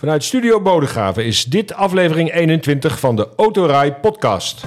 Vanuit 0.00 0.24
Studio 0.24 0.60
Bodegraven 0.60 1.24
is 1.24 1.44
dit 1.44 1.74
aflevering 1.74 2.32
21 2.32 2.98
van 2.98 3.16
de 3.16 3.28
Autorij 3.36 3.94
podcast. 3.94 4.60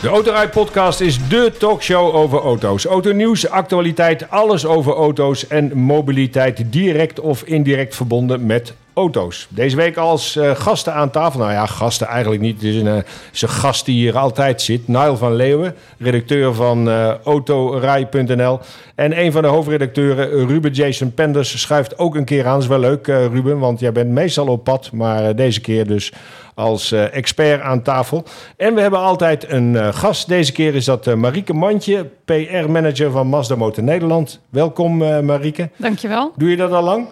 De 0.00 0.08
Autorij 0.08 0.48
podcast 0.48 1.00
is 1.00 1.28
dé 1.28 1.50
talkshow 1.50 2.14
over 2.14 2.38
auto's. 2.38 2.84
Autonieuws, 2.84 3.48
actualiteit, 3.48 4.30
alles 4.30 4.66
over 4.66 4.92
auto's 4.92 5.46
en 5.46 5.78
mobiliteit 5.78 6.72
direct 6.72 7.20
of 7.20 7.42
indirect 7.42 7.96
verbonden 7.96 8.46
met 8.46 8.74
auto's. 8.94 9.46
Deze 9.50 9.76
week 9.76 9.96
als 9.96 10.36
eh, 10.36 10.50
gasten 10.54 10.94
aan 10.94 11.10
tafel. 11.10 11.40
Nou 11.40 11.52
ja, 11.52 11.66
gasten 11.66 12.06
eigenlijk 12.06 12.42
niet. 12.42 12.54
Het 12.54 12.64
is 12.64 12.76
een, 12.76 12.86
eh, 12.86 13.02
is 13.32 13.42
een 13.42 13.48
gast 13.48 13.84
die 13.84 13.94
hier 13.94 14.18
altijd 14.18 14.62
zit. 14.62 14.88
Niall 14.88 15.16
van 15.16 15.34
Leeuwen, 15.34 15.74
redacteur 15.98 16.54
van 16.54 16.90
eh 16.90 17.14
autorij.nl. 17.24 18.60
En 18.94 19.20
een 19.20 19.32
van 19.32 19.42
de 19.42 19.48
hoofdredacteuren, 19.48 20.46
Ruben 20.46 20.72
Jason 20.72 21.14
Penders, 21.14 21.60
schuift 21.60 21.98
ook 21.98 22.14
een 22.14 22.24
keer 22.24 22.46
aan. 22.46 22.52
Dat 22.52 22.62
is 22.62 22.68
wel 22.68 22.78
leuk, 22.78 23.06
Ruben, 23.06 23.58
want 23.58 23.80
jij 23.80 23.92
bent 23.92 24.10
meestal 24.10 24.46
op 24.46 24.64
pad. 24.64 24.92
Maar 24.92 25.36
deze 25.36 25.60
keer 25.60 25.86
dus 25.86 26.12
als 26.54 26.92
expert 26.92 27.60
aan 27.60 27.82
tafel. 27.82 28.24
En 28.56 28.74
we 28.74 28.80
hebben 28.80 29.00
altijd 29.00 29.50
een 29.50 29.94
gast. 29.94 30.28
Deze 30.28 30.52
keer 30.52 30.74
is 30.74 30.84
dat 30.84 31.14
Marieke 31.14 31.52
Mandje, 31.54 32.06
PR-manager 32.24 33.10
van 33.10 33.26
Mazda 33.26 33.56
Motor 33.56 33.84
Nederland. 33.84 34.40
Welkom, 34.48 34.96
Marieke. 35.24 35.70
Dankjewel. 35.76 36.32
Doe 36.36 36.50
je 36.50 36.56
dat 36.56 36.72
al 36.72 36.82
lang? 36.82 37.06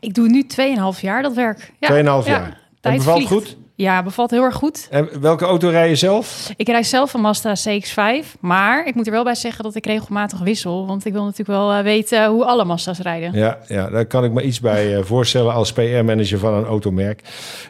Ik 0.00 0.14
doe 0.14 0.28
nu 0.28 0.46
2,5 0.96 1.00
jaar 1.00 1.22
dat 1.22 1.34
werk. 1.34 1.72
Ja, 1.78 1.88
2,5 1.88 1.94
ja, 1.94 2.22
jaar. 2.24 2.42
En 2.42 2.56
tijd 2.80 2.96
bevalt 2.96 3.16
vliegt. 3.16 3.32
goed? 3.32 3.56
Ja, 3.82 4.02
bevalt 4.02 4.30
heel 4.30 4.42
erg 4.42 4.54
goed. 4.54 4.86
En 4.90 5.08
welke 5.20 5.44
auto 5.44 5.68
rij 5.68 5.88
je 5.88 5.96
zelf? 5.96 6.52
Ik 6.56 6.66
rijd 6.68 6.86
zelf 6.86 7.14
een 7.14 7.20
Mazda 7.20 7.54
CX-5, 7.54 8.26
maar 8.40 8.86
ik 8.86 8.94
moet 8.94 9.06
er 9.06 9.12
wel 9.12 9.24
bij 9.24 9.34
zeggen 9.34 9.64
dat 9.64 9.74
ik 9.74 9.86
regelmatig 9.86 10.38
wissel, 10.38 10.86
want 10.86 11.06
ik 11.06 11.12
wil 11.12 11.24
natuurlijk 11.24 11.58
wel 11.58 11.72
eh, 11.72 11.82
weten 11.82 12.26
hoe 12.26 12.44
alle 12.44 12.64
Mazda's 12.64 12.98
rijden. 12.98 13.32
Ja, 13.32 13.58
ja, 13.66 13.90
daar 13.90 14.06
kan 14.06 14.24
ik 14.24 14.32
me 14.32 14.42
iets 14.42 14.60
bij 14.60 14.96
eh, 14.96 15.04
voorstellen 15.04 15.52
als 15.52 15.72
PR-manager 15.72 16.38
van 16.38 16.54
een 16.54 16.64
automerk. 16.64 17.20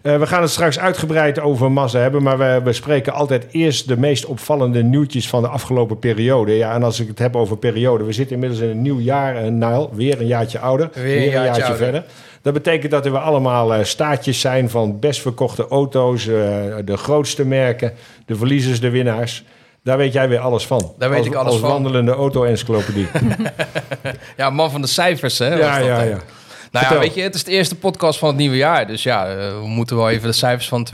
Eh, 0.03 0.19
we 0.19 0.27
gaan 0.27 0.43
het 0.43 0.51
straks 0.51 0.79
uitgebreid 0.79 1.41
over 1.41 1.73
Mazda 1.73 1.99
hebben, 1.99 2.23
maar 2.23 2.39
we 2.39 2.61
bespreken 2.65 3.13
altijd 3.13 3.47
eerst 3.51 3.89
de 3.89 3.97
meest 3.97 4.25
opvallende 4.27 4.83
nieuwtjes 4.83 5.29
van 5.29 5.43
de 5.43 5.49
afgelopen 5.49 5.99
periode. 5.99 6.53
Ja, 6.53 6.75
en 6.75 6.83
als 6.83 7.01
ik 7.01 7.09
het 7.09 7.19
heb 7.19 7.37
over 7.37 7.57
periode, 7.57 8.05
we 8.05 8.13
zitten 8.13 8.35
inmiddels 8.35 8.61
in 8.61 8.69
een 8.69 8.83
nieuw 8.83 9.01
jaar, 9.01 9.37
en 9.37 9.59
Nile, 9.59 9.89
weer 9.93 10.21
een 10.21 10.27
jaartje 10.27 10.59
ouder, 10.59 10.91
Weer 10.95 11.17
een 11.17 11.31
jaartje 11.31 11.63
ouder. 11.63 11.77
verder. 11.77 12.05
Dat 12.43 12.53
betekent 12.53 12.91
dat 12.91 13.07
er 13.07 13.13
we 13.13 13.19
allemaal 13.19 13.75
eh, 13.75 13.85
staatjes 13.85 14.41
zijn 14.41 14.71
van 14.71 14.99
best 14.99 15.21
verkochte 15.21 15.69
auto's, 15.69 16.27
eh, 16.27 16.35
de 16.85 16.97
grootste 16.97 17.47
merken, 17.47 17.93
de 18.27 18.37
verliezers, 18.37 18.81
de 18.81 18.91
winnaars. 18.91 19.45
Daar 19.83 19.97
weet 19.97 20.13
jij 20.13 20.29
weer 20.29 20.39
alles 20.39 20.67
van. 20.67 20.95
Daar 20.99 21.11
weet 21.11 21.27
ik 21.27 21.35
alles 21.35 21.55
van. 21.55 21.63
Als 21.63 21.73
wandelende 21.73 22.13
auto-encyclopedie. 22.13 23.09
ja, 24.37 24.51
man 24.51 24.71
van 24.71 24.81
de 24.81 24.87
cijfers, 24.87 25.39
hè? 25.39 25.55
Ja, 25.55 25.79
ja, 25.79 26.03
ja. 26.03 26.19
Nou 26.71 26.95
ja, 26.95 27.01
weet 27.01 27.15
je, 27.15 27.23
het 27.23 27.35
is 27.35 27.45
de 27.45 27.51
eerste 27.51 27.77
podcast 27.77 28.19
van 28.19 28.29
het 28.29 28.37
nieuwe 28.37 28.57
jaar. 28.57 28.87
Dus 28.87 29.03
ja, 29.03 29.27
eh, 29.27 29.37
we 29.61 29.67
moeten 29.67 29.97
wel 29.97 30.11
even 30.11 30.29
de 30.29 30.35
cijfers 30.35 30.69
van 30.69 30.85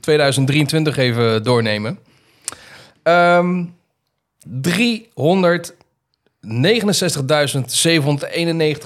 2023 0.00 0.96
even 0.96 1.42
doornemen. 1.42 1.98
Ehm, 3.02 3.64
300 4.44 5.75
69.791 6.48 6.52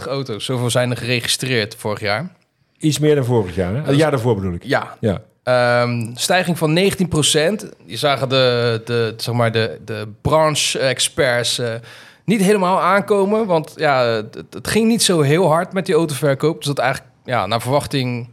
auto's. 0.07 0.45
Zoveel 0.45 0.71
zijn 0.71 0.91
er 0.91 0.97
geregistreerd 0.97 1.75
vorig 1.79 2.01
jaar. 2.01 2.33
Iets 2.79 2.99
meer 2.99 3.15
dan 3.15 3.25
vorig 3.25 3.55
jaar, 3.55 3.75
hè? 3.75 3.83
Het 3.83 3.97
jaar 3.97 4.11
daarvoor 4.11 4.35
bedoel 4.35 4.53
ik. 4.53 4.65
Ja. 4.65 4.97
ja. 5.01 5.23
Ehm, 5.43 6.11
stijging 6.15 6.59
van 6.59 6.73
19 6.73 7.09
Je 7.87 7.97
zagen 7.97 8.29
de, 8.29 8.81
de, 8.85 9.15
zeg 9.17 9.35
maar 9.35 9.53
de, 9.53 9.79
de 9.85 10.09
branche-experts 10.23 11.59
eh, 11.59 11.75
niet 12.25 12.41
helemaal 12.41 12.81
aankomen. 12.81 13.47
Want 13.47 13.73
ja, 13.77 14.05
het, 14.51 14.69
ging 14.69 14.87
niet 14.89 15.03
zo 15.03 15.21
heel 15.21 15.47
hard 15.47 15.73
met 15.73 15.87
die 15.87 15.95
autoverkoop. 15.95 16.57
Dus 16.57 16.67
dat 16.67 16.79
eigenlijk 16.79 17.13
ja, 17.25 17.47
naar 17.47 17.61
verwachting 17.61 18.29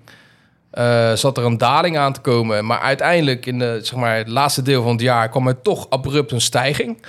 eh, 0.71 1.13
zat 1.13 1.37
er 1.37 1.45
een 1.45 1.57
daling 1.57 1.97
aan 1.97 2.13
te 2.13 2.21
komen. 2.21 2.65
Maar 2.65 2.79
uiteindelijk 2.79 3.45
in 3.45 3.59
de, 3.59 3.79
zeg 3.81 3.99
maar, 3.99 4.15
het 4.15 4.27
laatste 4.27 4.61
deel 4.61 4.81
van 4.81 4.91
het 4.91 5.01
jaar 5.01 5.29
kwam 5.29 5.47
er 5.47 5.61
toch 5.61 5.89
abrupt 5.89 6.31
een 6.31 6.41
stijging. 6.41 7.01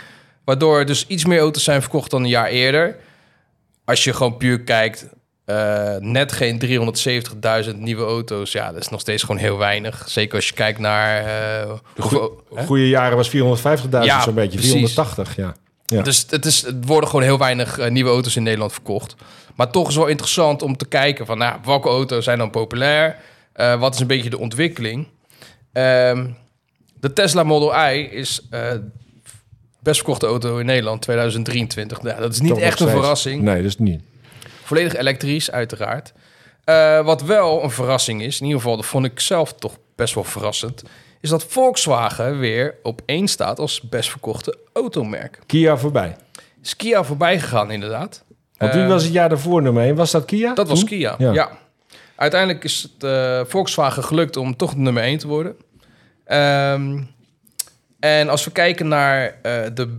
Waardoor 0.49 0.79
er 0.79 0.87
dus 0.87 1.07
iets 1.07 1.25
meer 1.25 1.41
auto's 1.41 1.65
zijn 1.65 1.81
verkocht 1.81 2.11
dan 2.11 2.23
een 2.23 2.29
jaar 2.29 2.47
eerder. 2.47 2.97
Als 3.85 4.05
je 4.05 4.13
gewoon 4.13 4.37
puur 4.37 4.61
kijkt, 4.61 5.07
eh, 5.45 5.97
net 5.97 6.33
geen 6.33 6.59
370.000 6.59 7.79
nieuwe 7.79 8.05
auto's. 8.05 8.53
Ja, 8.53 8.73
dat 8.73 8.81
is 8.81 8.89
nog 8.89 9.01
steeds 9.01 9.23
gewoon 9.23 9.41
heel 9.41 9.59
weinig. 9.59 10.05
Zeker 10.07 10.35
als 10.35 10.49
je 10.49 10.55
kijkt 10.55 10.79
naar... 10.79 11.25
eh, 11.25 11.71
hè? 12.55 12.65
Goede 12.65 12.89
jaren 12.89 13.17
was 13.17 13.29
450.000 13.29 13.35
Ja, 13.91 14.23
zo'n 14.23 14.35
beetje, 14.35 14.59
precies. 14.59 14.73
480, 14.73 15.37
ja. 15.37 15.55
Ja. 15.87 16.03
Dus 16.03 16.27
het, 16.31 16.45
is, 16.45 16.63
het 16.63 16.87
worden 16.87 17.09
gewoon 17.09 17.25
heel 17.25 17.39
weinig 17.39 17.79
eh, 17.79 17.91
nieuwe 17.91 18.11
auto's 18.11 18.37
in 18.37 18.43
Nederland 18.43 18.73
verkocht. 18.73 19.15
Maar 19.55 19.71
toch 19.71 19.89
is 19.89 19.97
wel 19.97 20.07
interessant 20.07 20.63
om 20.63 20.77
te 20.77 20.87
kijken 20.87 21.27
van... 21.27 21.39
Nou, 21.39 21.59
welke 21.65 21.89
auto's 21.89 22.25
zijn 22.25 22.39
dan 22.39 22.51
populair? 22.51 23.17
Wat 23.79 23.95
is 23.95 24.01
een 24.01 24.07
beetje 24.07 24.31
de 24.31 24.39
ontwikkeling? 24.39 25.09
Ehm, 25.73 26.27
de 27.01 27.13
Tesla 27.13 27.43
Model 27.43 27.91
I 27.91 28.09
is 28.11 28.49
best 29.81 29.97
verkochte 29.97 30.27
auto 30.27 30.59
in 30.59 30.67
Nederland 30.67 31.03
2023. 31.03 32.03
Ja, 32.03 32.15
dat 32.15 32.33
is 32.33 32.41
niet 32.41 32.49
Toch 32.51 32.59
echt 32.61 32.81
een 32.81 32.87
steeds. 32.87 33.01
verrassing. 33.01 33.43
Nee, 33.43 33.57
dat 33.57 33.65
is 33.65 33.79
niet. 33.79 34.03
Volledig 34.63 34.97
elektrisch, 34.97 35.51
uiteraard. 35.51 36.13
Eh, 36.65 37.05
wat 37.05 37.23
wel 37.23 37.63
een 37.63 37.71
verrassing 37.71 38.23
is, 38.23 38.41
in 38.41 38.47
ieder 38.47 38.61
geval, 38.61 38.77
dat 38.77 38.87
vond 38.87 39.05
ik 39.05 39.21
zelf 39.21 39.53
toch 39.53 39.77
best 39.97 40.15
wel 40.15 40.25
verrassend, 40.25 40.83
is 41.21 41.31
dat 41.31 41.45
Volkswagen 41.45 42.39
weer 42.39 42.75
op 42.83 43.01
één 43.07 43.29
staat 43.29 43.59
als 43.59 43.81
best 43.81 44.11
verkochte 44.11 44.59
automerk. 44.73 45.39
Kia 45.47 45.77
voorbij. 45.77 46.17
Is 46.63 46.77
Kia 46.77 47.05
voorbij 47.05 47.41
gegaan, 47.41 47.71
inderdaad. 47.71 48.25
Want 48.57 48.73
wie 48.73 48.83
Eh, 48.83 48.89
was 48.89 49.03
het 49.05 49.13
jaar 49.13 49.29
daarvoor 49.29 49.63
nummer 49.63 49.83
1? 49.85 49.95
Was 49.95 50.11
dat 50.11 50.25
Kia? 50.25 50.55
Dat 50.55 50.69
was? 50.69 50.85
Kia, 50.85 51.15
Ja. 51.19 51.33
ja. 51.33 51.51
Uiteindelijk 52.17 52.65
is 52.65 52.83
het 52.93 53.05
eh, 53.05 53.41
Volkswagen 53.47 54.05
gelukt 54.05 54.37
om 54.37 54.57
toch 54.57 54.77
nummer 54.77 55.03
1 55.03 55.19
te 55.19 55.27
worden. 55.29 55.57
Ehm, 56.25 57.03
en 57.99 58.29
als 58.29 58.45
we 58.45 58.51
kijken 58.51 58.89
naar 58.89 59.39
eh, 59.43 59.67
de 59.75 59.99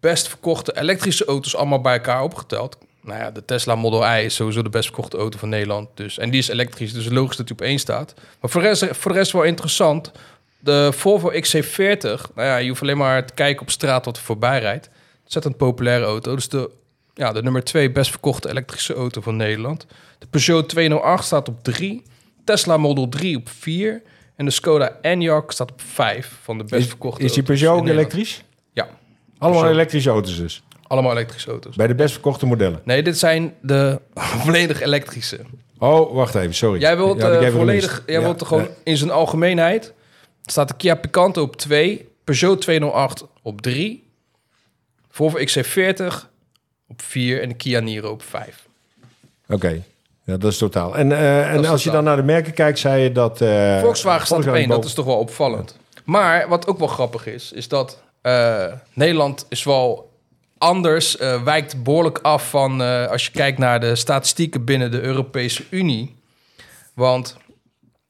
best 0.00 0.28
verkochte 0.28 0.78
elektrische 0.78 1.24
auto's 1.24 1.56
allemaal 1.56 1.80
bij 1.80 1.94
elkaar 1.94 2.22
opgeteld. 2.22 2.78
Nou 3.02 3.20
ja, 3.20 3.30
de 3.30 3.44
Tesla 3.44 3.74
Model 3.74 4.16
I 4.16 4.24
is 4.24 4.34
sowieso 4.34 4.62
de 4.62 4.68
best 4.68 4.84
verkochte 4.84 5.16
auto 5.16 5.38
van 5.38 5.48
Nederland. 5.48 5.88
Dus, 5.94 6.18
en 6.18 6.30
die 6.30 6.38
is 6.38 6.48
elektrisch, 6.48 6.92
dus 6.92 7.08
logisch 7.08 7.36
dat 7.36 7.46
die 7.46 7.56
op 7.56 7.62
één 7.62 7.78
staat. 7.78 8.14
Maar 8.40 8.50
voor 8.50 8.62
de 8.62 9.12
rest, 9.12 9.32
wel 9.32 9.42
interessant. 9.42 10.12
De 10.58 10.92
Volvo 10.92 11.32
XC40, 11.32 12.34
nou 12.34 12.48
ja, 12.48 12.56
je 12.56 12.68
hoeft 12.68 12.82
alleen 12.82 12.96
maar 12.96 13.26
te 13.26 13.34
kijken 13.34 13.62
op 13.62 13.70
straat 13.70 14.04
wat 14.04 14.16
er 14.16 14.22
voorbij 14.22 14.60
rijdt. 14.60 14.90
Ontzettend 15.22 15.56
populaire 15.56 16.04
auto. 16.04 16.34
Dus 16.34 16.48
de, 16.48 16.70
ja, 17.14 17.32
de 17.32 17.42
nummer 17.42 17.64
twee 17.64 17.90
best 17.90 18.10
verkochte 18.10 18.48
elektrische 18.48 18.94
auto 18.94 19.20
van 19.20 19.36
Nederland. 19.36 19.86
De 20.18 20.26
Peugeot 20.26 20.68
208 20.68 21.24
staat 21.24 21.48
op 21.48 21.62
3. 21.62 22.02
Tesla 22.44 22.76
Model 22.76 23.08
3 23.08 23.36
op 23.36 23.48
4. 23.48 24.02
En 24.38 24.44
de 24.44 24.50
Skoda 24.50 24.98
Enyaq 25.02 25.46
staat 25.48 25.70
op 25.72 25.80
5 25.80 26.38
van 26.42 26.58
de 26.58 26.64
best 26.64 26.82
Is, 26.82 26.88
verkochte 26.88 27.24
is 27.24 27.32
die 27.32 27.42
Peugeot 27.42 27.88
elektrisch? 27.88 28.44
Ja, 28.72 28.82
Allemaal 29.38 29.50
Peugeot. 29.60 29.70
elektrische 29.78 30.10
auto's 30.10 30.36
dus. 30.36 30.62
allemaal 30.82 31.12
elektrische 31.12 31.50
auto's. 31.50 31.76
Bij 31.76 31.86
de 31.86 31.94
best 31.94 32.12
verkochte 32.12 32.46
modellen. 32.46 32.80
Nee, 32.84 33.02
dit 33.02 33.18
zijn 33.18 33.54
de 33.62 34.00
volledig 34.44 34.80
elektrische. 34.80 35.40
Oh, 35.78 36.14
wacht 36.14 36.34
even, 36.34 36.54
sorry. 36.54 36.80
Jij 36.80 36.96
wilt 36.96 37.16
ik 37.22 37.22
eh, 37.40 37.48
volledig, 37.52 38.02
jij 38.06 38.14
Ja, 38.14 38.20
wilt 38.20 38.40
er 38.40 38.46
gewoon 38.46 38.68
in 38.84 38.96
zijn 38.96 39.10
algemeenheid. 39.10 39.92
Staat 40.44 40.68
de 40.68 40.74
Kia 40.76 40.94
Picanto 40.94 41.42
op 41.42 41.56
2, 41.56 42.08
Peugeot 42.24 42.60
208 42.60 43.26
op 43.42 43.60
3, 43.60 44.10
Volvo 45.10 45.38
XC40 45.38 46.14
op 46.88 47.02
4 47.02 47.42
en 47.42 47.48
de 47.48 47.54
Kia 47.54 47.80
Niro 47.80 48.10
op 48.10 48.22
5. 48.22 48.66
Oké, 49.48 49.82
ja, 50.28 50.36
dat 50.36 50.52
is 50.52 50.58
totaal. 50.58 50.96
En, 50.96 51.12
eh, 51.12 51.52
en 51.52 51.64
als 51.64 51.84
je 51.84 51.90
dan 51.90 52.04
naar 52.04 52.16
de 52.16 52.22
merken 52.22 52.52
kijkt, 52.52 52.78
zei 52.78 53.02
je 53.02 53.12
dat... 53.12 53.40
eh, 53.40 53.80
Volkswagen 53.80 54.26
staat 54.26 54.46
op 54.46 54.54
1, 54.54 54.68
dat 54.68 54.84
is 54.84 54.94
toch 54.94 55.04
wel 55.04 55.18
opvallend. 55.18 55.76
Maar 56.04 56.48
wat 56.48 56.66
ook 56.66 56.78
wel 56.78 56.88
grappig 56.88 57.26
is, 57.26 57.52
is 57.52 57.68
dat 57.68 58.02
eh, 58.20 58.64
Nederland 58.92 59.46
is 59.48 59.64
wel 59.64 60.10
anders, 60.58 61.16
wijkt 61.44 61.82
behoorlijk 61.82 62.18
af 62.18 62.50
van 62.50 62.80
als 63.10 63.24
je 63.24 63.30
kijkt 63.30 63.58
naar 63.58 63.80
de 63.80 63.96
statistieken 63.96 64.64
binnen 64.64 64.90
de 64.90 65.00
Europese 65.00 65.64
Unie. 65.70 66.16
Want 66.94 67.36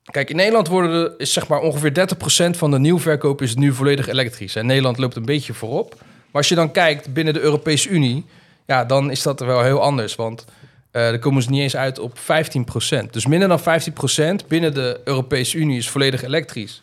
kijk, 0.04 0.30
in 0.30 0.36
Nederland 0.36 0.68
worden 0.68 0.92
er, 0.92 1.14
is 1.18 1.32
zeg 1.32 1.48
maar 1.48 1.60
ongeveer 1.60 2.08
30% 2.54 2.56
van 2.56 2.70
de 2.70 2.78
nieuwverkoop 2.78 3.42
is 3.42 3.54
nu 3.54 3.72
volledig 3.72 4.08
elektrisch. 4.08 4.56
En 4.56 4.66
Nederland 4.66 4.98
loopt 4.98 5.16
een 5.16 5.24
beetje 5.24 5.54
voorop. 5.54 5.94
Maar 5.98 6.32
als 6.32 6.48
je 6.48 6.54
dan 6.54 6.72
kijkt 6.72 7.12
binnen 7.12 7.34
de 7.34 7.40
Europese 7.40 7.88
Unie, 7.88 8.24
ja, 8.66 8.84
dan 8.84 9.10
is 9.10 9.22
dat 9.22 9.40
wel 9.40 9.62
heel 9.62 9.82
anders. 9.82 10.14
Want 10.14 10.44
eh 10.90 11.08
dan 11.10 11.18
komen 11.18 11.42
ze 11.42 11.50
niet 11.50 11.60
eens 11.60 11.76
uit 11.76 11.98
op 11.98 12.18
15%. 12.18 13.10
Dus 13.10 13.26
minder 13.26 13.48
dan 13.48 13.60
15% 13.60 14.46
binnen 14.48 14.74
de 14.74 15.00
Europese 15.04 15.56
Unie 15.58 15.78
is 15.78 15.88
volledig 15.88 16.22
elektrisch. 16.22 16.82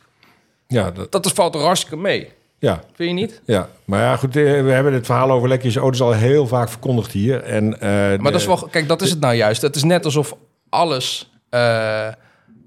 Ja, 0.67 0.91
dat, 0.91 1.11
Dat 1.11 1.25
is- 1.25 1.31
valt 1.31 1.55
er 1.55 1.61
hartstikke 1.61 1.97
mee. 1.97 2.29
ja, 2.59 2.83
Vind 2.95 3.09
je 3.09 3.15
niet? 3.15 3.41
ja, 3.45 3.69
maar 3.85 3.99
ja, 4.01 4.15
goed, 4.15 4.35
eh, 4.35 4.43
we 4.43 4.71
hebben 4.71 4.93
het 4.93 5.05
verhaal 5.05 5.31
over 5.31 5.47
elektrische 5.47 5.79
auto's 5.79 6.01
al 6.01 6.11
heel 6.13 6.47
vaak 6.47 6.69
verkondigd 6.69 7.11
hier. 7.11 7.43
En, 7.43 7.79
eh, 7.81 7.89
Maar 7.89 8.31
dat 8.31 8.41
is 8.41 8.47
wel, 8.47 8.67
kijk, 8.71 8.87
dat 8.87 9.01
is 9.01 9.09
het 9.09 9.19
nou 9.19 9.35
juist. 9.35 9.61
Het 9.61 9.75
is 9.75 9.83
net 9.83 10.05
alsof 10.05 10.35
alles 10.69 11.29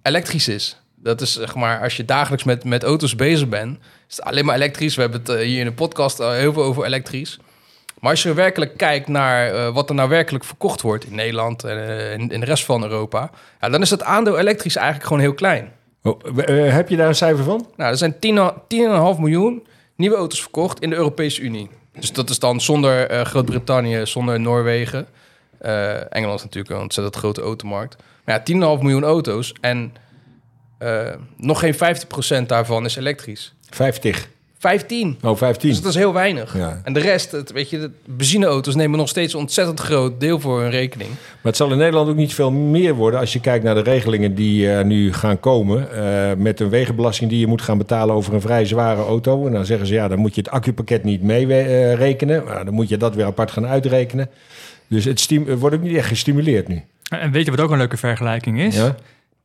elektrisch 0.03 0.49
is. 0.49 0.77
Dat 0.97 1.21
is 1.21 1.33
zeg 1.33 1.55
maar, 1.55 1.81
als 1.83 1.97
je 1.97 2.05
dagelijks 2.05 2.45
met, 2.45 2.65
met 2.65 2.83
auto's 2.83 3.17
bezig 3.17 3.49
bent, 3.49 3.79
is 4.09 4.17
het 4.17 4.25
alleen 4.25 4.45
maar 4.45 4.55
elektrisch. 4.55 4.95
We 4.95 5.01
hebben 5.01 5.21
het 5.25 5.41
hier 5.43 5.59
in 5.61 5.67
de 5.67 5.73
podcast 5.73 6.21
al 6.21 6.33
heel 6.33 6.53
veel 6.53 6.63
over 6.63 6.85
elektrisch. 6.85 7.39
Maar 8.01 8.11
als 8.11 8.23
je 8.23 8.35
werkelijk 8.35 8.77
kijkt 8.77 9.09
naar 9.09 9.55
eh, 9.55 9.75
wat 9.75 9.89
er 9.89 9.95
nou 9.95 10.09
werkelijk 10.09 10.45
verkocht 10.45 10.81
wordt 10.81 11.05
in 11.05 11.15
Nederland 11.15 11.65
en 11.65 11.89
eh, 11.89 12.13
in, 12.13 12.31
in 12.31 12.41
de 12.41 12.47
rest 12.47 12.65
van 12.65 12.83
Europa, 12.83 13.31
ja, 13.61 13.69
dan 13.69 13.83
is 13.83 13.91
het 13.91 14.03
aandeel 14.03 14.39
elektrisch 14.39 14.77
eigenlijk 14.77 15.07
gewoon 15.07 15.23
heel 15.23 15.35
klein. 15.35 15.73
Oh, 16.03 16.21
eh, 16.37 16.73
heb 16.73 16.89
je 16.89 16.97
daar 16.97 17.09
een 17.09 17.15
cijfer 17.15 17.45
van? 17.45 17.67
Nou, 17.77 17.91
er 17.91 17.97
zijn 17.97 18.19
10 18.19 18.53
10,5 19.15 19.21
miljoen 19.21 19.67
nieuwe 19.97 20.17
auto's 20.17 20.41
verkocht 20.41 20.81
in 20.81 20.91
de 20.91 20.97
Europese 20.97 21.41
Unie. 21.41 21.71
Dus 21.93 22.13
dat 22.13 22.31
is 22.31 22.39
dan 22.39 22.61
zonder 22.61 23.27
Groot-Brittannië, 23.27 24.07
zonder 24.07 24.41
Noorwegen. 24.41 25.07
Engeland 26.11 26.39
is 26.39 26.45
natuurlijk 26.45 26.75
een 26.75 26.81
ontzettend 26.81 27.17
grote 27.17 27.41
automarkt. 27.41 27.97
Maar 28.25 28.43
ja, 28.45 28.77
10,5 28.77 28.83
miljoen 28.83 29.05
auto's 29.05 29.53
en 29.61 29.93
nog 31.37 31.59
geen 31.59 31.75
50% 32.43 32.47
daarvan 32.47 32.85
is 32.85 32.97
elektrisch. 32.97 33.55
50. 33.71 34.29
15. 34.59 35.19
Oh, 35.23 35.37
15. 35.37 35.69
Dus 35.69 35.81
dat 35.81 35.91
is 35.91 35.97
heel 35.99 36.13
weinig. 36.13 36.57
Ja. 36.57 36.81
En 36.85 36.93
de 36.93 37.01
rest, 37.01 37.33
het, 37.33 37.53
weet 37.53 37.71
je, 37.71 37.79
de 37.79 37.91
benzineauto's 38.05 38.75
nemen 38.75 38.99
nog 38.99 39.09
steeds 39.09 39.33
een 39.33 39.41
ontzettend 39.41 39.81
groot 39.81 40.21
deel 40.21 40.41
voor 40.41 40.61
hun 40.61 40.71
rekening. 40.71 41.11
Maar 41.11 41.39
het 41.43 41.57
zal 41.57 41.71
in 41.73 41.79
Nederland 41.79 42.09
ook 42.09 42.17
niet 42.17 42.35
veel 42.35 42.51
meer 42.51 42.95
worden 42.95 43.21
als 43.21 43.33
je 43.33 43.41
kijkt 43.41 43.65
naar 43.65 43.75
de 43.75 43.81
regelingen 43.81 44.35
die 44.35 44.73
eh, 44.73 44.85
nu 44.85 45.13
gaan 45.13 45.41
komen. 45.41 45.93
eh, 45.93 46.37
met 46.37 46.61
een 46.61 46.69
wegenbelasting 46.69 47.31
die 47.31 47.41
je 47.41 47.47
moet 47.47 47.63
gaan 47.63 47.79
betalen 47.79 48.15
over 48.15 48.35
een 48.35 48.41
vrij 48.41 48.65
zware 48.65 49.03
auto. 49.03 49.47
En 49.47 49.53
dan 49.53 49.67
zeggen 49.67 49.87
ze 49.87 49.95
ja, 49.95 50.09
dan 50.09 50.19
moet 50.19 50.35
je 50.35 50.41
het 50.41 50.51
accupakket 50.51 51.05
niet 51.05 51.23
mee 51.23 51.47
eh, 51.55 51.95
rekenen. 51.95 52.45
Maar 52.45 52.65
dan 52.65 52.75
moet 52.75 52.89
je 52.89 52.97
dat 52.97 53.15
weer 53.15 53.25
apart 53.25 53.51
gaan 53.51 53.67
uitrekenen. 53.67 54.29
Dus 54.89 55.05
het 55.05 55.29
het 55.31 55.59
wordt 55.59 55.77
ook 55.77 55.83
niet 55.83 55.97
echt 55.97 56.09
gestimuleerd 56.09 56.69
nu. 56.69 56.83
En 57.09 57.33
weet 57.33 57.45
je 57.45 57.51
wat 57.51 57.61
ook 57.61 57.71
een 57.71 57.79
leuke 57.79 57.97
vergelijking 57.97 58.61
is? 58.61 58.77
Ja? 58.77 58.95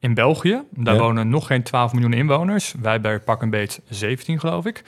In 0.04 0.14
België, 0.14 0.62
daar 0.70 0.94
Ja. 0.94 1.00
wonen 1.00 1.30
nog 1.30 1.48
geen 1.48 1.64
12 1.64 1.94
miljoen 1.94 2.14
inwoners. 2.14 2.74
Wij 2.82 3.02
bij 3.02 3.20
pak 3.20 3.42
een 3.42 3.50
beet 3.50 3.82
17, 3.90 4.40
geloof 4.40 4.66
ik. 4.66 4.84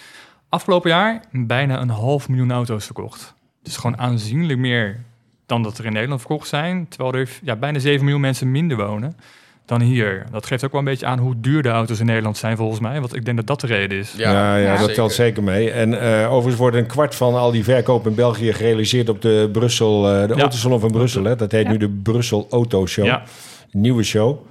Afgelopen 0.50 0.90
jaar 0.90 1.22
bijna 1.32 1.82
een 1.82 1.90
half 1.90 2.30
miljoen 2.30 2.52
auto's 2.52 2.86
verkocht. 2.86 3.34
Dus 3.64 3.78
gewoon 3.78 3.98
aanzienlijk 4.00 4.60
meer 4.60 5.00
dan 5.46 5.64
dat 5.64 5.78
er 5.78 5.86
in 5.86 5.94
Nederland 5.94 6.20
verkocht 6.22 6.48
zijn. 6.48 6.88
Terwijl 6.90 7.14
er 7.14 7.30
ja, 7.44 7.56
bijna 7.56 7.80
7 7.80 8.04
miljoen 8.04 8.22
mensen 8.22 8.52
minder 8.52 8.78
wonen 8.78 9.18
dan 9.66 9.82
hier. 9.82 10.26
Dat 10.32 10.46
geeft 10.46 10.66
ook 10.66 10.72
wel 10.72 10.80
een 10.80 10.86
beetje 10.86 11.06
aan 11.06 11.20
hoe 11.20 11.40
duur 11.40 11.62
de 11.62 11.70
auto's 11.70 12.00
in 12.00 12.06
Nederland 12.06 12.38
zijn 12.38 12.58
volgens 12.58 12.80
mij. 12.80 13.00
Want 13.00 13.16
ik 13.16 13.26
denk 13.26 13.38
dat 13.38 13.48
dat 13.48 13.62
de 13.62 13.68
reden 13.68 13.98
is. 13.98 14.14
Ja, 14.18 14.32
ja, 14.32 14.56
Ja. 14.58 14.70
dat 14.70 14.80
zeker. 14.80 14.94
telt 14.96 15.12
zeker 15.12 15.44
mee. 15.44 15.72
En 15.72 16.02
eh, 16.02 16.26
overigens 16.32 16.56
wordt 16.58 16.78
een 16.78 16.86
kwart 16.88 17.16
van 17.16 17.36
al 17.36 17.52
die 17.52 17.64
verkoop 17.64 18.08
in 18.08 18.16
België 18.16 18.54
gerealiseerd 18.54 19.10
op 19.10 19.22
de 19.22 19.50
Brussel, 19.52 20.12
eh, 20.12 20.28
de 20.28 20.34
Ja. 20.36 20.42
Autosalon 20.42 20.80
van 20.80 20.92
Brussel. 20.92 21.24
Hè? 21.24 21.36
Dat 21.36 21.52
heet 21.52 21.66
Ja. 21.66 21.72
nu 21.72 21.78
de 21.78 21.90
Brussel 21.90 22.48
Auto 22.50 22.86
Show. 22.88 23.16
Nieuwe 23.72 24.04
show. 24.04 24.46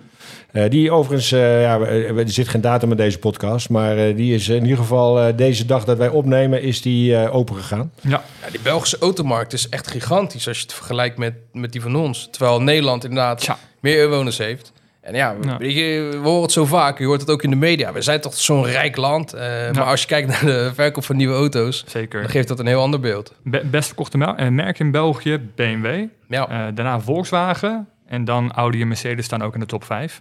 Eh, 0.54 0.70
die 0.70 0.90
overigens, 0.90 1.32
eh, 1.32 1.62
ja, 1.62 1.78
we- 1.78 2.14
er 2.16 2.30
zit 2.30 2.48
geen 2.48 2.60
datum 2.60 2.90
in 2.90 2.96
deze 2.96 3.18
podcast, 3.18 3.68
maar 3.68 3.96
eh, 3.98 4.16
die 4.16 4.34
is 4.34 4.48
in 4.48 4.62
ieder 4.62 4.76
geval 4.78 5.20
eh, 5.20 5.36
deze 5.36 5.66
dag 5.66 5.84
dat 5.84 5.98
wij 5.98 6.08
opnemen, 6.08 6.62
is 6.62 6.82
die 6.82 7.16
eh, 7.16 7.34
open 7.34 7.56
gegaan. 7.56 7.92
ja. 8.00 8.22
Ja, 8.44 8.50
die 8.50 8.60
Belgische 8.60 8.98
automarkt 8.98 9.52
is 9.52 9.68
echt 9.68 9.86
gigantisch 9.90 10.48
als 10.48 10.56
je 10.56 10.62
het 10.62 10.72
vergelijkt 10.72 11.18
met, 11.18 11.34
met 11.52 11.72
die 11.72 11.80
van 11.80 11.96
ons. 11.96 12.28
Terwijl 12.30 12.62
Nederland 12.62 13.04
inderdaad 13.04 13.48
meer 13.80 14.02
inwoners 14.02 14.38
heeft. 14.38 14.72
En 15.00 15.14
ja, 15.14 15.34
je, 15.58 16.08
we 16.10 16.18
horen 16.28 16.42
het 16.42 16.52
zo 16.52 16.64
vaak. 16.64 16.98
Je 16.98 17.04
hoort 17.04 17.20
het 17.20 17.30
ook 17.30 17.42
in 17.42 17.50
de 17.50 17.56
media. 17.56 17.92
We 17.92 18.02
zijn 18.02 18.20
toch 18.20 18.34
zo'n 18.34 18.64
rijk 18.64 18.96
land. 18.96 19.32
eh, 19.32 19.40
Maar 19.72 19.84
als 19.84 20.00
je 20.00 20.06
kijkt 20.06 20.28
naar 20.28 20.44
de 20.44 20.70
verkoop 20.74 21.04
van 21.04 21.16
nieuwe 21.16 21.34
auto's, 21.34 21.84
zeker. 21.86 22.20
dan 22.20 22.30
geeft 22.30 22.48
dat 22.48 22.58
een 22.58 22.66
heel 22.66 22.80
ander 22.80 23.00
beeld. 23.00 23.34
Be- 23.42 23.64
best 23.70 23.86
verkochte 23.86 24.18
eh, 24.36 24.48
merk 24.48 24.78
in 24.78 24.90
België, 24.90 25.38
BMW. 25.54 26.04
Ja, 26.28 26.48
Eh, 26.48 26.74
daarna 26.74 27.00
Volkswagen. 27.00 27.88
En 28.06 28.24
dan 28.24 28.52
Audi 28.52 28.80
en 28.80 28.88
Mercedes 28.88 29.24
staan 29.24 29.42
ook 29.42 29.54
in 29.54 29.60
de 29.60 29.66
top 29.66 29.84
5. 29.84 30.20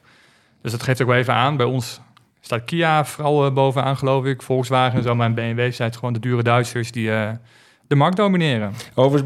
Dus 0.63 0.71
dat 0.71 0.83
geeft 0.83 1.01
ook 1.01 1.07
wel 1.07 1.17
even 1.17 1.33
aan. 1.33 1.57
Bij 1.57 1.65
ons 1.65 2.01
staat 2.41 2.63
Kia 2.65 3.05
vooral 3.05 3.45
eh, 3.45 3.53
bovenaan, 3.53 3.97
geloof 3.97 4.25
ik. 4.25 4.41
Volkswagen 4.41 4.97
en 4.97 5.03
zo. 5.03 5.15
Maar 5.15 5.33
BMW 5.33 5.71
zijn 5.73 5.87
het 5.89 5.97
gewoon 5.97 6.13
de 6.13 6.19
dure 6.19 6.43
Duitsers 6.43 6.91
die 6.91 7.11
eh, 7.11 7.29
de 7.87 7.95
markt 7.95 8.17
domineren. 8.17 8.73
Over, 8.95 9.25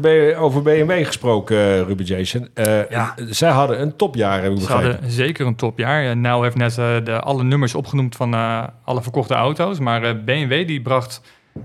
BMW 0.62 1.04
gesproken, 1.06 1.56
eh, 1.56 1.80
Ruben 1.80 2.04
Jason. 2.04 2.48
Eh, 2.54 2.90
Ja. 2.90 3.14
Zij 3.28 3.50
hadden 3.50 3.80
een 3.80 3.96
topjaar, 3.96 4.42
heb 4.42 4.52
ik 4.52 4.58
Ze 4.58 4.66
begrepen. 4.66 4.90
hadden 4.92 5.10
zeker 5.10 5.46
een 5.46 5.56
topjaar. 5.56 6.04
En 6.04 6.20
nou 6.20 6.42
heeft 6.44 6.56
net 6.56 6.78
eh, 6.78 6.96
de, 7.04 7.20
alle 7.20 7.42
nummers 7.42 7.74
opgenoemd 7.74 8.16
van 8.16 8.34
eh, 8.34 8.62
alle 8.84 9.02
verkochte 9.02 9.34
auto's. 9.34 9.78
Maar 9.78 10.02
eh, 10.02 10.14
BMW 10.24 10.66
die 10.66 10.82
bracht 10.82 11.20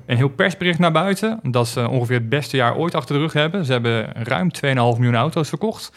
een 0.06 0.18
heel 0.18 0.30
persbericht 0.30 0.80
naar 0.80 0.92
buiten. 0.92 1.40
Dat 1.44 1.68
ze 1.68 1.90
ongeveer 1.90 2.18
het 2.18 2.30
beste 2.30 2.58
jaar 2.58 2.76
ooit 2.76 2.96
achter 2.96 3.16
de 3.16 3.22
rug 3.22 3.34
hebben. 3.34 3.66
Ze 3.66 3.72
hebben 3.72 4.10
ruim 4.24 4.50
2,5 4.66 4.72
miljoen 4.74 5.16
auto's 5.16 5.50
verkocht 5.50 5.92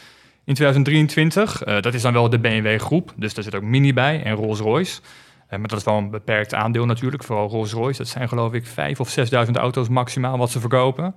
in 0.47 0.55
2023. 0.55 1.63
Eh, 1.63 1.81
dat 1.81 1.95
is 1.95 2.03
dan 2.03 2.13
wel 2.13 2.31
de 2.31 2.39
BMW-groep. 2.39 3.13
Dus 3.17 3.35
daar 3.35 3.45
zit 3.45 3.55
ook 3.55 3.63
Mini 3.63 3.95
bij 3.95 4.23
en 4.23 4.35
Rolls-Royce. 4.35 5.01
Eh, 5.49 5.59
maar 5.59 5.69
dat 5.69 5.79
is 5.79 5.85
wel 5.85 5.97
een 5.97 6.11
beperkt 6.11 6.55
aandeel 6.55 6.87
natuurlijk. 6.87 7.25
Vooral 7.25 7.49
Rolls-Royce. 7.49 7.99
Dat 7.99 8.09
zijn 8.09 8.29
geloof 8.29 8.53
ik 8.53 8.67
5.000 8.67 9.01
of 9.01 9.09
6.000 9.11 9.57
auto's 9.57 9.89
maximaal 9.89 10.39
wat 10.39 10.51
ze 10.51 10.61
verkopen. 10.61 11.15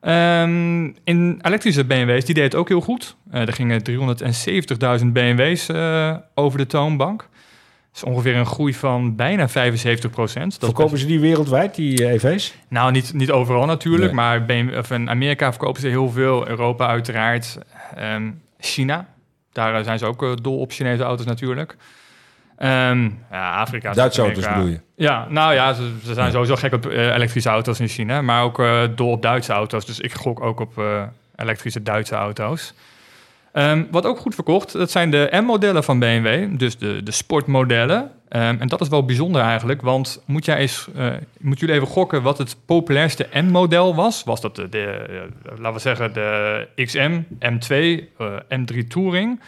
Ehm, 0.00 0.90
in 1.04 1.38
elektrische 1.42 1.84
BMW's, 1.84 2.24
die 2.24 2.34
deed 2.34 2.44
het 2.44 2.54
ook 2.54 2.68
heel 2.68 2.80
goed. 2.80 3.16
Eh, 3.30 3.40
er 3.40 3.52
gingen 3.52 3.82
370.000 3.82 5.12
BMW's 5.12 5.68
over 6.34 6.58
de 6.58 6.66
toonbank. 6.66 7.18
Dat 7.92 8.02
is 8.02 8.08
ongeveer 8.10 8.36
een 8.36 8.46
groei 8.46 8.74
van 8.74 9.16
bijna 9.16 9.48
75 9.48 10.10
procent. 10.10 10.56
Verkopen 10.60 10.98
ze 10.98 11.06
die 11.06 11.20
wereldwijd, 11.20 11.74
die 11.74 12.08
EV's? 12.12 12.54
Nou, 12.68 12.92
niet, 12.92 13.12
niet 13.12 13.30
overal 13.30 13.66
natuurlijk, 13.66 14.04
Nee. 14.04 14.14
maar 14.14 14.44
BMW, 14.44 14.78
of 14.78 14.90
in 14.90 15.10
Amerika 15.10 15.50
verkopen 15.50 15.80
ze 15.80 15.88
heel 15.88 16.10
veel. 16.10 16.48
Europa 16.48 16.86
uiteraard. 16.86 17.58
Ehm, 17.94 18.30
China, 18.64 19.08
daar 19.52 19.74
eh, 19.74 19.84
zijn 19.84 19.98
ze 19.98 20.06
ook 20.06 20.22
eh, 20.22 20.32
dol 20.42 20.58
op 20.58 20.72
Chinese 20.72 21.02
auto's 21.02 21.26
natuurlijk. 21.26 21.76
Ehm, 22.62 23.10
ja, 23.30 23.60
Afrika. 23.60 23.92
Duitse 23.92 24.20
auto's 24.20 24.42
Zuid-Amerika. 24.42 24.54
bedoel 24.54 24.94
je? 24.96 25.04
Ja, 25.04 25.26
nou 25.28 25.54
ja, 25.54 25.72
ze, 25.72 25.92
ze 26.04 26.14
zijn 26.14 26.32
sowieso 26.32 26.56
gek 26.56 26.72
op 26.72 26.86
eh, 26.86 27.14
elektrische 27.14 27.48
auto's 27.48 27.80
in 27.80 27.88
China, 27.88 28.22
maar 28.22 28.42
ook 28.42 28.58
eh, 28.58 28.82
dol 28.94 29.10
op 29.10 29.22
Duitse 29.22 29.52
auto's. 29.52 29.86
Dus 29.86 30.00
ik 30.00 30.12
gok 30.12 30.40
ook 30.40 30.60
op 30.60 30.78
eh, 30.78 31.02
elektrische 31.36 31.82
Duitse 31.82 32.14
auto's. 32.14 32.74
Ehm, 33.52 33.84
wat 33.90 34.06
ook 34.06 34.18
goed 34.18 34.34
verkocht, 34.34 34.72
dat 34.72 34.90
zijn 34.90 35.10
de 35.10 35.28
M-modellen 35.30 35.84
van 35.84 35.98
BMW, 35.98 36.58
dus 36.58 36.78
de, 36.78 37.00
de 37.02 37.10
sportmodellen. 37.10 38.10
Ehm, 38.28 38.56
en 38.58 38.68
dat 38.68 38.80
is 38.80 38.88
wel 38.88 39.04
bijzonder 39.04 39.42
eigenlijk, 39.42 39.82
want 39.82 40.22
moet 40.26 40.44
jij 40.44 40.56
eens, 40.56 40.88
eh, 40.96 41.10
moet 41.38 41.60
jullie 41.60 41.74
even 41.74 41.86
gokken 41.86 42.22
wat 42.22 42.38
het 42.38 42.56
populairste 42.66 43.26
M-model 43.32 43.94
was? 43.94 44.24
Was 44.24 44.40
dat 44.40 44.56
de, 44.56 44.68
de 44.68 44.84
eh, 44.86 45.58
laten 45.58 45.72
we 45.72 45.78
zeggen, 45.78 46.12
de 46.12 46.68
XM, 46.84 47.20
M2, 47.38 47.72
eh, 48.18 48.26
M3 48.48 48.86
Touring 48.88 49.40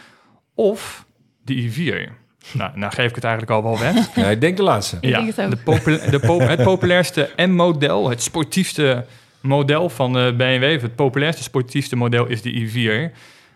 of 0.55 1.05
de 1.45 1.53
i4? 1.55 2.11
Nou, 2.53 2.71
nou 2.75 2.93
geef 2.93 3.09
ik 3.09 3.15
het 3.15 3.23
eigenlijk 3.23 3.53
al 3.53 3.63
wel 3.63 3.79
weg. 3.79 3.95
Ja, 4.15 4.29
ik 4.29 4.41
denk 4.41 4.57
de 4.57 4.63
laatste. 4.63 4.97
Ik 5.01 5.09
Ja, 5.09 5.15
denk 5.21 5.35
het 5.35 5.45
ook. 5.45 5.51
de 5.51 5.57
popula- 5.57 6.09
de 6.09 6.19
pop- 6.19 6.47
het 6.47 6.63
populairste 6.63 7.29
M-model, 7.37 8.09
het 8.09 8.21
sportiefste 8.21 9.05
model 9.41 9.89
van 9.89 10.13
de 10.13 10.33
BMW, 10.37 10.75
of 10.75 10.81
het 10.81 10.95
populairste 10.95 11.43
sportiefste 11.43 11.95
model 11.95 12.25
is 12.25 12.41
de 12.41 12.51
i4. 12.51 13.15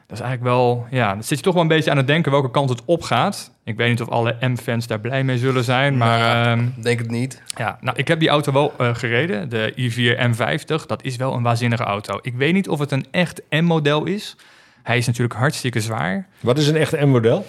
Dat 0.10 0.18
is 0.18 0.24
eigenlijk 0.24 0.56
wel, 0.56 0.88
ja, 0.92 1.14
dan 1.14 1.24
zit 1.24 1.38
je 1.38 1.44
toch 1.44 1.54
wel 1.54 1.62
een 1.62 1.68
beetje 1.70 1.92
aan 1.92 1.98
het 1.98 2.08
denken 2.08 2.32
welke 2.32 2.52
kant 2.52 2.70
het 2.70 2.86
opgaat. 2.86 3.52
Ik 3.64 3.76
weet 3.78 3.90
niet 3.90 4.02
of 4.02 4.08
alle 4.10 4.36
M-fans 4.40 4.88
daar 4.88 5.00
blij 5.00 5.24
mee 5.24 5.38
zullen 5.38 5.64
zijn, 5.64 5.98
maar 5.98 6.20
Nou, 6.20 6.60
ehm, 6.60 6.82
denk 6.82 7.00
het 7.00 7.12
niet. 7.12 7.42
ja, 7.58 7.78
nou, 7.82 7.98
ik 7.98 8.08
heb 8.08 8.20
die 8.20 8.30
auto 8.30 8.52
wel 8.52 8.74
eh, 8.78 8.96
gereden, 8.96 9.50
de 9.50 9.74
i4 9.76 10.18
M50. 10.30 10.86
Dat 10.86 11.04
is 11.04 11.16
wel 11.16 11.34
een 11.34 11.44
waanzinnige 11.44 11.84
auto. 11.84 12.20
Ik 12.22 12.34
weet 12.36 12.54
niet 12.54 12.70
of 12.70 12.80
het 12.80 12.92
een 12.92 13.06
echt 13.12 13.42
M-model 13.50 14.06
is. 14.06 14.36
Hij 14.84 14.98
is 14.98 15.06
natuurlijk 15.08 15.40
hartstikke 15.40 15.82
zwaar. 15.82 16.28
Wat 16.40 16.58
is 16.58 16.68
een 16.68 16.76
echt 16.76 16.92
M-model? 17.00 17.46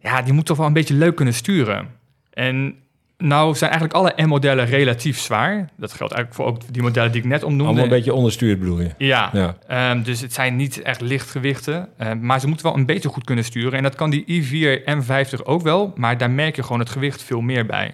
Ja, 0.00 0.22
die 0.22 0.32
moet 0.32 0.46
toch 0.46 0.56
wel 0.56 0.66
een 0.66 0.72
beetje 0.72 0.94
leuk 0.94 1.14
kunnen 1.16 1.34
sturen. 1.34 1.88
En 2.32 2.74
nou 3.18 3.54
zijn 3.54 3.70
eigenlijk 3.70 4.00
alle 4.00 4.24
M-modellen 4.26 4.66
relatief 4.66 5.18
zwaar. 5.18 5.68
Dat 5.76 5.92
geldt 5.92 6.12
eigenlijk 6.14 6.34
voor 6.34 6.44
ook 6.54 6.72
die 6.72 6.82
modellen 6.82 7.12
die 7.12 7.20
ik 7.22 7.26
net 7.28 7.42
omnoemde. 7.42 7.64
Allemaal 7.64 7.84
een 7.84 7.90
beetje 7.90 8.14
onderstuurd 8.14 8.58
bedoel 8.58 8.80
je? 8.80 8.90
Ja, 8.98 9.30
Ja. 9.32 9.56
ehm, 9.66 10.02
dus 10.02 10.20
het 10.20 10.32
zijn 10.32 10.56
niet 10.56 10.82
echt 10.82 11.00
lichtgewichten. 11.00 11.88
ehm, 11.98 12.20
maar 12.26 12.40
ze 12.40 12.46
moeten 12.46 12.66
wel 12.66 12.76
een 12.76 12.86
beetje 12.86 13.08
goed 13.08 13.24
kunnen 13.24 13.44
sturen. 13.44 13.72
En 13.72 13.82
dat 13.82 13.94
kan 13.94 14.10
die 14.10 14.24
i4 14.26 14.82
M50 14.84 15.44
ook 15.44 15.62
wel. 15.62 15.92
Maar 15.96 16.18
daar 16.18 16.30
merk 16.30 16.56
je 16.56 16.62
gewoon 16.62 16.78
het 16.78 16.90
gewicht 16.90 17.22
veel 17.22 17.40
meer 17.40 17.66
bij. 17.66 17.92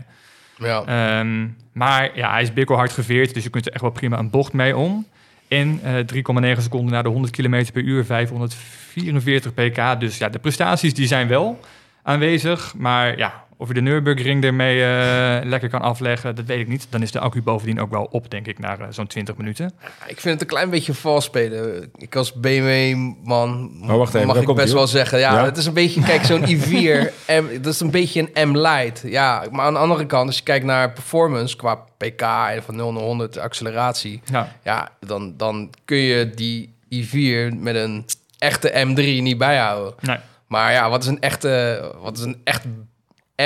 Ja. 0.56 0.84
Ehm, 0.84 1.46
maar 1.72 2.10
ja, 2.14 2.30
hij 2.30 2.42
is 2.42 2.52
bikkelhard 2.52 2.92
geveerd. 2.92 3.34
Dus 3.34 3.42
je 3.44 3.50
kunt 3.50 3.66
er 3.66 3.72
echt 3.72 3.80
wel 3.82 3.90
prima 3.90 4.18
een 4.18 4.30
bocht 4.30 4.52
mee 4.52 4.76
om. 4.76 5.06
En 5.48 5.80
eh 5.82 5.94
3,9 6.04 6.62
seconden 6.62 6.92
naar 6.92 7.02
de 7.02 7.08
100 7.08 7.32
km 7.36 7.64
per 7.72 7.82
uur, 7.82 8.04
544 8.04 9.54
pk. 9.54 10.00
Dus 10.00 10.18
ja, 10.18 10.28
de 10.28 10.38
prestaties 10.38 10.94
die 10.94 11.06
zijn 11.06 11.28
wel 11.28 11.60
aanwezig. 12.02 12.74
Maar 12.76 13.18
ja, 13.18 13.44
of 13.60 13.68
je 13.68 13.74
de 13.74 13.80
Nürburgring 13.80 14.44
ermee 14.44 14.82
eh, 14.84 15.44
lekker 15.48 15.68
kan 15.68 15.80
afleggen, 15.80 16.34
dat 16.34 16.44
weet 16.44 16.58
ik 16.60 16.68
niet. 16.68 16.86
Dan 16.90 17.02
is 17.02 17.10
de 17.12 17.18
accu 17.20 17.42
bovendien 17.42 17.80
ook 17.80 17.90
wel 17.90 18.08
op, 18.10 18.30
denk 18.30 18.46
ik, 18.46 18.58
na 18.58 18.78
eh, 18.78 18.86
zo'n 18.90 19.06
20 19.06 19.36
minuten. 19.36 19.72
Ik 20.06 20.20
vind 20.20 20.32
het 20.34 20.40
een 20.40 20.46
klein 20.46 20.70
beetje 20.70 20.94
vals 20.94 21.24
spelen. 21.24 21.90
Ik 21.96 22.16
als 22.16 22.32
BMW-man 22.32 23.70
Maar 23.86 23.98
wacht 23.98 24.14
even, 24.14 24.26
mag 24.26 24.40
ik 24.40 24.54
best 24.54 24.72
wel 24.72 24.86
zeggen. 24.86 25.18
Ja, 25.18 25.32
Ja? 25.32 25.44
het 25.44 25.56
is 25.56 25.66
een 25.66 25.74
beetje, 25.74 26.02
kijk, 26.02 26.24
zo'n 26.24 26.46
i4, 26.46 27.12
M, 27.42 27.62
dat 27.62 27.72
is 27.74 27.80
een 27.80 27.90
beetje 27.90 28.28
een 28.34 28.48
M-Light. 28.50 29.02
Ja, 29.06 29.44
maar 29.50 29.64
aan 29.66 29.72
de 29.72 29.78
andere 29.78 30.06
kant, 30.06 30.26
als 30.26 30.36
je 30.36 30.42
kijkt 30.42 30.64
naar 30.64 30.92
performance 30.92 31.56
qua 31.56 31.74
pk 31.74 32.20
en 32.54 32.62
van 32.62 32.76
0 32.76 32.92
naar 32.92 33.02
100 33.02 33.38
acceleratie, 33.38 34.20
Ja, 34.24 34.52
ja, 34.64 34.88
dan, 35.00 35.34
dan 35.36 35.70
kun 35.84 35.96
je 35.96 36.30
die 36.30 36.74
i4 36.94 37.54
met 37.56 37.74
een 37.74 38.04
echte 38.38 38.86
M3 38.86 38.94
niet 39.22 39.38
bijhouden. 39.38 39.94
nee. 40.00 40.16
Maar 40.46 40.72
ja, 40.72 40.90
wat 40.90 41.02
is 41.02 41.08
een 41.08 41.20
echte, 41.20 41.82
wat 42.02 42.18
is 42.18 42.24
een 42.24 42.40
echt 42.44 42.64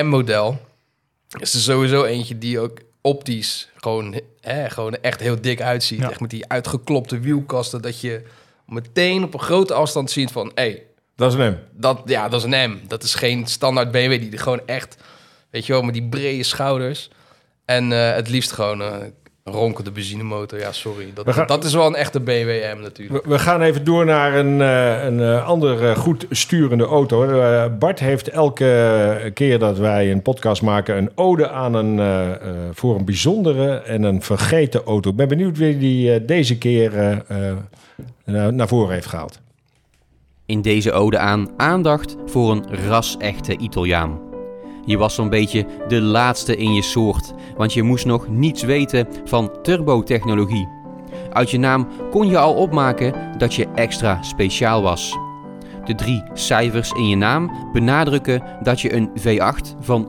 M-model? 0.03 0.61
is 1.41 1.55
er 1.55 1.61
sowieso 1.61 2.05
eentje 2.05 2.39
die 2.39 2.61
ook 2.61 2.79
optisch 3.01 3.69
gewoon, 3.77 4.21
hè, 4.41 4.71
gewoon 4.71 4.95
echt 4.95 5.21
heel 5.21 5.41
dik 5.41 5.61
uitziet. 5.61 5.99
Ja. 5.99 6.11
Echt 6.11 6.21
met 6.21 6.31
die 6.31 6.49
uitgeklopte 6.49 7.19
wielkasten, 7.19 7.83
dat 7.83 8.01
je 8.01 8.23
meteen 8.67 9.25
op 9.25 9.35
een 9.35 9.41
grote 9.41 9.75
afstand 9.75 10.11
ziet 10.11 10.31
van... 10.31 10.51
Hey, 10.55 10.83
Dat 11.17 11.33
is 11.33 11.39
een 11.39 11.53
M. 11.53 11.59
dat, 11.73 12.03
ja, 12.05 12.29
dat 12.29 12.45
is 12.45 12.53
een 12.53 12.71
M. 12.71 12.79
Dat 12.87 13.03
is 13.03 13.15
geen 13.15 13.47
standaard 13.47 13.91
BMW 13.91 14.21
die 14.21 14.39
gewoon 14.39 14.67
echt, 14.67 14.97
weet 15.51 15.67
je 15.67 15.73
wel, 15.73 15.83
met 15.83 15.95
die 15.95 16.09
brede 16.09 16.43
schouders. 16.43 17.11
En 17.65 17.93
eh, 17.93 18.15
het 18.15 18.29
liefst 18.29 18.53
gewoon 18.53 18.81
een 18.81 19.15
ronkende 19.51 19.91
benzinemotor. 19.91 20.59
Ja, 20.59 20.73
sorry. 20.73 21.11
Dat, 21.15 21.35
gaan- 21.35 21.47
dat 21.47 21.65
is 21.65 21.75
wel 21.75 21.87
een 21.87 21.95
echte 21.95 22.21
BMW 22.21 22.49
M 22.77 22.81
natuurlijk. 22.81 23.25
We, 23.25 23.31
we 23.31 23.39
gaan 23.39 23.61
even 23.63 23.85
door 23.85 24.05
naar 24.05 24.35
een, 24.35 24.61
eh, 24.61 25.05
een 25.05 25.21
eh, 25.21 25.47
andere 25.47 25.89
eh, 25.91 25.97
goed 25.97 26.27
sturende 26.31 26.85
auto. 26.85 27.27
Bart 27.79 27.99
heeft 28.01 28.29
elke 28.29 29.31
keer 29.35 29.59
dat 29.59 29.79
wij 29.79 30.11
een 30.11 30.23
podcast 30.23 30.63
maken... 30.63 30.97
een 30.97 31.11
ode 31.15 31.49
aan 31.49 31.75
een, 31.75 31.99
eh, 31.99 32.31
eh, 32.33 32.39
voor 32.73 32.97
een 32.97 33.05
bijzondere 33.05 33.75
en 33.77 34.03
een 34.03 34.23
vergeten 34.23 34.85
auto. 34.85 35.11
Ik 35.11 35.17
ben 35.17 35.29
benieuwd 35.29 35.59
wie 35.59 35.79
die 35.79 36.25
deze 36.25 36.59
keer 36.59 37.23
naar- 38.25 38.53
naar 38.55 38.69
voren 38.69 38.93
heeft 38.95 39.07
gehaald. 39.07 39.41
In 40.47 40.63
deze 40.63 40.93
ode 40.93 41.19
aan 41.19 41.49
aandacht 41.57 42.17
voor 42.27 42.51
een 42.51 42.65
ras-echte 42.89 43.57
Italiaan. 43.57 44.24
Je 44.85 44.99
was 44.99 45.15
zo'n 45.15 45.29
beetje 45.29 45.67
de 45.89 46.01
laatste 46.01 46.57
in 46.57 46.75
je 46.75 46.83
soort, 46.83 47.35
want 47.57 47.73
je 47.73 47.83
moest 47.83 48.07
nog 48.07 48.29
niets 48.29 48.63
weten 48.63 49.09
van 49.25 49.51
turbotechnologie. 49.63 50.69
Uit 51.33 51.51
je 51.51 51.59
naam 51.59 51.89
kon 52.11 52.29
je 52.29 52.39
al 52.39 52.55
opmaken 52.55 53.39
dat 53.39 53.55
je 53.55 53.69
extra 53.75 54.23
speciaal 54.23 54.83
was. 54.83 55.19
De 55.85 55.95
drie 55.95 56.23
cijfers 56.33 56.91
in 56.91 57.09
je 57.09 57.17
naam 57.17 57.51
benadrukken 57.73 58.43
dat 58.63 58.81
je 58.81 58.95
een 58.95 59.11
V8 59.19 59.79
van 59.81 60.09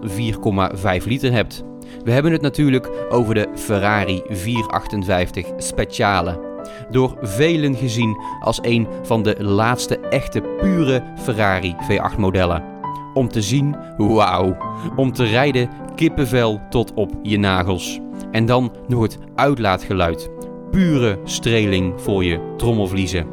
4,5 0.99 1.05
liter 1.05 1.31
hebt. 1.31 1.63
We 2.03 2.11
hebben 2.11 2.31
het 2.31 2.41
natuurlijk 2.41 2.89
over 3.09 3.33
de 3.33 3.47
Ferrari 3.55 4.21
458 4.27 5.47
Speciale. 5.57 6.53
Door 6.89 7.17
velen 7.21 7.75
gezien 7.75 8.21
als 8.39 8.59
een 8.61 8.87
van 9.03 9.23
de 9.23 9.43
laatste 9.43 9.99
echte 9.99 10.41
pure 10.41 11.03
Ferrari 11.17 11.75
V8 11.89 12.17
modellen. 12.17 12.74
Om 13.15 13.27
te 13.27 13.41
zien, 13.41 13.75
wauw. 13.97 14.57
Om 14.95 15.11
te 15.11 15.23
rijden, 15.23 15.69
kippenvel 15.95 16.61
tot 16.69 16.93
op 16.93 17.11
je 17.21 17.37
nagels. 17.37 17.99
En 18.31 18.45
dan 18.45 18.71
nog 18.87 19.01
het 19.01 19.17
uitlaatgeluid. 19.35 20.29
Pure 20.71 21.19
streling 21.23 22.01
voor 22.01 22.23
je 22.23 22.39
trommelvliezen. 22.57 23.25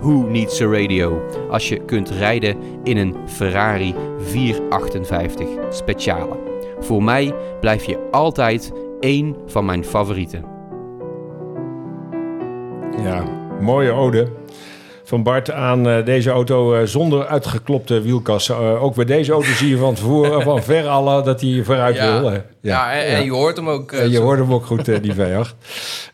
Who 0.00 0.12
needs 0.12 0.60
a 0.60 0.66
radio 0.66 1.22
als 1.50 1.68
je 1.68 1.84
kunt 1.84 2.10
rijden 2.10 2.56
in 2.84 2.96
een 2.96 3.16
Ferrari 3.26 3.94
458 4.18 5.48
Speciale? 5.70 6.38
Voor 6.80 7.02
mij 7.02 7.34
blijf 7.60 7.84
je 7.84 8.08
altijd 8.10 8.72
één 9.00 9.36
van 9.46 9.64
mijn 9.64 9.84
favorieten. 9.84 10.44
Ja, 13.02 13.24
mooie 13.60 13.92
ode 13.92 14.28
van 15.10 15.22
Bart 15.22 15.50
aan 15.50 15.88
eh, 15.88 16.04
deze 16.04 16.30
auto 16.30 16.74
eh, 16.74 16.86
zonder 16.86 17.26
uitgeklopte 17.26 18.00
wielkassen. 18.00 18.54
Eh, 18.54 18.82
ook 18.82 18.94
bij 18.94 19.04
deze 19.04 19.32
auto 19.32 19.48
zie 19.52 19.68
je 19.68 19.76
van 19.76 19.94
tevoren, 19.94 20.42
van 20.52 20.62
ver 20.62 20.86
alle, 20.88 21.22
dat 21.22 21.40
hij 21.40 21.62
vooruit 21.64 21.96
Ja. 21.96 22.20
wil. 22.20 22.30
eh. 22.30 22.38
Ja, 22.60 22.92
en, 22.92 23.06
en 23.06 23.24
je 23.24 23.30
hoort 23.32 23.56
hem 23.56 23.68
ook. 23.68 23.90
je 23.90 24.10
zo- 24.10 24.22
hoort 24.22 24.38
hem 24.38 24.52
ook 24.52 24.66
goed, 24.66 25.02
die 25.02 25.14
V8. 25.20 25.54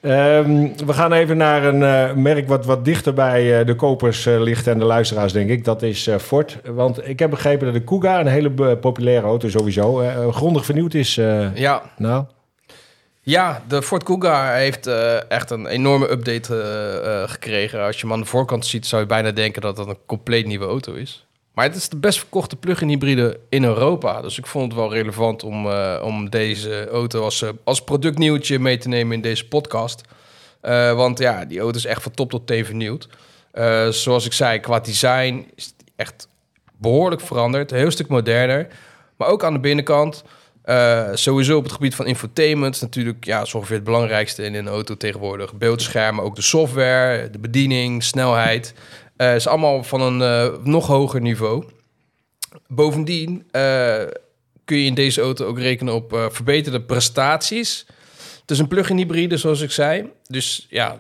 Ehm, 0.01 0.69
we 0.87 0.93
gaan 0.93 1.13
even 1.13 1.37
naar 1.37 1.65
een 1.65 2.23
merk 2.23 2.49
wat 2.49 2.65
wat 2.67 2.85
dichter 2.85 3.15
bij 3.15 3.65
de 3.65 3.75
kopers 3.75 4.25
ligt 4.25 4.67
en 4.67 4.79
de 4.79 4.85
luisteraars, 4.85 5.33
denk 5.33 5.51
ik. 5.51 5.65
Dat 5.65 5.83
is 5.83 6.09
Ford. 6.21 6.59
Want 6.75 7.09
ik 7.09 7.19
heb 7.19 7.31
begrepen 7.31 7.65
dat 7.65 7.75
de 7.75 7.81
Kuga, 7.81 8.21
een 8.21 8.27
hele 8.27 8.77
populaire 8.77 9.27
auto 9.27 9.49
sowieso, 9.49 10.03
grondig 10.31 10.65
vernieuwd 10.65 10.95
is. 10.95 11.15
Ja, 11.55 11.83
nou, 11.97 12.25
Ja, 13.29 13.63
de 13.69 13.83
Ford 13.83 14.03
Kuga 14.03 14.53
heeft 14.53 14.87
eh, 14.87 15.31
echt 15.31 15.51
een 15.51 15.67
enorme 15.67 16.11
update 16.11 16.63
eh, 16.63 17.23
eh, 17.23 17.29
gekregen. 17.29 17.83
Als 17.83 17.97
je 17.97 18.03
hem 18.03 18.13
aan 18.13 18.21
de 18.21 18.27
voorkant 18.27 18.67
ziet, 18.67 18.87
zou 18.87 19.03
je 19.03 19.09
bijna 19.09 19.31
denken 19.31 19.63
dat 19.63 19.77
dat 19.77 19.89
een 19.89 19.99
compleet 20.07 20.47
nieuwe 20.47 20.67
auto 20.67 20.93
is. 20.93 21.27
Maar 21.55 21.65
het 21.65 21.75
is 21.75 21.89
de 21.89 21.97
best 21.97 22.19
verkochte 22.19 22.57
plug-in 22.57 22.89
hybride 22.89 23.41
in 23.49 23.65
Europa. 23.65 24.21
Dus 24.21 24.39
ik 24.39 24.47
vond 24.47 24.65
het 24.65 24.81
wel 24.81 24.93
relevant 24.93 25.43
om, 25.43 25.67
om 26.03 26.31
deze 26.31 26.89
auto 26.89 27.23
als, 27.23 27.45
als 27.65 27.85
productnieuwtje 27.85 28.59
mee 28.59 28.79
te 28.79 28.89
nemen 28.89 29.15
in 29.15 29.21
deze 29.21 29.49
podcast. 29.49 30.01
Want 30.95 31.19
ja, 31.19 31.45
die 31.45 31.61
auto 31.61 31.79
is 31.79 31.85
echt 31.85 32.03
van 32.03 32.13
top 32.13 32.31
tot 32.31 32.47
teen 32.47 32.65
vernieuwd. 32.65 33.09
Zoals 33.91 34.27
ik 34.27 34.33
zei, 34.33 34.61
qua 34.61 34.81
design 34.81 35.47
is 35.55 35.65
het 35.65 35.91
echt 35.97 36.29
behoorlijk 36.77 37.21
veranderd. 37.21 37.71
Een 37.71 37.79
heel 37.79 37.91
stuk 37.91 38.09
moderner. 38.09 38.67
Maar 39.17 39.29
ook 39.29 39.45
aan 39.45 39.53
de 39.53 39.61
binnenkant. 39.61 40.25
Eh, 40.67 41.09
sowieso 41.15 41.57
op 41.57 41.63
het 41.63 41.73
gebied 41.73 41.95
van 41.95 42.07
infotainment 42.07 42.81
natuurlijk 42.81 43.25
ja, 43.25 43.43
is 43.43 43.55
ongeveer 43.55 43.77
het 43.77 43.85
belangrijkste 43.85 44.43
in 44.43 44.55
een 44.55 44.69
auto 44.69 44.97
tegenwoordig. 44.97 45.55
Beeldschermen, 45.55 46.25
ook 46.25 46.37
de 46.37 46.43
software, 46.43 47.31
de 47.31 47.39
bediening, 47.39 48.03
snelheid. 48.03 48.75
Eh 49.17 49.35
is 49.35 49.47
allemaal 49.47 49.83
van 49.83 50.01
een 50.01 50.23
eh, 50.23 50.59
nog 50.65 50.87
hoger 50.87 51.21
niveau. 51.21 51.65
Bovendien 52.69 53.47
kun 54.65 54.79
je 54.79 54.85
in 54.85 54.95
deze 54.95 55.21
auto 55.21 55.47
ook 55.47 55.59
rekenen 55.59 55.95
op 55.95 56.29
verbeterde 56.33 56.81
prestaties. 56.81 57.87
Het 58.41 58.51
is 58.51 58.59
een 58.59 58.69
plug-in 58.69 58.97
hybride, 58.97 59.37
zoals 59.37 59.61
ik 59.61 59.71
zei. 59.71 60.11
Dus 60.29 60.67
ja, 60.71 60.99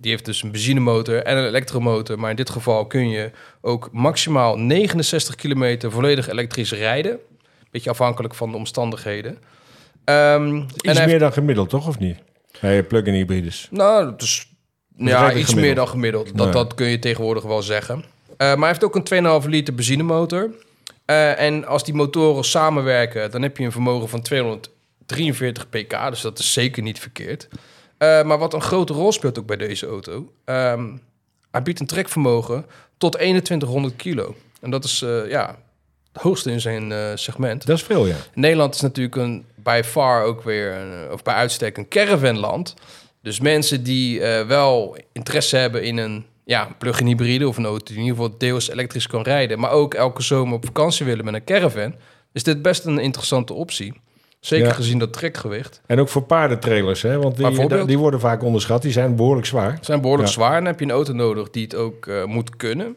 die 0.00 0.10
heeft 0.10 0.24
dus 0.24 0.42
een 0.42 0.50
benzinemotor 0.50 1.22
en 1.22 1.36
een 1.36 1.46
elektromotor. 1.46 2.18
Maar 2.18 2.30
in 2.30 2.36
dit 2.36 2.50
geval 2.50 2.86
kun 2.86 3.08
je 3.08 3.30
ook 3.60 3.88
maximaal 3.92 4.58
69 4.58 5.34
kilometer 5.34 5.90
volledig 5.90 6.28
elektrisch 6.28 6.72
rijden. 6.72 7.20
Beetje 7.74 7.90
afhankelijk 7.90 8.34
van 8.34 8.50
de 8.50 8.56
omstandigheden. 8.56 9.38
En 10.04 10.66
iets 10.76 10.98
heeft- 10.98 11.06
meer 11.06 11.18
dan 11.18 11.32
gemiddeld, 11.32 11.68
toch? 11.68 11.88
Of 11.88 11.98
niet? 11.98 12.18
Nee, 12.60 12.82
plug-in 12.82 13.14
hybrides. 13.14 13.68
nou, 13.70 14.10
het 14.10 14.22
is 14.22 14.46
ja, 14.96 15.22
iets 15.22 15.30
gemiddeld. 15.32 15.56
meer 15.60 15.74
dan 15.74 15.88
gemiddeld. 15.88 16.36
Dat, 16.36 16.46
Ja. 16.46 16.52
dat 16.52 16.74
kun 16.74 16.86
je 16.86 16.98
tegenwoordig 16.98 17.42
wel 17.44 17.62
zeggen. 17.62 18.04
Eh, 18.36 18.36
maar 18.48 18.58
hij 18.58 18.68
heeft 18.68 18.84
ook 18.84 18.94
een 18.94 19.02
2,5 19.04 19.46
liter 19.48 19.74
benzinemotor. 19.74 20.50
Eh, 21.04 21.40
en 21.40 21.66
als 21.66 21.84
die 21.84 21.94
motoren 21.94 22.44
samenwerken, 22.44 23.30
dan 23.30 23.42
heb 23.42 23.56
je 23.56 23.64
een 23.64 23.72
vermogen 23.72 24.08
van 24.08 24.22
243 24.22 25.68
pk. 25.68 26.08
Dus 26.10 26.20
dat 26.20 26.38
is 26.38 26.52
zeker 26.52 26.82
niet 26.82 26.98
verkeerd. 26.98 27.48
Eh, 27.98 28.22
maar 28.24 28.38
wat 28.38 28.54
een 28.54 28.60
grote 28.62 28.92
rol 28.92 29.12
speelt 29.12 29.38
ook 29.38 29.46
bij 29.46 29.56
deze 29.56 29.86
auto. 29.86 30.32
ehm, 30.44 30.86
hij 31.50 31.62
biedt 31.62 31.80
een 31.80 31.86
trekvermogen 31.86 32.66
tot 32.98 33.12
2100 33.12 33.96
kilo. 33.96 34.34
En 34.60 34.70
dat 34.70 34.84
is 34.84 35.04
ja, 35.28 35.56
het 36.14 36.22
hoogste 36.22 36.50
in 36.50 36.60
zijn 36.60 36.92
eh, 36.92 36.98
segment. 37.14 37.66
Dat 37.66 37.76
is 37.76 37.82
veel, 37.82 38.06
ja. 38.06 38.14
Nederland 38.34 38.74
is 38.74 38.80
natuurlijk 38.80 39.16
een, 39.16 39.44
by 39.54 39.80
far 39.84 40.22
ook 40.24 40.42
weer, 40.42 40.72
een, 40.72 41.12
of 41.12 41.22
bij 41.22 41.34
uitstek, 41.34 41.76
een 41.76 41.88
caravanland. 41.88 42.74
Dus 43.22 43.40
mensen 43.40 43.82
die 43.82 44.20
eh, 44.20 44.46
wel 44.46 44.96
interesse 45.12 45.56
hebben 45.56 45.82
in 45.82 45.96
een 45.96 46.24
ja, 46.44 46.68
plug-in 46.78 47.06
hybride 47.06 47.48
of 47.48 47.56
een 47.56 47.64
auto 47.66 47.84
die 47.84 47.96
in 47.96 48.02
ieder 48.02 48.16
geval 48.16 48.38
deels 48.38 48.70
elektrisch 48.70 49.06
kan 49.06 49.22
rijden, 49.22 49.58
maar 49.58 49.70
ook 49.70 49.94
elke 49.94 50.22
zomer 50.22 50.54
op 50.54 50.64
vakantie 50.64 51.06
willen 51.06 51.24
met 51.24 51.34
een 51.34 51.44
caravan, 51.44 51.94
is 52.32 52.42
dit 52.42 52.62
best 52.62 52.84
een 52.84 52.98
interessante 52.98 53.52
optie. 53.52 54.00
Zeker 54.40 54.66
Ja. 54.66 54.72
gezien 54.72 54.98
dat 54.98 55.12
trekgewicht. 55.12 55.80
En 55.86 56.00
ook 56.00 56.08
voor 56.08 56.22
paardentrailers, 56.22 57.02
hè? 57.02 57.18
Want 57.18 57.36
die, 57.36 57.84
die 57.84 57.98
worden 57.98 58.20
vaak 58.20 58.42
onderschat. 58.42 58.82
Die 58.82 58.92
zijn 58.92 59.16
behoorlijk 59.16 59.46
zwaar. 59.46 59.70
Ze 59.78 59.84
zijn 59.84 60.00
behoorlijk 60.00 60.28
Ja. 60.28 60.34
zwaar 60.34 60.50
en 60.50 60.56
dan 60.56 60.66
heb 60.66 60.78
je 60.78 60.84
een 60.84 60.90
auto 60.90 61.12
nodig 61.12 61.50
die 61.50 61.62
het 61.62 61.74
ook 61.74 62.06
eh, 62.06 62.24
moet 62.24 62.56
kunnen. 62.56 62.96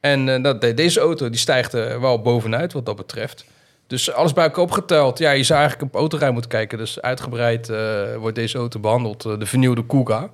En 0.00 0.28
eh, 0.28 0.42
dat, 0.42 0.60
de- 0.60 0.74
deze 0.74 1.00
auto 1.00 1.30
die 1.30 1.38
stijgt 1.38 1.72
er 1.72 2.00
wel 2.00 2.22
bovenuit 2.22 2.72
wat 2.72 2.86
dat 2.86 2.96
betreft. 2.96 3.44
Dus 3.86 4.12
alles 4.12 4.32
bij 4.32 4.44
elkaar 4.44 4.64
opgeteld. 4.64 5.18
Ja, 5.18 5.30
je 5.30 5.42
zou 5.42 5.60
eigenlijk 5.60 5.92
op 5.94 6.00
autorij 6.00 6.30
moeten 6.30 6.50
kijken. 6.50 6.78
Dus 6.78 7.00
uitgebreid 7.00 7.68
eh, 7.68 8.16
wordt 8.18 8.36
deze 8.36 8.58
auto 8.58 8.80
behandeld. 8.80 9.24
eh, 9.24 9.38
de 9.38 9.46
vernieuwde 9.46 9.86
Kuga. 9.86 10.18
Maar 10.20 10.28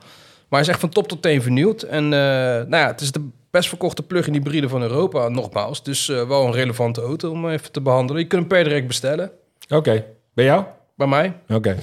hij 0.48 0.60
is 0.60 0.68
echt 0.68 0.80
van 0.80 0.88
top 0.88 1.08
tot 1.08 1.22
teen 1.22 1.42
vernieuwd. 1.42 1.82
En 1.82 2.08
nou 2.08 2.76
ja, 2.76 2.86
het 2.86 3.00
is 3.00 3.12
de 3.12 3.28
best 3.50 3.68
verkochte 3.68 4.02
plug-in 4.02 4.32
hybride 4.32 4.68
van 4.68 4.82
Europa, 4.82 5.28
nogmaals. 5.28 5.82
Dus 5.82 6.06
wel 6.06 6.46
een 6.46 6.52
relevante 6.52 7.00
auto 7.00 7.30
om 7.30 7.48
even 7.50 7.72
te 7.72 7.80
behandelen. 7.80 8.22
Je 8.22 8.28
kunt 8.28 8.40
hem 8.40 8.50
per 8.50 8.64
direct 8.64 8.86
bestellen. 8.86 9.30
Oké. 9.68 10.04
Bij 10.34 10.44
jou? 10.44 10.64
Bij 10.96 11.06
mij. 11.06 11.32
Oké. 11.48 11.76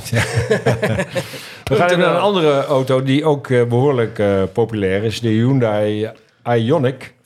We 1.64 1.76
gaan 1.76 1.86
even 1.88 2.00
naar 2.00 2.14
een 2.16 2.22
andere 2.22 2.66
auto 2.66 3.04
die 3.04 3.26
ook 3.26 3.50
eh, 3.50 3.64
behoorlijk 3.64 4.20
eh, 4.20 4.44
populair 4.54 5.04
is. 5.04 5.20
De 5.20 5.28
Hyundai 5.30 6.12
Ioniq. 6.46 7.19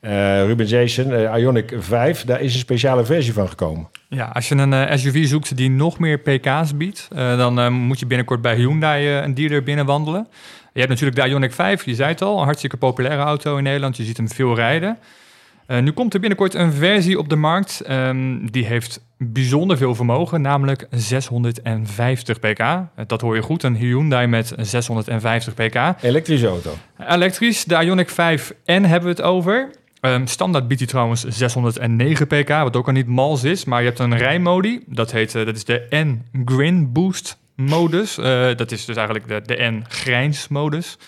Eh 0.00 0.44
Ruben 0.44 0.66
Jason, 0.66 1.12
eh, 1.12 1.42
Ioniq 1.42 1.78
5. 1.78 2.24
Daar 2.24 2.40
is 2.40 2.52
een 2.54 2.60
speciale 2.60 3.04
versie 3.04 3.32
van 3.32 3.48
gekomen. 3.48 3.88
Ja, 4.08 4.24
als 4.24 4.48
je 4.48 4.54
een 4.54 4.72
eh, 4.72 4.96
SUV 4.96 5.26
zoekt 5.26 5.56
die 5.56 5.70
nog 5.70 5.98
meer 5.98 6.18
pk's 6.18 6.76
biedt, 6.76 7.08
dan 7.14 7.72
moet 7.72 7.98
je 7.98 8.06
binnenkort 8.06 8.42
bij 8.42 8.54
Hyundai 8.54 9.08
een 9.08 9.34
dealer 9.34 9.62
binnenwandelen. 9.62 10.28
Je 10.72 10.80
hebt 10.80 11.00
natuurlijk 11.00 11.42
de 11.42 11.48
Ioniq 11.48 11.54
5, 11.54 11.84
je 11.84 11.94
zei 11.94 12.08
het 12.10 12.22
al, 12.22 12.38
een 12.38 12.44
hartstikke 12.44 12.76
populaire 12.76 13.22
auto 13.22 13.56
in 13.56 13.62
Nederland. 13.62 13.96
Je 13.96 14.04
ziet 14.04 14.16
hem 14.16 14.28
veel 14.28 14.54
rijden. 14.54 14.98
Nu 15.66 15.90
komt 15.90 16.14
er 16.14 16.20
binnenkort 16.20 16.54
een 16.54 16.72
versie 16.72 17.18
op 17.18 17.28
de 17.28 17.36
markt. 17.36 17.80
ehm, 17.80 18.46
die 18.46 18.66
heeft 18.66 19.00
bijzonder 19.18 19.76
veel 19.76 19.94
vermogen, 19.94 20.40
namelijk 20.40 20.86
650 20.90 22.40
pk. 22.40 22.64
Dat 23.06 23.20
hoor 23.20 23.34
je 23.34 23.42
goed, 23.42 23.62
een 23.62 23.76
Hyundai 23.76 24.26
met 24.26 24.52
650 24.56 25.54
pk. 25.54 26.02
Elektrische 26.02 26.46
auto. 26.46 26.70
Elektrisch, 27.08 27.64
de 27.64 27.84
Ioniq 27.84 28.10
5N 28.10 28.82
hebben 28.82 29.02
we 29.02 29.08
het 29.08 29.22
over. 29.22 29.70
Ehm, 30.00 30.26
standaard 30.26 30.68
biedt 30.68 30.80
hij 30.80 30.88
trouwens 30.90 31.24
609 31.24 32.26
pk, 32.26 32.48
wat 32.48 32.76
ook 32.76 32.86
al 32.86 32.92
niet 32.92 33.06
mals 33.06 33.44
is. 33.44 33.64
Maar 33.64 33.80
je 33.80 33.86
hebt 33.86 33.98
een 33.98 34.16
rijmodi, 34.16 34.80
dat, 34.86 35.12
heet, 35.12 35.34
eh, 35.34 35.44
dat 35.46 35.56
is 35.56 35.64
de 35.64 35.86
N-Grin 35.90 36.92
Boost 36.92 37.38
modus. 37.56 38.18
Eh, 38.18 38.46
dat 38.56 38.72
is 38.72 38.84
dus 38.84 38.96
eigenlijk 38.96 39.28
de, 39.28 39.42
de 39.56 39.62
N-Grijns 39.70 40.48
modus. 40.48 40.98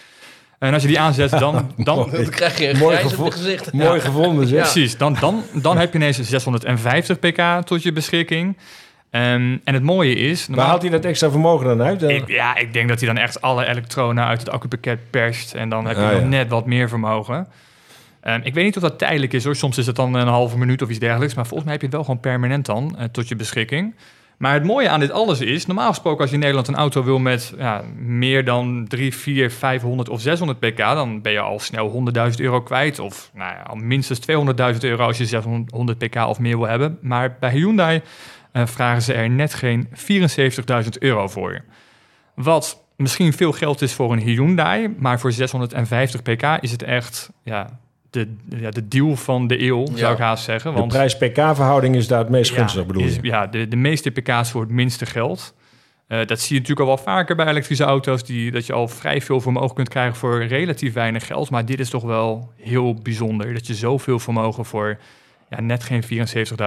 En 0.59 0.73
als 0.73 0.83
je 0.83 0.89
die 0.89 1.01
aanzet, 1.01 1.31
dan... 1.31 1.55
dan 1.77 2.11
Dan 2.11 2.29
krijg 2.31 2.59
je 2.59 2.69
een 2.69 2.79
Mooi 2.79 2.97
grijs 2.97 3.05
op 3.05 3.11
gevo- 3.19 3.25
je 3.25 3.31
gezicht. 3.33 3.73
Mooi 3.73 4.01
gevonden, 4.01 4.47
zeg. 4.47 4.61
Precies, 4.61 4.97
dan, 4.97 5.17
dan, 5.21 5.43
dan 5.53 5.79
heb 5.79 5.93
je 5.93 5.99
ineens 5.99 6.21
650 6.21 7.19
pk 7.19 7.67
tot 7.67 7.83
je 7.83 7.93
beschikking. 7.93 8.57
Ehm, 9.11 9.57
en 9.65 9.75
het 9.75 9.83
mooie 9.83 10.15
is... 10.15 10.39
Waar 10.41 10.49
normaal- 10.49 10.67
haalt 10.69 10.83
hij 10.83 10.91
dat 10.91 11.05
extra 11.05 11.31
vermogen 11.31 11.67
dan 11.67 11.83
uit? 11.83 12.03
Ik, 12.03 12.29
ja, 12.29 12.57
ik 12.57 12.73
denk 12.73 12.89
dat 12.89 12.99
hij 13.01 13.09
dan 13.09 13.19
echt 13.23 13.41
alle 13.41 13.67
elektronen 13.67 14.25
uit 14.25 14.41
het 14.41 14.51
accupakket 14.51 15.11
perst. 15.11 15.55
En 15.55 15.69
dan 15.69 15.87
heb 15.87 15.97
je 15.97 16.03
Ah, 16.03 16.11
nog 16.13 16.21
ja. 16.21 16.27
net 16.27 16.49
wat 16.49 16.67
meer 16.67 16.89
vermogen. 16.89 17.47
Ehm, 18.23 18.41
ik 18.43 18.55
weet 18.55 18.65
niet 18.65 18.77
of 18.77 18.83
dat 18.83 18.99
tijdelijk 18.99 19.33
is 19.33 19.45
hoor. 19.45 19.57
Soms 19.57 19.79
is 19.79 19.87
het 19.87 19.97
dan 19.97 20.15
een 20.15 20.27
halve 20.27 20.59
minuut 20.59 20.83
of 20.83 20.89
iets 20.89 20.99
dergelijks. 20.99 21.35
Maar 21.35 21.47
volgens 21.47 21.65
mij 21.65 21.73
heb 21.73 21.81
je 21.81 21.87
het 21.87 21.97
wel 21.97 22.05
gewoon 22.05 22.21
permanent 22.21 22.67
dan 22.67 22.99
eh, 22.99 23.05
tot 23.05 23.29
je 23.29 23.37
beschikking. 23.37 23.95
Maar 24.43 24.55
het 24.55 24.65
mooie 24.65 24.89
aan 24.89 25.01
dit 25.01 25.11
alles 25.11 25.41
is, 25.41 25.67
normaal 25.67 25.89
gesproken 25.89 26.21
als 26.21 26.29
je 26.29 26.35
in 26.35 26.41
Nederland 26.41 26.69
een 26.69 26.75
auto 26.75 27.05
wil 27.05 27.19
met 27.19 27.55
ja, 27.59 27.83
meer 27.97 28.45
dan 28.45 28.85
3, 28.89 29.15
4, 29.15 29.51
500 29.51 30.09
of 30.09 30.21
600 30.21 30.59
pk, 30.59 30.77
dan 30.77 31.23
ben 31.23 31.33
je 31.33 31.41
al 31.41 31.59
snel 31.59 32.05
100.000 32.31 32.37
euro 32.37 32.61
kwijt. 32.63 32.99
Of 32.99 33.31
nou 33.35 33.53
ja, 33.55 33.63
al 33.63 33.77
minstens 33.77 34.21
200.000 34.75 34.79
euro 34.81 35.07
als 35.07 35.19
je 35.19 35.27
600 35.27 35.99
pk 35.99 36.17
of 36.17 36.39
meer 36.39 36.57
wil 36.57 36.67
hebben. 36.67 36.99
Maar 37.01 37.37
bij 37.41 37.51
Hyundai 37.51 38.01
eh, 38.53 38.67
vragen 38.67 39.03
ze 39.03 39.13
er 39.13 39.31
net 39.31 39.55
geen 39.55 39.89
74.000 39.89 40.89
euro 40.99 41.29
voor. 41.29 41.65
Wat 42.35 42.85
misschien 42.97 43.33
veel 43.33 43.53
geld 43.53 43.83
is 43.83 43.93
voor 43.93 44.13
een 44.13 44.21
Hyundai, 44.21 44.95
maar 44.99 45.21
voor 45.21 45.33
650 45.33 46.23
pk 46.23 46.43
is 46.61 46.71
het 46.71 46.83
echt 46.83 47.31
ja, 47.43 47.81
de, 48.13 48.35
ja, 48.49 48.71
de 48.71 48.89
deal 48.89 49.17
van 49.17 49.47
de 49.47 49.63
eeuw, 49.63 49.87
Ja. 49.91 49.97
zou 49.97 50.13
ik 50.13 50.19
haast 50.19 50.45
zeggen. 50.45 50.73
De 50.73 50.79
Want 50.79 50.93
prijs-PK-verhouding 50.93 51.95
is 51.97 52.07
daar 52.09 52.19
het 52.19 52.29
meest 52.29 52.51
gunstig, 52.53 52.87
bedoel 52.87 53.03
is- 53.03 53.15
je? 53.15 53.21
Ja, 53.23 53.47
de, 53.47 53.69
de 53.69 53.77
meeste 53.77 54.11
pk's 54.11 54.51
voor 54.51 54.61
het 54.63 54.71
minste 54.71 55.07
geld. 55.07 55.55
Eh, 56.07 56.27
dat 56.27 56.41
zie 56.41 56.55
je 56.55 56.61
natuurlijk 56.61 56.89
al 56.89 56.95
wel 56.97 57.05
vaker 57.05 57.37
bij 57.37 57.47
elektrische 57.47 57.85
auto's, 57.85 58.25
die, 58.25 58.51
dat 58.51 58.67
je 58.67 58.73
al 58.73 58.89
vrij 58.89 59.21
veel 59.21 59.41
vermogen 59.41 59.75
kunt 59.75 59.89
krijgen 59.89 60.17
voor 60.17 60.45
relatief 60.45 60.93
weinig 60.93 61.27
geld. 61.27 61.51
Maar 61.51 61.65
dit 61.67 61.81
is 61.81 61.91
toch 61.91 62.03
wel 62.03 62.53
heel 62.57 62.95
bijzonder, 63.03 63.55
dat 63.55 63.67
je 63.67 63.75
zoveel 63.75 64.19
vermogen 64.19 64.65
voor 64.65 64.99
ja, 65.57 65.61
net 65.61 65.83
geen 65.83 66.03
74.000 66.03 66.09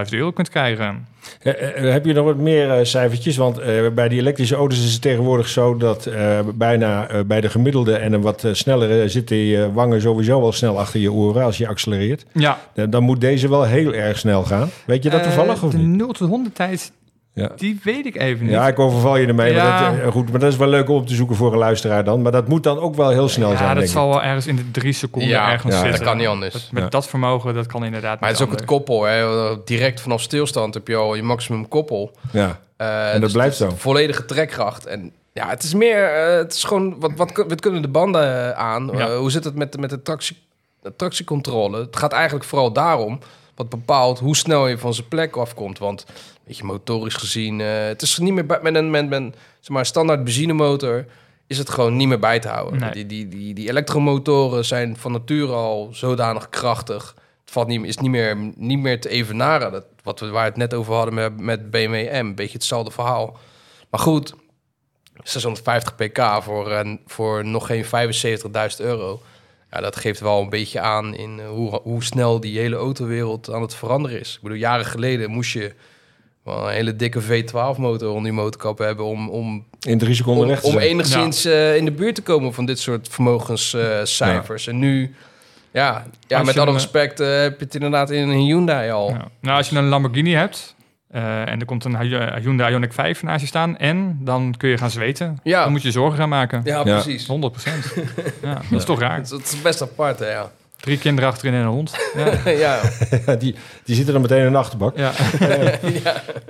euro 0.10 0.32
kunt 0.32 0.50
krijgen. 0.50 1.08
Eh, 1.42 1.78
eh, 1.78 1.92
heb 1.92 2.06
je 2.06 2.14
nog 2.14 2.26
wat 2.26 2.38
meer 2.38 2.72
eh, 2.72 2.86
cijfertjes? 2.86 3.38
Want 3.38 3.60
bij 3.96 4.10
die 4.10 4.20
elektrische 4.20 4.56
auto's 4.56 4.84
is 4.84 4.94
het 4.94 5.02
tegenwoordig 5.02 5.48
zo 5.48 5.78
dat 5.78 6.10
bijna 6.56 7.08
bij 7.26 7.42
de 7.42 7.50
gemiddelde 7.50 7.96
en 7.96 8.14
een 8.14 8.22
wat 8.22 8.48
snellere 8.52 9.10
zitten 9.10 9.38
je 9.38 9.72
wangen 9.74 10.02
sowieso 10.02 10.42
wel 10.42 10.52
snel 10.52 10.80
achter 10.80 11.00
je 11.00 11.12
oren 11.12 11.44
als 11.44 11.58
je 11.58 11.68
accelereert. 11.68 12.26
Ja, 12.32 12.60
dan 12.90 13.04
moet 13.04 13.22
deze 13.22 13.50
wel 13.50 13.64
heel 13.64 13.94
erg 13.94 14.18
snel 14.18 14.44
gaan. 14.44 14.70
Weet 14.86 15.04
je 15.04 15.10
dat 15.10 15.24
toevallig 15.24 15.64
of 15.64 15.72
De 15.72 15.78
niet? 15.78 15.98
0 15.98 16.12
tot 16.12 16.30
100 16.30 16.56
tijd, 16.56 16.92
Ja. 17.36 17.50
die 17.56 17.80
weet 17.84 18.06
ik 18.06 18.16
even 18.16 18.44
niet. 18.46 18.54
Ja, 18.54 18.68
ik 18.68 18.80
overval 18.80 19.18
je 19.18 19.28
ermee. 19.28 19.54
Ja. 19.54 19.64
Maar, 19.80 19.92
dat, 19.92 20.00
eh, 20.02 20.12
goed, 20.12 20.32
maar 20.32 20.40
dat 20.40 20.52
is 20.52 20.58
wel 20.58 20.68
leuk 20.68 20.90
om 20.90 20.96
op 20.96 21.08
te 21.08 21.16
zoeken 21.16 21.36
voor 21.36 21.52
een 21.52 21.58
luisteraar 21.58 22.04
dan. 22.04 22.22
Maar 22.22 22.32
dat 22.32 22.48
moet 22.48 22.64
dan 22.64 22.80
ook 22.80 22.96
wel 22.96 23.10
heel 23.10 23.28
snel 23.30 23.52
Ja, 23.52 23.58
zijn, 23.58 23.68
dat 23.70 23.78
denk 23.78 23.90
zal 23.90 24.10
wel 24.10 24.24
ergens 24.24 24.48
in 24.48 24.56
de 24.56 24.72
drie 24.72 24.94
seconden 24.94 25.30
Ja, 25.30 25.52
ergens 25.52 25.74
ja, 25.74 25.80
dat 25.80 25.88
zitten. 25.90 26.06
kan 26.06 26.18
niet 26.18 26.28
anders. 26.28 26.54
Dat- 26.54 26.68
met 26.72 26.84
Ja. 26.84 26.90
dat 26.90 27.08
vermogen, 27.08 27.54
dat 27.54 27.66
kan 27.66 27.86
inderdaad 27.86 28.20
Maar 28.20 28.30
het 28.30 28.40
is 28.40 28.46
ook 28.46 28.52
het 28.52 28.66
koppel. 28.66 29.04
Hè. 29.04 29.24
Direct 29.64 30.02
vanaf 30.02 30.22
stilstand 30.22 30.74
heb 30.74 30.88
je 30.88 30.96
al 30.96 31.16
je 31.16 31.24
maximum 31.24 31.68
koppel. 31.68 32.12
Ja. 32.32 32.60
Eh, 32.78 33.12
dat 33.12 33.22
dus 33.22 33.32
blijft 33.32 33.58
zo. 33.58 33.70
Volledige 33.76 34.26
trekkracht. 34.26 34.86
En 34.86 35.12
ja, 35.34 35.50
het 35.50 35.64
is 35.64 35.74
meer... 35.74 36.04
eh, 36.14 36.38
het 36.38 36.54
is 36.54 36.64
gewoon... 36.64 36.96
Wat, 37.00 37.12
wat, 37.16 37.44
wat 37.48 37.62
kunnen 37.62 37.82
de 37.82 37.88
banden 37.88 38.58
aan? 38.58 38.90
Ja. 38.94 39.16
Hoe 39.16 39.32
zit 39.32 39.44
het 39.44 39.56
met, 39.56 39.80
met 39.80 39.90
de, 39.90 40.02
tractie, 40.02 40.38
de 40.82 40.94
tractiecontrole? 40.96 41.78
Het 41.80 41.96
gaat 41.96 42.12
eigenlijk 42.12 42.46
vooral 42.46 42.72
daarom... 42.74 43.20
wat 43.56 43.70
bepaalt 43.70 44.20
hoe 44.20 44.36
snel 44.36 44.68
je 44.68 44.78
van 44.78 44.94
zijn 44.94 45.08
plek 45.08 45.36
afkomt. 45.36 45.78
Want, 45.80 46.06
weet 46.44 46.58
je, 46.58 46.64
motorisch 46.64 47.16
gezien... 47.16 47.62
eh, 47.62 47.68
het 47.86 48.02
is 48.02 48.18
niet 48.18 48.34
meer... 48.34 48.46
bij- 48.46 48.60
Met 48.62 48.76
een, 48.76 48.90
met, 48.90 49.10
met, 49.10 49.22
zeg 49.60 49.70
maar, 49.70 49.86
standaard 49.86 50.24
benzinemotor... 50.24 51.06
is 51.48 51.58
het 51.58 51.70
gewoon 51.70 51.96
niet 51.96 52.08
meer 52.08 52.20
bij 52.20 52.40
te 52.40 52.48
houden. 52.48 52.80
Nee. 52.80 52.92
Die, 52.92 53.06
die, 53.06 53.28
die, 53.28 53.54
die 53.54 53.70
elektromotoren 53.70 54.66
zijn 54.66 54.98
van 54.98 55.12
nature 55.12 55.54
al 55.54 55.90
zodanig 55.92 56.50
krachtig... 56.50 57.16
Het 57.46 57.54
valt 57.54 57.68
niet, 57.68 57.84
is 57.86 57.98
niet 57.98 58.12
meer, 58.12 58.38
niet 58.56 58.80
meer 58.80 59.02
te 59.02 59.10
evenaren. 59.10 59.72
Dat, 59.72 59.86
wat 60.04 60.20
we, 60.20 60.26
waar 60.30 60.42
we 60.44 60.48
het 60.50 60.58
net 60.58 60.74
over 60.74 60.94
hadden 60.94 61.14
met, 61.14 61.40
met 61.40 61.72
BMW 61.72 62.22
M. 62.24 62.34
Beetje 62.36 62.54
hetzelfde 62.54 62.92
verhaal. 62.92 63.38
Maar 63.90 64.00
goed, 64.00 64.34
650 65.24 65.96
pk 65.96 66.20
voor, 66.44 66.98
voor 67.06 67.46
nog 67.46 67.66
geen 67.68 67.86
75.000 67.86 67.90
euro. 68.78 69.22
Ja, 69.76 69.82
dat 69.82 69.96
geeft 69.96 70.20
wel 70.20 70.42
een 70.42 70.50
beetje 70.50 70.80
aan 70.80 71.16
in 71.16 71.40
eh, 71.40 71.48
hoe, 71.48 71.80
hoe 71.84 72.04
snel 72.04 72.40
die 72.40 72.60
hele 72.60 72.76
autowereld 72.76 73.52
aan 73.52 73.62
het 73.62 73.76
veranderen 73.76 74.20
is. 74.20 74.36
Ik 74.36 74.42
bedoel, 74.42 74.58
jaren 74.58 74.86
geleden 74.86 75.30
moest 75.30 75.54
je 75.54 75.74
wel 76.44 76.68
een 76.68 76.74
hele 76.74 76.96
dikke 76.96 77.22
V12-motor 77.22 78.10
onder 78.10 78.26
je 78.26 78.32
motorkap 78.32 78.78
hebben... 78.78 79.06
om, 79.06 79.30
om, 79.30 79.66
In 79.80 79.98
drie 79.98 80.16
seconden 80.16 80.50
om, 80.50 80.56
te 80.56 80.68
om 80.68 80.78
enigszins 80.78 81.46
eh, 81.46 81.76
in 81.76 81.86
de 81.86 81.92
buurt 81.92 82.16
te 82.16 82.22
komen 82.22 82.54
van 82.54 82.66
dit 82.66 82.80
soort 82.80 83.08
vermogenscijfers. 83.12 84.68
En 84.68 84.80
nu, 84.80 85.16
ja, 85.72 86.06
ja 86.28 86.38
Als 86.38 86.48
met 86.48 86.58
alle 86.58 86.68
een, 86.68 86.74
respect, 86.74 87.20
eh, 87.20 87.42
heb 87.42 87.60
je 87.60 87.66
het 87.66 87.76
inderdaad 87.76 88.10
in 88.10 88.30
een 88.30 88.40
Hyundai 88.40 88.92
al. 88.92 89.10
Ja. 89.10 89.28
Nou, 89.40 89.58
als 89.58 89.70
je 89.70 89.76
een 89.76 89.88
Lamborghini 89.88 90.34
hebt 90.34 90.76
eh, 91.16 91.40
en 91.52 91.60
er 91.60 91.66
komt 91.66 91.84
een 91.86 91.98
Hy- 91.98 92.40
Hyundai 92.42 92.74
Ioniq 92.80 92.94
5 92.94 93.24
naast 93.24 93.42
je 93.42 93.48
staan 93.48 93.78
en 93.78 94.18
dan 94.22 94.54
kun 94.58 94.70
je 94.70 94.78
gaan 94.78 94.90
zweten. 94.92 95.40
Ja. 95.44 95.64
Dan 95.64 95.72
moet 95.72 95.82
je 95.82 95.92
zorgen 95.92 96.18
gaan 96.20 96.30
maken. 96.30 96.62
Ja, 96.64 96.76
Ja. 96.86 96.94
precies. 97.02 97.28
100 97.28 97.54
procent. 97.54 97.94
ja, 98.44 98.54
dat 98.70 98.80
is 98.80 98.86
toch 98.86 99.00
raar. 99.00 99.18
Het, 99.18 99.30
het 99.30 99.52
is 99.54 99.62
best 99.62 99.82
apart, 99.82 100.20
hè, 100.20 100.30
ja. 100.32 100.52
Drie 100.80 100.98
kinderen 100.98 101.30
achterin 101.30 101.54
en 101.54 101.60
een 101.60 101.66
hond. 101.68 101.96
Ja. 102.16 102.52
ja. 102.66 102.80
die, 103.36 103.56
die 103.84 103.96
zitten 103.96 104.14
dan 104.14 104.22
meteen 104.22 104.46
in 104.46 104.52
de 104.52 104.58
achterbak. 104.58 104.98
ja. 104.98 105.12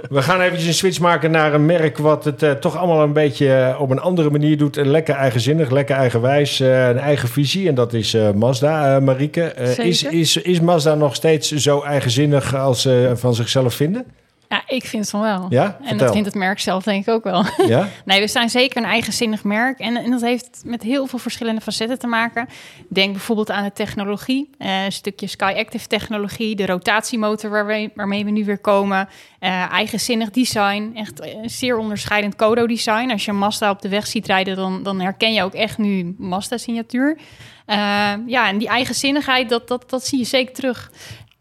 We 0.09 0.21
gaan 0.21 0.41
eventjes 0.41 0.67
een 0.67 0.73
switch 0.73 0.99
maken 0.99 1.31
naar 1.31 1.53
een 1.53 1.65
merk 1.65 1.97
wat 1.97 2.25
het 2.25 2.43
eh, 2.43 2.51
toch 2.51 2.77
allemaal 2.77 3.03
een 3.03 3.13
beetje 3.13 3.53
eh, 3.55 3.81
op 3.81 3.89
een 3.89 3.99
andere 3.99 4.29
manier 4.29 4.57
doet. 4.57 4.77
Eh, 4.77 4.85
lekker 4.85 5.15
eigenzinnig, 5.15 5.69
lekker 5.71 5.95
eigenwijs, 5.95 6.59
eh, 6.59 6.87
een 6.87 6.97
eigen 6.97 7.29
visie. 7.29 7.67
En 7.67 7.75
dat 7.75 7.93
is 7.93 8.13
eh, 8.13 8.31
Mazda, 8.31 8.95
eh 8.95 9.01
Marieke. 9.01 9.43
Eh, 9.43 9.77
is, 9.85 9.99
Zeker. 9.99 10.19
is, 10.19 10.37
is 10.37 10.59
Mazda 10.59 10.95
nog 10.95 11.15
steeds 11.15 11.51
zo 11.51 11.81
eigenzinnig 11.81 12.55
als 12.55 12.81
ze 12.81 13.11
van 13.15 13.33
zichzelf 13.35 13.73
vinden? 13.73 14.05
Ja, 14.49 14.63
ik 14.67 14.85
vind 14.85 15.01
het 15.01 15.11
van 15.11 15.21
wel. 15.21 15.45
Ja? 15.49 15.65
En 15.65 15.75
Vertel. 15.79 15.97
dat 15.97 16.11
vindt 16.11 16.27
het 16.27 16.35
merk 16.35 16.59
zelf 16.59 16.83
denk 16.83 17.07
ik 17.07 17.13
ook 17.13 17.23
wel. 17.23 17.43
Ja? 17.67 17.89
Nee, 18.05 18.19
we 18.19 18.27
zijn 18.27 18.49
zeker 18.49 18.77
een 18.77 18.89
eigenzinnig 18.89 19.43
merk. 19.43 19.79
En, 19.79 19.95
en 19.97 20.11
dat 20.11 20.21
heeft 20.21 20.61
met 20.65 20.83
heel 20.83 21.07
veel 21.07 21.19
verschillende 21.19 21.61
facetten 21.61 21.99
te 21.99 22.07
maken. 22.07 22.47
Denk 22.87 23.11
bijvoorbeeld 23.11 23.51
aan 23.51 23.63
de 23.63 23.73
technologie. 23.73 24.49
Eh, 24.57 24.83
een 24.83 24.91
stukje 24.91 25.27
Sky 25.27 25.53
Active 25.57 25.87
technologie. 25.87 26.55
De 26.55 26.65
rotatiemotor 26.65 27.49
waarmee, 27.49 27.91
waarmee 27.95 28.25
we 28.25 28.31
nu 28.31 28.45
weer 28.45 28.59
komen. 28.59 29.09
Eh, 29.39 29.71
eigenzinnig 29.71 30.29
design. 30.29 30.91
Echt 30.95 31.19
eh, 31.19 31.33
een 31.33 31.49
zeer 31.49 31.77
onderscheidend 31.77 32.35
Kodo-design. 32.35 33.11
Als 33.11 33.25
je 33.25 33.31
een 33.31 33.37
Mazda 33.37 33.69
op 33.69 33.81
de 33.81 33.89
weg 33.89 34.07
ziet 34.07 34.25
rijden... 34.25 34.55
dan, 34.55 34.83
dan 34.83 34.99
herken 34.99 35.33
je 35.33 35.43
ook 35.43 35.53
echt 35.53 35.77
nu 35.77 36.15
Mazda-signatuur. 36.17 37.17
Eh, 37.65 37.77
ja, 38.25 38.47
en 38.47 38.57
die 38.57 38.67
eigenzinnigheid, 38.67 39.49
dat, 39.49 39.67
dat, 39.67 39.89
dat 39.89 40.05
zie 40.05 40.19
je 40.19 40.25
zeker 40.25 40.53
terug. 40.53 40.91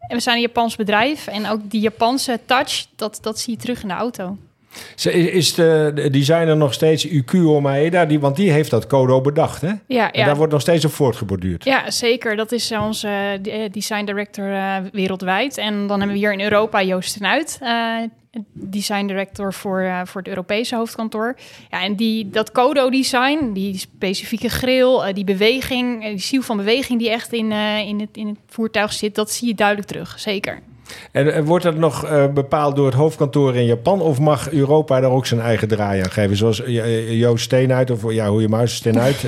En 0.07 0.15
we 0.15 0.19
zijn 0.21 0.35
een 0.35 0.41
Japans 0.41 0.75
bedrijf. 0.75 1.27
En 1.27 1.47
ook 1.49 1.59
die 1.63 1.81
Japanse 1.81 2.39
touch, 2.45 2.85
dat, 2.95 3.17
dat 3.21 3.39
zie 3.39 3.53
je 3.53 3.59
terug 3.59 3.81
in 3.81 3.87
de 3.87 3.93
auto. 3.93 4.37
Ze- 4.95 5.11
Is 5.13 5.53
de, 5.53 5.91
de 5.95 6.09
designer 6.09 6.57
nog 6.57 6.73
steeds 6.73 7.05
Ukuo 7.05 7.61
Maeda? 7.61 8.05
Die, 8.05 8.19
want 8.19 8.35
die 8.35 8.51
heeft 8.51 8.69
dat 8.69 8.87
Kodo 8.87 9.21
bedacht, 9.21 9.61
hè? 9.61 9.71
Ja, 9.87 10.11
En 10.11 10.25
daar 10.25 10.35
wordt 10.35 10.51
nog 10.51 10.61
steeds 10.61 10.85
op 10.85 10.91
voortgeborduurd. 10.91 11.63
Ja, 11.63 11.91
zeker. 11.91 12.35
Dat 12.35 12.51
is 12.51 12.71
eh, 12.71 12.83
onze 12.85 13.39
eh, 13.43 13.59
design 13.71 14.05
director 14.05 14.53
eh, 14.53 14.75
wereldwijd. 14.91 15.57
En 15.57 15.73
dan 15.87 15.97
hebben 15.99 16.07
we 16.17 16.23
hier 16.23 16.33
in 16.33 16.41
Europa 16.41 16.83
Joost 16.83 17.17
ten 17.17 17.27
Uit, 17.27 17.57
eh, 17.61 17.95
design 18.51 19.05
director 19.05 19.53
voor, 19.53 19.79
eh, 19.79 20.01
voor 20.05 20.21
het 20.21 20.29
Europese 20.29 20.75
hoofdkantoor. 20.75 21.35
Ja, 21.69 21.81
en 21.81 21.95
die, 21.95 22.29
dat 22.29 22.51
Codo-design, 22.51 23.51
die 23.53 23.77
specifieke 23.77 24.49
grill, 24.49 24.99
eh, 24.99 25.13
die 25.13 25.23
beweging, 25.23 26.03
eh, 26.03 26.09
die 26.09 26.19
ziel 26.19 26.41
van 26.41 26.57
beweging 26.57 26.99
die 26.99 27.09
echt 27.09 27.33
in, 27.33 27.51
in, 27.51 27.99
het, 27.99 28.17
in 28.17 28.27
het 28.27 28.39
voertuig 28.47 28.93
zit, 28.93 29.15
dat 29.15 29.31
zie 29.31 29.47
je 29.47 29.55
duidelijk 29.55 29.87
terug, 29.87 30.19
zeker. 30.19 30.61
En 31.11 31.33
eh, 31.33 31.43
wordt 31.43 31.63
dat 31.63 31.75
nog 31.75 32.05
eh, 32.05 32.27
bepaald 32.27 32.75
door 32.75 32.85
het 32.85 32.95
hoofdkantoor 32.95 33.55
in 33.55 33.65
Japan? 33.65 34.01
Of 34.01 34.19
mag 34.19 34.51
Europa 34.51 34.99
daar 34.99 35.11
ook 35.11 35.25
zijn 35.25 35.41
eigen 35.41 35.67
draai 35.67 36.01
aan 36.01 36.11
geven? 36.11 36.37
Zoals 36.37 36.63
eh, 36.63 37.19
Joost 37.19 37.43
Steenuit, 37.43 37.91
of 37.91 38.11
ja, 38.11 38.29
hoe 38.29 38.41
je 38.41 38.47
maar 38.47 38.67
Steenuit, 38.67 39.25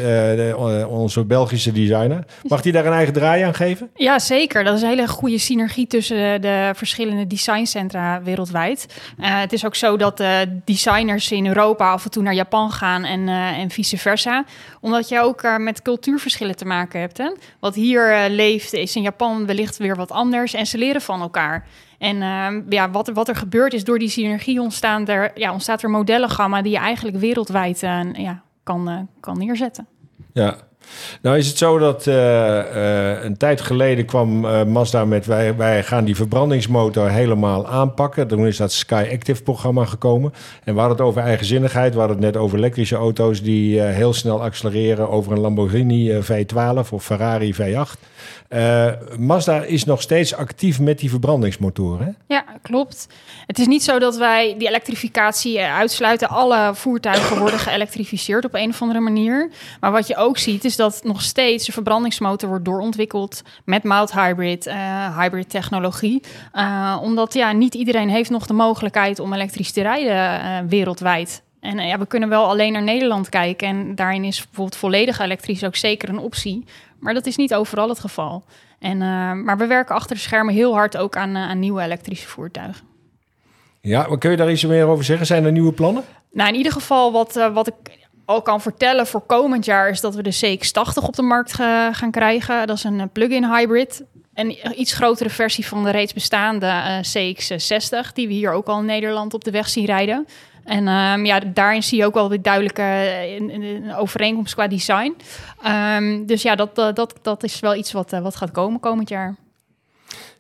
onze 0.87 1.25
Belgische 1.25 1.71
designer. 1.71 2.25
Mag 2.43 2.61
die 2.61 2.71
daar 2.71 2.85
een 2.85 2.93
eigen 2.93 3.13
draai 3.13 3.43
aan 3.43 3.53
geven? 3.53 3.89
Ja, 3.95 4.19
zeker. 4.19 4.63
Dat 4.63 4.75
is 4.75 4.81
een 4.81 4.87
hele 4.87 5.07
goede 5.07 5.37
synergie 5.37 5.87
tussen 5.87 6.17
de, 6.17 6.37
de 6.39 6.71
verschillende 6.75 7.27
designcentra 7.27 8.21
wereldwijd. 8.23 8.85
Het 9.21 9.53
is 9.53 9.65
ook 9.65 9.75
zo 9.75 9.97
dat 9.97 10.17
de 10.17 10.59
designers 10.65 11.31
in 11.31 11.47
Europa 11.47 11.91
af 11.91 12.05
en 12.05 12.11
toe 12.11 12.23
naar 12.23 12.33
Japan 12.33 12.71
gaan 12.71 13.03
en, 13.03 13.27
en 13.29 13.69
vice 13.69 13.97
versa. 13.97 14.45
Omdat 14.81 15.09
je 15.09 15.19
ook 15.19 15.57
met 15.57 15.81
cultuurverschillen 15.81 16.55
te 16.55 16.65
maken 16.65 16.99
hebt. 16.99 17.21
Wat 17.59 17.75
hier 17.75 18.29
leeft 18.29 18.73
is 18.73 18.95
in 18.95 19.01
Japan 19.01 19.45
wellicht 19.45 19.77
weer 19.77 19.95
wat 19.95 20.11
anders 20.11 20.53
en 20.53 20.65
ze 20.65 20.77
leren 20.77 21.01
van 21.01 21.21
elkaar. 21.21 21.46
En 21.97 22.21
eh, 22.21 22.61
ja, 22.69 22.91
wat, 22.91 23.07
wat 23.07 23.27
er 23.27 23.35
gebeurt 23.35 23.73
is 23.73 23.83
door 23.83 23.99
die 23.99 24.09
synergie 24.09 24.61
ontstaan 24.61 25.07
er, 25.07 25.31
ja, 25.35 25.51
ontstaat 25.51 25.83
er 25.83 25.89
modellengamma 25.89 26.61
die 26.61 26.71
je 26.71 26.77
eigenlijk 26.77 27.17
wereldwijd 27.17 27.83
eh, 27.83 28.13
ja, 28.13 28.41
kan, 28.63 28.89
eh, 28.89 28.99
kan 29.19 29.37
neerzetten. 29.37 29.87
Ja. 30.33 30.55
Nou 31.21 31.37
is 31.37 31.47
het 31.47 31.57
zo 31.57 31.77
dat 31.77 32.07
eh, 32.07 32.59
eh, 32.59 33.23
een 33.23 33.37
tijd 33.37 33.61
geleden 33.61 34.05
kwam 34.05 34.45
eh, 34.45 34.63
Mazda 34.63 35.05
met... 35.05 35.25
Wij, 35.25 35.55
wij 35.55 35.83
gaan 35.83 36.05
die 36.05 36.15
verbrandingsmotor 36.15 37.09
helemaal 37.09 37.67
aanpakken. 37.67 38.27
Toen 38.27 38.47
is 38.47 38.57
dat 38.57 38.71
Sky 38.71 39.07
Active 39.13 39.43
programma 39.43 39.85
gekomen. 39.85 40.33
En 40.63 40.73
we 40.73 40.79
hadden 40.79 40.97
het 40.97 41.07
over 41.07 41.21
eigenzinnigheid. 41.21 41.93
We 41.93 41.99
hadden 41.99 42.17
het 42.17 42.25
net 42.25 42.37
over 42.37 42.57
elektrische 42.57 42.95
auto's 42.95 43.41
die 43.41 43.81
heel 43.81 44.13
snel 44.13 44.41
accelereren... 44.41 45.09
over 45.09 45.31
een 45.31 45.39
Lamborghini 45.39 46.11
eh, 46.11 46.23
V12 46.23 46.89
of 46.89 47.03
Ferrari 47.03 47.55
V8. 47.55 47.99
Eh, 48.47 48.87
Mazda 49.17 49.61
is 49.61 49.83
nog 49.83 50.01
steeds 50.01 50.33
actief 50.35 50.79
met 50.79 50.99
die 50.99 51.09
verbrandingsmotoren. 51.09 52.17
Ja, 52.27 52.45
klopt. 52.61 53.07
Het 53.45 53.59
is 53.59 53.67
niet 53.67 53.83
zo 53.83 53.99
dat 53.99 54.17
wij 54.17 54.55
die 54.57 54.67
elektrificatie 54.67 55.61
uitsluiten. 55.61 56.29
Alle 56.29 56.71
voertuigen 56.73 57.39
worden 57.39 57.59
geëlektrificeerd 57.59 58.45
op 58.45 58.53
een 58.53 58.69
of 58.69 58.81
andere 58.81 58.99
manier. 58.99 59.49
Maar 59.79 59.91
wat 59.91 60.07
je 60.07 60.15
ook 60.15 60.37
ziet 60.37 60.65
is 60.65 60.75
dat 60.77 61.01
nog 61.03 61.21
steeds 61.21 61.65
de 61.65 61.71
verbrandingsmotor 61.71 62.49
wordt 62.49 62.65
doorontwikkeld 62.65 63.41
met 63.65 63.83
mild 63.83 64.13
hybrid, 64.13 64.65
eh, 64.65 65.19
hybrid 65.19 65.49
technologie. 65.49 66.23
Eh, 66.51 66.99
omdat 67.01 67.33
ja, 67.33 67.51
niet 67.51 67.73
iedereen 67.73 68.09
heeft 68.09 68.29
nog 68.29 68.45
de 68.45 68.53
mogelijkheid 68.53 69.19
om 69.19 69.33
elektrisch 69.33 69.71
te 69.71 69.81
rijden 69.81 70.41
eh, 70.41 70.57
wereldwijd. 70.69 71.43
En 71.59 71.87
ja, 71.87 71.97
we 71.97 72.05
kunnen 72.05 72.29
wel 72.29 72.45
alleen 72.45 72.73
naar 72.73 72.83
Nederland 72.83 73.29
kijken. 73.29 73.67
En 73.67 73.95
daarin 73.95 74.23
is 74.23 74.43
bijvoorbeeld 74.43 74.75
volledig 74.75 75.19
elektrisch 75.19 75.63
ook 75.63 75.75
zeker 75.75 76.09
een 76.09 76.19
optie. 76.19 76.65
Maar 76.99 77.13
dat 77.13 77.25
is 77.25 77.35
niet 77.35 77.53
overal 77.53 77.89
het 77.89 77.99
geval. 77.99 78.43
En, 78.79 78.97
maar 79.43 79.57
we 79.57 79.65
werken 79.65 79.95
achter 79.95 80.15
de 80.15 80.21
schermen 80.21 80.53
heel 80.53 80.73
hard 80.73 80.97
ook 80.97 81.15
aan, 81.15 81.37
aan 81.37 81.59
nieuwe 81.59 81.81
elektrische 81.81 82.27
voertuigen. 82.27 82.85
Ja, 83.81 84.05
maar 84.07 84.17
kun 84.17 84.31
je 84.31 84.37
daar 84.37 84.51
iets 84.51 84.65
meer 84.65 84.85
over 84.85 85.03
zeggen? 85.03 85.25
Zijn 85.25 85.45
er 85.45 85.51
nieuwe 85.51 85.71
plannen? 85.71 86.03
Nou, 86.31 86.49
in 86.49 86.55
ieder 86.55 86.71
geval 86.71 87.11
wat, 87.11 87.49
wat 87.53 87.67
ik 87.67 87.96
al 88.27 88.41
kan 88.41 88.61
vertellen 88.61 89.07
voor 89.07 89.21
komend 89.21 89.65
jaar... 89.65 89.89
is 89.89 90.01
dat 90.01 90.15
we 90.15 90.21
de 90.23 90.57
CX-80 90.57 91.05
op 91.07 91.15
de 91.15 91.21
markt 91.21 91.53
ga- 91.53 91.93
gaan 91.93 92.11
krijgen. 92.11 92.67
Dat 92.67 92.77
is 92.77 92.83
een 92.83 92.99
eh, 92.99 93.05
plug-in 93.13 93.45
hybrid. 93.45 94.03
Een 94.33 94.79
iets 94.79 94.93
grotere 94.93 95.29
versie 95.29 95.67
van 95.67 95.83
de 95.83 95.89
reeds 95.89 96.13
bestaande 96.13 96.65
eh, 96.65 96.97
CX-60... 96.99 98.13
die 98.13 98.27
we 98.27 98.33
hier 98.33 98.51
ook 98.51 98.67
al 98.67 98.79
in 98.79 98.85
Nederland 98.85 99.33
op 99.33 99.43
de 99.43 99.51
weg 99.51 99.69
zien 99.69 99.85
rijden. 99.85 100.27
En 100.63 100.87
ehm, 100.87 101.25
ja, 101.25 101.39
daarin 101.39 101.83
zie 101.83 101.97
je 101.97 102.05
ook 102.05 102.13
wel 102.13 102.29
weer 102.29 102.41
duidelijke 102.41 102.81
eh, 102.81 103.35
een, 103.35 103.53
een- 103.53 103.61
een 103.83 103.95
overeenkomst 103.95 104.53
qua 104.53 104.67
design. 104.67 105.15
Ehm, 105.63 106.25
dus 106.25 106.41
ja, 106.41 106.55
dat, 106.55 106.75
dat, 106.75 107.13
dat 107.21 107.43
is 107.43 107.59
wel 107.59 107.75
iets 107.75 107.91
wat, 107.91 108.11
wat 108.11 108.35
gaat 108.35 108.51
komen 108.51 108.79
komend 108.79 109.09
jaar. 109.09 109.35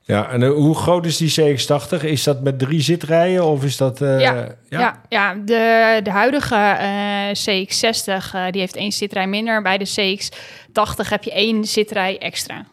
Ja, 0.01 0.29
en 0.29 0.43
eh, 0.43 0.49
hoe 0.49 0.75
groot 0.75 1.05
is 1.05 1.17
die 1.17 1.29
CX-80? 1.57 2.03
Is 2.05 2.23
dat 2.23 2.41
met 2.41 2.59
drie 2.59 2.81
zitrijen 2.81 3.43
of 3.45 3.63
is 3.63 3.77
dat... 3.77 4.01
eh, 4.01 4.19
Ja, 4.19 4.47
Ja, 4.69 5.01
ja 5.09 5.33
de, 5.45 5.99
de 6.03 6.11
huidige 6.11 6.55
eh, 6.55 7.29
CX-60 7.33 8.33
eh, 8.33 8.45
die 8.51 8.61
heeft 8.61 8.75
één 8.75 8.91
zitrij 8.91 9.27
minder. 9.27 9.61
Bij 9.61 9.77
de 9.77 9.85
CX-80 9.85 11.07
heb 11.09 11.23
je 11.23 11.31
één 11.31 11.65
zitrij 11.65 12.17
extra. 12.17 12.65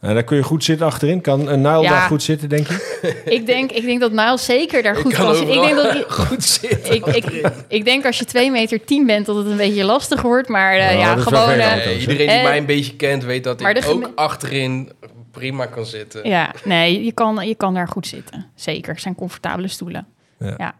En 0.00 0.14
daar 0.14 0.22
kun 0.24 0.36
je 0.36 0.42
goed 0.42 0.64
zitten 0.64 0.86
achterin. 0.86 1.20
Kan 1.20 1.48
een 1.48 1.60
Nile 1.60 1.82
Ja. 1.82 1.88
daar 1.90 2.00
goed 2.00 2.22
zitten, 2.22 2.48
denk 2.48 2.66
je? 2.66 3.22
ik, 3.24 3.46
denk, 3.46 3.72
ik 3.72 3.84
denk 3.84 4.00
dat 4.00 4.12
Niles 4.12 4.44
zeker 4.44 4.82
daar 4.82 4.96
goed 4.96 5.12
kan 5.14 5.24
kan 5.24 5.34
zitten. 5.34 5.54
Ik 5.54 5.62
denk, 5.62 5.74
dat, 5.76 6.04
goed 6.28 6.44
zitten. 6.44 6.94
ik, 6.94 7.06
ik, 7.06 7.50
ik 7.68 7.84
denk 7.84 8.06
als 8.06 8.18
je 8.18 8.24
2 8.24 8.50
meter 8.50 8.84
10 8.84 9.06
bent 9.06 9.26
dat 9.26 9.36
het 9.36 9.46
een 9.46 9.56
beetje 9.56 9.84
lastig 9.84 10.22
wordt. 10.22 10.48
Maar 10.48 10.74
eh, 10.74 10.86
Nou, 10.86 10.98
ja, 10.98 11.16
gewoon... 11.16 11.48
eh, 11.50 12.00
iedereen 12.00 12.28
die 12.28 12.42
mij 12.42 12.56
een 12.58 12.66
beetje 12.66 12.96
kent 12.96 13.24
weet 13.24 13.44
dat 13.44 13.60
maar 13.60 13.76
ik 13.76 13.86
ook 13.86 14.10
achterin 14.14 14.90
prima 15.32 15.66
kan 15.66 15.86
zitten. 15.86 16.28
ja, 16.28 16.50
nee, 16.64 17.04
je 17.04 17.12
kan, 17.12 17.48
je 17.48 17.54
kan 17.54 17.74
daar 17.74 17.88
goed 17.88 18.06
zitten. 18.06 18.46
Zeker, 18.54 18.92
het 18.92 19.02
zijn 19.02 19.14
comfortabele 19.14 19.68
stoelen. 19.68 20.06
Ja. 20.38 20.54
Ja. 20.58 20.74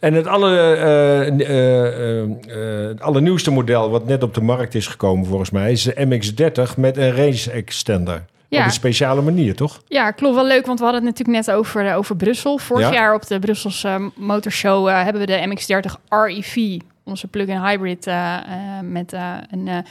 En 0.00 0.14
het 0.14 0.26
alle, 0.26 0.56
eh, 0.56 1.26
eh, 1.28 1.38
eh, 1.40 2.22
eh, 2.22 2.88
het 2.88 3.00
allernieuwste 3.00 3.50
model 3.50 3.90
wat 3.90 4.06
net 4.06 4.22
op 4.22 4.34
de 4.34 4.40
markt 4.40 4.74
is 4.74 4.86
gekomen 4.86 5.26
volgens 5.26 5.50
mij... 5.50 5.72
is 5.72 5.82
de 5.82 5.94
MX-30 6.06 6.76
met 6.76 6.96
een 6.96 7.14
range 7.16 7.50
extender. 7.52 8.24
Ja. 8.48 8.58
Op 8.60 8.64
een 8.64 8.70
speciale 8.72 9.22
manier, 9.22 9.54
toch? 9.54 9.82
Ja, 9.86 10.10
klopt 10.10 10.34
wel 10.34 10.46
leuk, 10.46 10.66
want 10.66 10.78
we 10.78 10.84
hadden 10.84 11.04
het 11.04 11.18
natuurlijk 11.18 11.46
net 11.46 11.56
over, 11.56 11.94
over 11.94 12.16
Brussel. 12.16 12.58
Vorig 12.58 12.86
Ja. 12.86 12.92
jaar 12.92 13.14
op 13.14 13.26
de 13.26 13.38
Brusselse 13.38 14.10
Motorshow 14.14 14.88
hebben 14.88 15.20
we 15.20 15.26
de 15.26 15.46
MX-30 15.46 15.92
REV, 16.08 16.78
onze 17.06 17.26
plug-in 17.28 17.60
hybrid, 17.64 18.06
eh, 18.06 18.36
eh, 18.36 18.42
met 18.82 19.12
eh, 19.12 19.34
een 19.50 19.84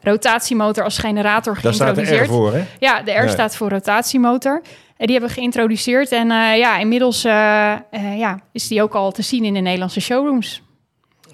rotatiemotor 0.00 0.84
als 0.84 0.98
generator 0.98 1.58
Daar 1.62 1.74
staat 1.74 1.94
de 1.94 2.02
R 2.02 2.04
geïntroduceerd. 2.04 2.28
voor, 2.28 2.52
hè? 2.52 2.64
Ja, 2.78 3.02
de 3.02 3.10
R 3.12 3.24
Ja. 3.24 3.28
staat 3.28 3.56
voor 3.56 3.68
rotatiemotor. 3.68 4.62
En 4.96 5.06
die 5.06 5.10
hebben 5.16 5.28
we 5.34 5.40
geïntroduceerd. 5.40 6.12
En 6.12 6.30
eh, 6.30 6.56
ja, 6.58 6.78
inmiddels 6.78 7.24
eh, 7.24 7.72
eh, 7.72 8.18
ja, 8.18 8.40
is 8.52 8.68
die 8.68 8.82
ook 8.82 8.94
al 8.94 9.12
te 9.12 9.22
zien 9.22 9.44
in 9.44 9.54
de 9.54 9.60
Nederlandse 9.60 10.00
showrooms. 10.00 10.62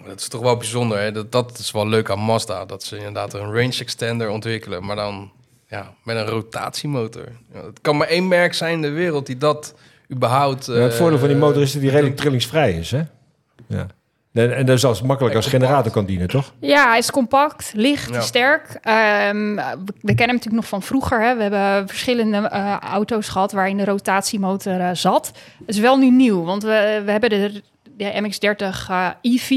Dat 0.07 0.21
is 0.21 0.29
toch 0.29 0.40
wel 0.40 0.57
bijzonder. 0.57 0.99
Hè? 0.99 1.12
Dat, 1.12 1.33
dat 1.33 1.59
is 1.59 1.71
wel 1.71 1.88
leuk 1.88 2.11
aan 2.11 2.18
Mazda. 2.18 2.64
Dat 2.64 2.85
ze 2.85 2.97
inderdaad 2.97 3.35
een 3.35 3.53
range 3.53 3.79
extender 3.79 4.29
ontwikkelen. 4.31 4.85
Maar 4.85 4.97
dan 4.97 5.31
ja, 5.66 5.95
met 6.05 6.16
een 6.16 6.27
rotatiemotor. 6.27 7.29
Ja, 7.53 7.64
het 7.64 7.81
kan 7.81 7.97
maar 7.97 8.09
één 8.09 8.29
merk 8.29 8.55
zijn 8.55 8.73
in 8.73 8.83
de 8.83 8.90
wereld 8.90 9.27
die 9.27 9.37
dat 9.38 9.75
überhaupt... 10.12 10.66
Ja, 10.66 10.73
het 10.73 10.95
voordeel 10.95 11.18
van 11.18 11.29
die 11.29 11.37
motor 11.37 11.62
is 11.62 11.73
dat 11.73 11.83
die 11.83 11.90
redelijk 11.90 12.16
trillingsvrij 12.16 12.73
is, 12.73 12.90
hè? 12.90 13.03
Ja. 13.66 13.87
En, 14.33 14.57
en 14.57 14.66
dat 14.66 14.77
is 14.77 14.85
als 14.85 15.03
makkelijk 15.03 15.35
als 15.37 15.45
compact. 15.45 15.64
generator 15.64 15.92
kan 15.92 16.05
dienen, 16.05 16.29
toch? 16.29 16.53
Ja, 16.59 16.88
hij 16.88 16.99
is 16.99 17.11
compact, 17.11 17.73
licht, 17.77 18.11
Ja. 18.14 18.21
sterk. 18.21 18.79
Ehm, 18.83 19.55
we, 19.55 19.62
we 19.85 20.14
kennen 20.14 20.16
hem 20.16 20.16
natuurlijk 20.16 20.55
nog 20.55 20.68
van 20.68 20.83
vroeger. 20.83 21.23
Hè. 21.23 21.37
We 21.37 21.42
hebben 21.42 21.88
verschillende 21.88 22.49
eh, 22.49 22.77
auto's 22.81 23.29
gehad 23.29 23.53
waarin 23.53 23.77
de 23.77 23.85
rotatiemotor 23.85 24.81
eh, 24.81 24.90
zat. 24.92 25.27
Het 25.66 25.75
is 25.75 25.79
wel 25.79 25.97
nu 25.97 26.11
nieuw, 26.11 26.45
want 26.45 26.62
we, 26.62 27.03
we 27.05 27.11
hebben 27.11 27.31
de, 27.31 27.62
de 27.97 28.21
MX-30 28.23 28.88
eh, 28.90 29.09
EV. 29.21 29.49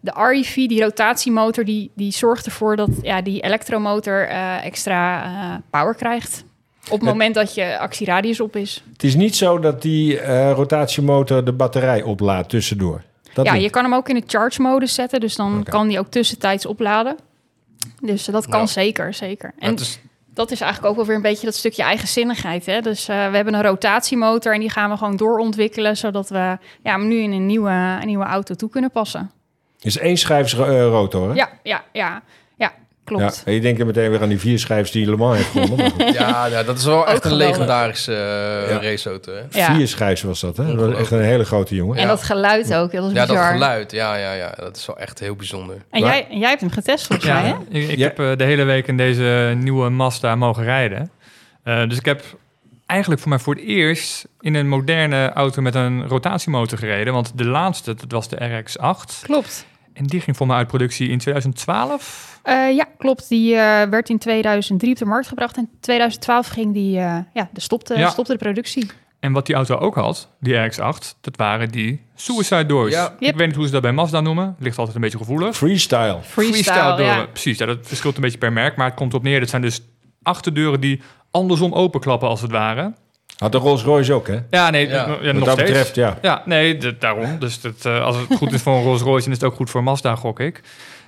De 0.00 0.12
REV, 0.14 0.54
die 0.54 0.82
rotatiemotor, 0.82 1.64
die, 1.64 1.90
die 1.94 2.12
zorgt 2.12 2.46
ervoor 2.46 2.76
dat 2.76 2.88
ja, 3.02 3.22
die 3.22 3.40
elektromotor 3.42 4.28
eh, 4.28 4.64
extra 4.64 5.24
eh, 5.24 5.54
power 5.70 5.94
krijgt. 5.94 6.44
Op 6.84 7.00
het 7.00 7.08
moment 7.08 7.34
dat 7.34 7.54
je 7.54 7.78
actieradius 7.78 8.40
op 8.40 8.56
is. 8.56 8.82
Het 8.92 9.02
is 9.04 9.14
niet 9.14 9.36
zo 9.36 9.58
dat 9.58 9.82
die 9.82 10.18
eh, 10.20 10.52
rotatiemotor 10.52 11.44
de 11.44 11.52
batterij 11.52 12.02
oplaadt 12.02 12.48
tussendoor. 12.48 13.02
Dat 13.34 13.46
ja, 13.46 13.52
niet. 13.52 13.62
je 13.62 13.70
kan 13.70 13.84
hem 13.84 13.94
ook 13.94 14.08
in 14.08 14.14
de 14.14 14.22
charge 14.26 14.62
modus 14.62 14.94
zetten, 14.94 15.20
dus 15.20 15.36
dan 15.36 15.64
kan 15.68 15.88
die 15.88 15.98
ook 15.98 16.06
tussentijds 16.10 16.66
opladen. 16.66 17.16
Dus 18.00 18.26
eh, 18.26 18.34
dat 18.34 18.46
kan 18.48 18.60
Ja. 18.60 18.66
zeker, 18.66 19.14
zeker. 19.14 19.52
En 19.58 19.74
is, 19.74 19.98
dat 20.34 20.50
is 20.50 20.60
eigenlijk 20.60 20.90
ook 20.90 20.96
wel 20.96 21.06
weer 21.06 21.16
een 21.16 21.22
beetje 21.22 21.46
dat 21.46 21.54
stukje 21.54 21.82
eigenzinnigheid. 21.82 22.66
Hè? 22.66 22.80
Dus 22.80 23.08
eh, 23.08 23.30
we 23.30 23.36
hebben 23.36 23.54
een 23.54 23.62
rotatiemotor 23.62 24.54
en 24.54 24.60
die 24.60 24.70
gaan 24.70 24.90
we 24.90 24.96
gewoon 24.96 25.16
doorontwikkelen, 25.16 25.96
zodat 25.96 26.28
we 26.28 26.58
ja, 26.82 26.92
hem 26.92 27.08
nu 27.08 27.16
in 27.18 27.32
een 27.32 27.46
nieuwe, 27.46 27.70
een 28.00 28.06
nieuwe 28.06 28.24
auto 28.24 28.54
toe 28.54 28.68
kunnen 28.70 28.90
passen. 28.90 29.30
is 29.80 29.98
één 29.98 30.16
schijfs 30.16 30.52
eh, 30.54 30.84
rotor, 30.86 31.28
hè? 31.28 31.34
Ja, 31.34 31.48
ja, 31.62 31.84
ja, 31.92 32.22
klopt. 33.04 33.22
Ja, 33.22 33.42
en 33.44 33.52
je 33.52 33.60
denkt 33.60 33.80
er 33.80 33.86
meteen 33.86 34.10
weer 34.10 34.20
aan 34.22 34.28
die 34.28 34.38
vier 34.38 34.58
schijfs 34.58 34.90
die 34.90 35.10
Le 35.10 35.16
Mans 35.16 35.36
heeft 35.36 35.48
gewonnen. 35.50 35.92
ja, 36.12 36.46
ja, 36.46 36.62
dat 36.62 36.78
is 36.78 36.84
wel 36.84 37.06
echt 37.06 37.24
een 37.24 37.30
geweldig. 37.30 37.46
legendarische 37.48 38.12
eh, 38.14 38.70
Ja. 38.70 38.80
raceauto. 38.90 39.32
Hè? 39.32 39.58
Ja. 39.58 39.74
Vier 39.74 39.88
schijfs 39.88 40.22
was 40.22 40.40
dat, 40.40 40.56
hè? 40.56 40.76
Dat 40.76 40.88
was 40.90 40.98
echt 40.98 41.10
een 41.10 41.20
hele 41.22 41.44
grote 41.44 41.74
jongen. 41.74 41.96
En 41.96 42.06
dat 42.08 42.22
geluid 42.22 42.74
ook, 42.74 42.92
dat 42.92 43.04
is 43.04 43.12
Ja, 43.12 43.26
dat 43.26 43.38
geluid. 43.38 43.92
Ja, 43.92 44.14
ja, 44.16 44.32
ja, 44.32 44.54
dat 44.58 44.76
is 44.76 44.86
wel 44.86 44.98
echt 44.98 45.18
heel 45.18 45.34
bijzonder. 45.36 45.76
En 45.90 46.00
Maar- 46.00 46.10
jij, 46.10 46.26
en 46.30 46.38
jij 46.38 46.48
hebt 46.48 46.60
hem 46.60 46.70
getest 46.70 47.06
volgens 47.06 47.28
mij, 47.28 47.42
hè? 47.42 47.54
Ik, 47.78 47.88
ik 47.88 47.98
Ja. 47.98 48.04
heb 48.06 48.18
eh, 48.18 48.36
de 48.36 48.44
hele 48.44 48.64
week 48.64 48.86
in 48.86 48.96
deze 48.96 49.54
nieuwe 49.58 49.88
Mazda 49.88 50.34
mogen 50.36 50.64
rijden. 50.64 51.10
Eh, 51.62 51.88
dus 51.88 51.98
ik 51.98 52.04
heb 52.04 52.22
eigenlijk 52.86 53.20
voor 53.20 53.30
mij 53.30 53.38
voor 53.38 53.54
het 53.54 53.64
eerst 53.64 54.24
in 54.40 54.54
een 54.54 54.68
moderne 54.68 55.32
auto 55.32 55.62
met 55.62 55.74
een 55.74 56.06
rotatiemotor 56.08 56.78
gereden. 56.78 57.12
Want 57.12 57.32
de 57.38 57.44
laatste, 57.44 57.94
dat 57.94 58.12
was 58.12 58.28
de 58.28 58.36
RX-8. 58.44 59.20
Klopt. 59.22 59.66
En 59.92 60.06
die 60.06 60.20
ging 60.20 60.36
voor 60.36 60.46
mij 60.46 60.56
uit 60.56 60.66
productie 60.66 61.08
in 61.08 61.18
2012. 61.18 62.31
Eh, 62.42 62.74
ja, 62.76 62.84
klopt. 62.98 63.28
Die 63.28 63.54
eh, 63.54 63.82
werd 63.88 64.08
in 64.08 64.18
2003 64.18 64.92
op 64.92 64.98
de 64.98 65.04
markt 65.04 65.28
gebracht. 65.28 65.56
En 65.56 65.62
in 65.72 65.78
2012 65.80 66.46
ging 66.48 66.72
die, 66.74 66.98
eh, 66.98 67.16
ja, 67.34 67.48
de 67.52 67.60
stopte, 67.60 67.98
Ja. 67.98 68.08
stopte 68.10 68.32
de 68.32 68.38
productie. 68.38 68.86
En 69.20 69.32
wat 69.32 69.46
die 69.46 69.54
auto 69.54 69.76
ook 69.76 69.94
had, 69.94 70.28
die 70.40 70.54
RX-8, 70.56 71.16
dat 71.20 71.36
waren 71.36 71.68
die 71.70 72.00
suicide 72.14 72.66
doors. 72.66 72.92
Ja. 72.92 73.14
Ik 73.18 73.36
weet 73.36 73.46
niet 73.46 73.56
hoe 73.56 73.66
ze 73.66 73.72
dat 73.72 73.82
bij 73.82 73.92
Mazda 73.92 74.20
noemen. 74.20 74.56
Ligt 74.58 74.78
altijd 74.78 74.96
een 74.96 75.02
beetje 75.02 75.18
gevoelig. 75.18 75.56
Freestyle. 75.56 76.18
Freestyle, 76.22 76.96
deuren. 76.96 77.04
ja. 77.16 77.26
Precies, 77.26 77.58
ja, 77.58 77.66
dat 77.66 77.78
verschilt 77.82 78.16
een 78.16 78.22
beetje 78.22 78.38
per 78.38 78.52
merk. 78.52 78.76
Maar 78.76 78.86
het 78.86 78.94
komt 78.96 79.14
op 79.14 79.22
neer, 79.22 79.40
dat 79.40 79.48
zijn 79.48 79.62
dus 79.62 79.80
achterdeuren 80.22 80.80
die 80.80 81.02
andersom 81.30 81.72
openklappen 81.72 82.28
als 82.28 82.40
het 82.40 82.50
ware. 82.50 82.92
Had 83.36 83.52
de 83.52 83.58
Rolls 83.58 83.82
Royce 83.82 84.12
ook, 84.12 84.26
hè? 84.26 84.38
Ja, 84.50 84.70
nee, 84.70 84.88
Ja. 84.88 84.94
ja, 85.06 85.08
Wat 85.08 85.34
nog 85.34 85.44
dat 85.44 85.52
steeds. 85.54 85.70
betreft, 85.70 85.94
ja. 85.94 86.18
Ja, 86.22 86.42
nee, 86.44 86.96
daarom. 86.98 87.38
Dus 87.38 87.60
dat, 87.60 87.84
eh, 87.84 88.04
als 88.04 88.16
het 88.16 88.26
goed 88.38 88.52
is 88.52 88.62
voor 88.62 88.74
een 88.76 88.82
Rolls 88.82 89.00
Royce, 89.02 89.22
dan 89.24 89.32
is 89.34 89.40
het 89.40 89.50
ook 89.50 89.56
goed 89.56 89.70
voor 89.70 89.82
Mazda, 89.82 90.14
gok 90.16 90.40
ik. 90.40 90.60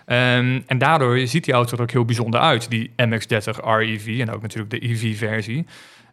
Ehm, 0.07 0.61
en 0.67 0.79
daardoor 0.79 1.27
ziet 1.27 1.45
die 1.45 1.55
auto 1.55 1.77
er 1.77 1.83
ook 1.83 1.91
heel 1.91 2.05
bijzonder 2.05 2.41
uit, 2.41 2.71
die 2.71 2.93
MX-30 2.97 3.61
REV 3.65 4.21
en 4.21 4.31
ook 4.31 4.43
natuurlijk 4.43 4.71
de 4.71 4.89
EV-versie. 4.89 5.67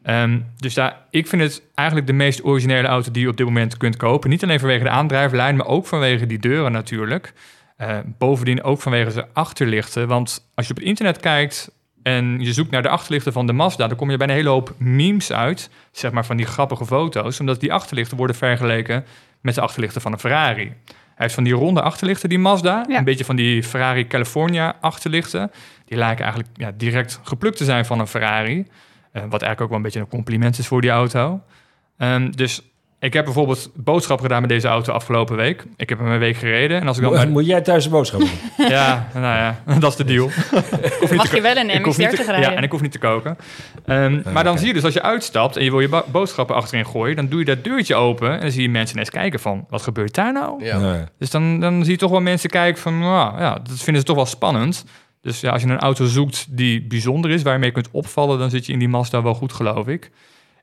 Ehm, 0.03 0.39
dus 0.57 0.73
daar, 0.73 0.97
ik 1.09 1.27
vind 1.27 1.41
het 1.41 1.63
eigenlijk 1.75 2.07
de 2.07 2.13
meest 2.13 2.43
originele 2.43 2.87
auto 2.87 3.11
die 3.11 3.21
je 3.21 3.29
op 3.29 3.37
dit 3.37 3.45
moment 3.45 3.77
kunt 3.77 3.97
kopen. 3.97 4.29
Niet 4.29 4.43
alleen 4.43 4.59
vanwege 4.59 4.83
de 4.83 4.89
aandrijflijn, 4.89 5.55
maar 5.55 5.67
ook 5.67 5.87
vanwege 5.87 6.25
die 6.25 6.39
deuren 6.39 6.71
natuurlijk. 6.71 7.33
Eh, 7.77 7.97
bovendien 8.17 8.63
ook 8.63 8.81
vanwege 8.81 9.13
de 9.13 9.25
achterlichten. 9.33 10.07
Want 10.07 10.49
als 10.55 10.65
je 10.65 10.71
op 10.71 10.77
het 10.77 10.87
internet 10.87 11.19
kijkt 11.19 11.71
en 12.03 12.39
je 12.39 12.53
zoekt 12.53 12.71
naar 12.71 12.81
de 12.81 12.89
achterlichten 12.89 13.33
van 13.33 13.47
de 13.47 13.53
Mazda, 13.53 13.87
dan 13.87 13.97
kom 13.97 14.11
je 14.11 14.17
bij 14.17 14.27
een 14.27 14.33
hele 14.33 14.49
hoop 14.49 14.73
memes 14.77 15.31
uit. 15.31 15.69
Zeg 15.91 16.11
maar 16.11 16.25
van 16.25 16.37
die 16.37 16.45
grappige 16.45 16.85
foto's. 16.85 17.39
Omdat 17.39 17.59
die 17.59 17.73
achterlichten 17.73 18.17
worden 18.17 18.35
vergeleken 18.35 19.05
met 19.41 19.55
de 19.55 19.61
achterlichten 19.61 20.01
van 20.01 20.11
een 20.11 20.19
Ferrari. 20.19 20.73
Heeft 21.21 21.33
van 21.33 21.43
die 21.43 21.53
ronde 21.53 21.81
achterlichten, 21.81 22.29
die 22.29 22.39
Mazda. 22.39 22.85
Ja. 22.87 22.97
Een 22.97 23.03
beetje 23.03 23.25
van 23.25 23.35
die 23.35 23.63
Ferrari 23.63 24.07
California 24.07 24.75
achterlichten. 24.81 25.51
Die 25.85 25.97
lijken 25.97 26.23
eigenlijk 26.23 26.57
ja, 26.57 26.71
direct 26.77 27.19
geplukt 27.23 27.57
te 27.57 27.65
zijn 27.65 27.85
van 27.85 27.99
een 27.99 28.07
Ferrari. 28.07 28.67
Eh, 29.11 29.21
wat 29.21 29.41
eigenlijk 29.41 29.61
ook 29.61 29.67
wel 29.67 29.77
een 29.77 29.83
beetje 29.83 29.99
een 29.99 30.07
compliment 30.07 30.57
is 30.57 30.67
voor 30.67 30.81
die 30.81 30.89
auto. 30.89 31.41
Ehm, 31.97 32.31
dus 32.31 32.70
ik 33.01 33.13
heb 33.13 33.25
bijvoorbeeld 33.25 33.71
boodschappen 33.75 34.25
gedaan 34.25 34.41
met 34.41 34.49
deze 34.49 34.67
auto 34.67 34.93
afgelopen 34.93 35.35
week. 35.35 35.63
Ik 35.77 35.89
heb 35.89 35.97
hem 35.99 36.07
een 36.07 36.19
week 36.19 36.35
gereden. 36.37 36.81
En 36.81 36.87
als 36.87 36.97
ik 36.97 37.03
dan... 37.03 37.13
Moet, 37.13 37.29
moet 37.29 37.45
jij 37.45 37.61
thuis 37.61 37.83
de 37.83 37.89
boodschappen 37.89 38.29
doen? 38.57 38.67
Ja, 38.69 39.07
nou 39.13 39.25
ja, 39.25 39.63
dat 39.79 39.91
is 39.91 39.97
de 39.97 40.03
deal. 40.03 40.29
Mag 41.15 41.27
te 41.29 41.35
je 41.35 41.41
wel 41.41 41.55
een 41.55 41.69
ik 41.69 41.85
hoef 41.85 41.97
niet 41.97 42.09
te- 42.09 42.15
MX-30 42.23 42.25
rijden? 42.25 42.51
Ja, 42.51 42.55
en 42.55 42.63
ik 42.63 42.71
hoef 42.71 42.81
niet 42.81 42.91
te 42.91 42.99
koken. 42.99 43.37
Ehm, 43.85 44.21
maar 44.33 44.43
dan 44.43 44.57
zie 44.57 44.67
je 44.67 44.73
dus 44.73 44.83
als 44.83 44.93
je 44.93 45.01
uitstapt 45.01 45.57
en 45.57 45.63
je 45.63 45.69
wil 45.69 45.79
je 45.79 46.03
boodschappen 46.11 46.55
achterin 46.55 46.85
gooien, 46.85 47.15
dan 47.15 47.27
doe 47.27 47.39
je 47.39 47.45
dat 47.45 47.63
deurtje 47.63 47.95
open 47.95 48.31
en 48.33 48.39
dan 48.39 48.51
zie 48.51 48.61
je 48.61 48.69
mensen 48.69 48.95
ineens 48.95 49.09
kijken 49.09 49.39
van, 49.39 49.65
wat 49.69 49.81
gebeurt 49.81 50.15
daar 50.15 50.33
nou? 50.33 50.65
Ja. 50.65 50.79
Nee. 50.79 51.03
Dus 51.17 51.29
dan, 51.29 51.59
dan 51.59 51.83
zie 51.83 51.91
je 51.91 51.97
toch 51.99 52.11
wel 52.11 52.21
mensen 52.21 52.49
kijken 52.49 52.81
van, 52.81 52.99
nou 52.99 53.39
ja, 53.39 53.53
dat 53.53 53.77
vinden 53.79 54.01
ze 54.01 54.07
toch 54.07 54.15
wel 54.15 54.25
spannend. 54.25 54.85
Dus 55.21 55.41
ja, 55.41 55.51
als 55.51 55.61
je 55.61 55.67
een 55.67 55.79
auto 55.79 56.05
zoekt 56.05 56.45
die 56.49 56.81
bijzonder 56.87 57.31
is, 57.31 57.41
waar 57.41 57.53
je 57.53 57.59
mee 57.59 57.71
kunt 57.71 57.89
opvallen, 57.91 58.39
dan 58.39 58.49
zit 58.49 58.65
je 58.65 58.73
in 58.73 58.79
die 58.79 58.87
Mazda 58.87 59.21
wel 59.21 59.33
goed, 59.33 59.53
geloof 59.53 59.87
ik. 59.87 60.11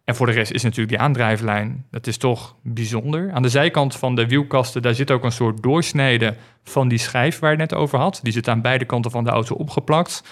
En 0.09 0.15
voor 0.15 0.27
de 0.27 0.33
rest 0.33 0.53
is 0.53 0.63
natuurlijk 0.63 0.89
die 0.89 0.99
aandrijflijn, 0.99 1.85
dat 1.91 2.07
is 2.07 2.17
toch 2.17 2.55
bijzonder. 2.63 3.33
Aan 3.33 3.43
de 3.43 3.49
zijkant 3.49 3.97
van 3.97 4.15
de 4.15 4.27
wielkasten, 4.27 4.83
daar 4.83 4.95
zit 4.95 5.11
ook 5.11 5.25
een 5.25 5.33
soort 5.33 5.63
doorsnede 5.63 6.35
van 6.65 6.89
die 6.89 6.99
schijf 6.99 7.39
waar 7.39 7.51
je 7.51 7.57
net 7.57 7.75
over 7.75 7.99
had. 7.99 8.21
Die 8.23 8.33
zit 8.33 8.49
aan 8.49 8.61
beide 8.61 8.85
kanten 8.85 9.11
van 9.11 9.25
de 9.25 9.31
auto 9.31 9.55
opgeplakt. 9.55 10.23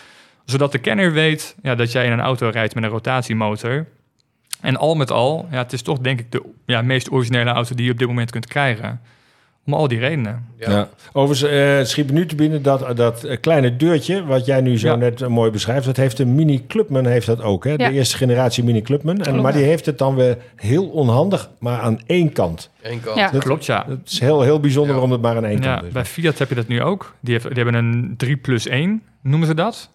Zodat 0.44 0.72
de 0.72 0.78
kenner 0.78 1.12
weet 1.12 1.56
ja, 1.62 1.74
dat 1.74 1.92
jij 1.92 2.06
in 2.06 2.12
een 2.12 2.20
auto 2.20 2.48
rijdt 2.48 2.74
met 2.74 2.84
een 2.84 2.90
rotatiemotor. 2.90 3.86
En 4.60 4.76
al 4.76 4.94
met 4.94 5.10
al, 5.10 5.46
ja, 5.50 5.58
het 5.58 5.72
is 5.72 5.82
toch 5.82 5.98
denk 5.98 6.20
ik 6.20 6.32
de 6.32 6.42
ja, 6.66 6.82
meest 6.82 7.10
originele 7.10 7.50
auto 7.50 7.74
die 7.74 7.84
je 7.84 7.92
op 7.92 7.98
dit 7.98 8.08
moment 8.08 8.30
kunt 8.30 8.46
krijgen. 8.46 9.00
Om 9.66 9.74
al 9.74 9.88
die 9.88 9.98
redenen. 9.98 10.46
Ja. 10.58 10.70
Ja. 10.70 10.88
Overigens 11.12 11.50
eh, 11.50 11.84
schiet 11.84 12.06
me 12.06 12.12
nu 12.12 12.26
te 12.26 12.34
binnen 12.34 12.62
dat, 12.62 12.96
dat 12.96 13.24
eh, 13.24 13.36
kleine 13.40 13.76
deurtje, 13.76 14.24
wat 14.24 14.46
jij 14.46 14.60
nu 14.60 14.78
zo 14.78 14.88
Ja. 14.88 14.94
net 14.96 15.22
eh, 15.22 15.28
mooi 15.28 15.50
beschrijft, 15.50 15.86
dat 15.86 15.96
heeft 15.96 16.16
de 16.16 16.24
Mini 16.26 16.64
Clubman 16.66 17.06
heeft 17.06 17.26
dat 17.26 17.42
ook. 17.42 17.64
Hè? 17.64 17.70
Ja. 17.70 17.76
De 17.76 17.92
eerste 17.92 18.16
generatie 18.16 18.64
Mini 18.64 18.82
Clubman. 18.82 19.20
En, 19.22 19.40
maar 19.40 19.52
die 19.52 19.62
heeft 19.64 19.86
het 19.86 19.98
dan 19.98 20.14
weer 20.14 20.36
heel 20.56 20.86
onhandig, 20.86 21.50
maar 21.58 21.80
aan 21.80 22.00
één 22.06 22.32
kant. 22.32 22.70
Eén 22.82 23.00
kant. 23.00 23.16
Ja. 23.18 23.30
Dat- 23.30 23.42
Klopt, 23.42 23.66
ja. 23.66 23.84
Het 23.88 24.10
is 24.10 24.20
heel, 24.20 24.42
heel 24.42 24.60
bijzonder 24.60 24.88
Ja. 24.94 25.00
waarom 25.00 25.12
het 25.12 25.20
maar 25.22 25.36
aan 25.36 25.44
één 25.44 25.62
Ja, 25.62 25.74
kant 25.74 25.86
is. 25.86 25.92
bij 25.92 26.04
Fiat 26.04 26.38
heb 26.38 26.48
je 26.48 26.54
dat 26.54 26.68
nu 26.68 26.82
ook. 26.82 27.14
Die, 27.20 27.32
heeft, 27.32 27.46
die 27.54 27.62
hebben 27.64 27.74
een 27.74 28.14
3 28.16 28.36
plus 28.36 28.66
1, 28.68 29.02
noemen 29.22 29.48
ze 29.48 29.54
dat. 29.54 29.90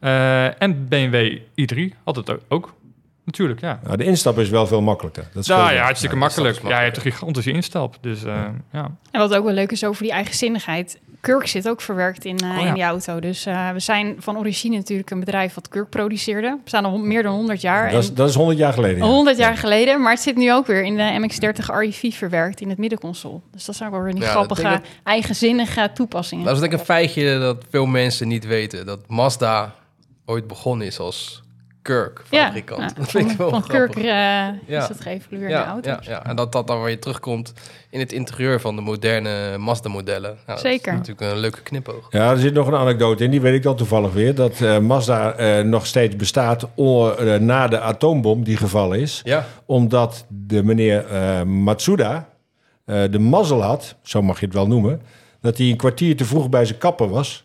Eh, 0.00 0.62
en 0.62 0.88
BMW 0.88 1.36
i3 1.54 1.78
had 2.04 2.16
het 2.16 2.36
ook. 2.48 2.74
Natuurlijk, 3.24 3.60
ja. 3.60 3.80
Nou, 3.84 3.96
de 3.96 4.04
instap 4.04 4.38
is 4.38 4.48
wel 4.48 4.66
veel 4.66 4.80
makkelijker. 4.82 5.24
Dat 5.34 5.46
Nou 5.46 5.62
wel. 5.62 5.72
ja, 5.72 5.82
hartstikke 5.82 6.14
Ja, 6.14 6.20
makkelijk. 6.20 6.60
Ja, 6.62 6.78
je 6.78 6.84
hebt 6.84 6.96
een 6.96 7.02
gigantische 7.02 7.50
instap. 7.52 7.96
Dus 8.00 8.24
eh, 8.24 8.44
ja. 8.72 8.90
En 9.10 9.20
wat 9.20 9.34
ook 9.34 9.44
wel 9.44 9.54
leuk 9.54 9.72
is 9.72 9.84
over 9.84 10.02
die 10.02 10.12
eigenzinnigheid. 10.12 10.98
Kurk 11.20 11.46
zit 11.46 11.68
ook 11.68 11.80
verwerkt 11.80 12.24
in, 12.24 12.38
eh, 12.38 12.50
Oh 12.50 12.56
ja. 12.60 12.66
in 12.66 12.74
die 12.74 12.82
auto. 12.82 13.20
Dus 13.20 13.46
eh, 13.46 13.70
we 13.70 13.80
zijn 13.80 14.16
van 14.18 14.38
origine 14.38 14.76
natuurlijk 14.76 15.10
een 15.10 15.20
bedrijf 15.20 15.54
wat 15.54 15.68
Kurk 15.68 15.88
produceerde. 15.90 16.48
We 16.62 16.68
staan 16.68 16.84
al 16.84 16.98
meer 16.98 17.22
dan 17.22 17.34
100 17.34 17.60
jaar. 17.60 17.90
Dat 17.90 18.02
is, 18.02 18.14
dat 18.14 18.28
is 18.28 18.34
100 18.34 18.58
jaar 18.58 18.72
geleden. 18.72 18.96
ja. 18.96 19.04
100 19.04 19.36
jaar 19.36 19.56
geleden. 19.56 20.00
Maar 20.02 20.12
het 20.12 20.20
zit 20.22 20.36
nu 20.36 20.52
ook 20.52 20.66
weer 20.66 20.82
in 20.84 20.96
de 20.96 21.28
MX-30 21.28 21.66
REV 21.66 22.14
verwerkt 22.14 22.60
in 22.60 22.68
het 22.68 22.78
middenconsole. 22.78 23.40
Dus 23.52 23.64
dat 23.64 23.74
zijn 23.76 23.90
wel 23.90 24.02
weer 24.02 24.12
die 24.12 24.22
Ja, 24.22 24.34
dat 24.34 24.34
grappige, 24.58 24.80
eigenzinnige 25.04 25.90
toepassingen. 25.94 26.44
Dat 26.44 26.54
is 26.54 26.60
denk 26.60 26.72
ik 26.72 26.78
een 26.78 26.84
feitje 26.84 27.38
dat 27.38 27.64
veel 27.70 27.86
mensen 27.86 28.28
niet 28.28 28.46
weten. 28.46 28.86
Dat 28.86 29.00
Mazda 29.08 29.74
ooit 30.26 30.46
begonnen 30.46 30.86
is 30.86 30.98
als 30.98 31.42
Kirk 31.82 32.22
fabrikant. 32.24 32.80
ja, 32.80 32.96
dat 32.96 33.10
vind 33.10 33.30
ik 33.30 33.36
wel 33.36 33.50
van 33.50 33.62
grappig. 33.62 33.94
Kurk 33.94 34.04
eh, 34.06 34.12
Ja. 34.12 34.82
is 34.82 34.88
dat 34.88 35.00
geëvolueerde 35.00 35.54
ja, 35.54 35.66
auto. 35.66 35.90
ja, 35.90 35.98
ja, 36.02 36.24
en 36.24 36.36
dat 36.36 36.52
dat 36.52 36.66
dan 36.66 36.82
weer 36.82 37.00
terugkomt 37.00 37.52
in 37.90 37.98
het 38.00 38.12
interieur 38.12 38.60
van 38.60 38.76
de 38.76 38.82
moderne 38.82 39.58
Mazda-modellen. 39.58 40.30
Nou, 40.30 40.40
dat 40.46 40.60
Zeker. 40.60 40.92
is 40.92 40.98
natuurlijk 40.98 41.32
een 41.32 41.38
leuke 41.38 41.62
knipoog. 41.62 42.06
Ja, 42.10 42.30
er 42.30 42.38
zit 42.38 42.54
nog 42.54 42.66
een 42.66 42.74
anekdote 42.74 43.24
in, 43.24 43.30
die 43.30 43.40
weet 43.40 43.54
ik 43.54 43.62
dan 43.62 43.76
toevallig 43.76 44.12
weer. 44.12 44.34
Dat 44.34 44.60
eh, 44.60 44.78
Mazda 44.78 45.32
eh, 45.32 45.64
nog 45.64 45.86
steeds 45.86 46.16
bestaat 46.16 46.68
na 47.40 47.68
de 47.68 47.80
atoombom 47.80 48.44
die 48.44 48.56
gevallen 48.56 49.00
is. 49.00 49.20
Ja, 49.24 49.46
Omdat 49.66 50.24
de 50.28 50.62
meneer 50.62 51.06
eh, 51.06 51.42
Matsuda 51.42 52.28
eh, 52.84 53.02
de 53.10 53.18
mazzel 53.18 53.62
had, 53.62 53.96
zo 54.02 54.22
mag 54.22 54.40
je 54.40 54.46
het 54.46 54.54
wel 54.54 54.66
noemen... 54.66 55.02
dat 55.40 55.58
hij 55.58 55.66
een 55.66 55.76
kwartier 55.76 56.16
te 56.16 56.24
vroeg 56.24 56.48
bij 56.48 56.64
zijn 56.64 56.78
kapper 56.78 57.08
was... 57.08 57.44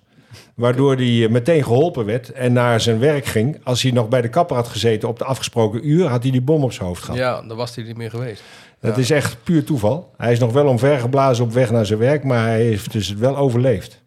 Waardoor 0.57 0.95
hij 0.95 1.23
eh, 1.23 1.29
meteen 1.29 1.63
geholpen 1.63 2.05
werd 2.05 2.31
en 2.31 2.53
naar 2.53 2.81
zijn 2.81 2.99
werk 2.99 3.25
ging. 3.25 3.59
Als 3.63 3.81
hij 3.81 3.91
nog 3.91 4.07
bij 4.07 4.21
de 4.21 4.29
kapper 4.29 4.55
had 4.55 4.67
gezeten 4.67 5.09
op 5.09 5.17
de 5.17 5.23
afgesproken 5.25 5.87
uur... 5.89 6.05
had 6.07 6.21
hij 6.23 6.31
die 6.31 6.41
bom 6.41 6.63
op 6.63 6.71
zijn 6.71 6.87
hoofd 6.87 7.03
gehad. 7.03 7.19
ja, 7.19 7.41
dan 7.41 7.57
was 7.57 7.75
hij 7.75 7.83
niet 7.83 7.97
meer 7.97 8.09
geweest. 8.09 8.43
Dat 8.81 8.95
Ja. 8.95 9.01
is 9.01 9.09
echt 9.11 9.37
puur 9.43 9.63
toeval. 9.63 10.13
Hij 10.17 10.31
is 10.31 10.39
nog 10.39 10.51
wel 10.53 10.67
omvergeblazen 10.67 11.45
op 11.45 11.51
weg 11.53 11.71
naar 11.71 11.85
zijn 11.85 11.99
werk... 11.99 12.23
maar 12.23 12.45
hij 12.47 12.61
heeft 12.61 12.91
dus 12.91 13.07
het 13.07 13.19
wel 13.19 13.37
overleefd. 13.37 14.01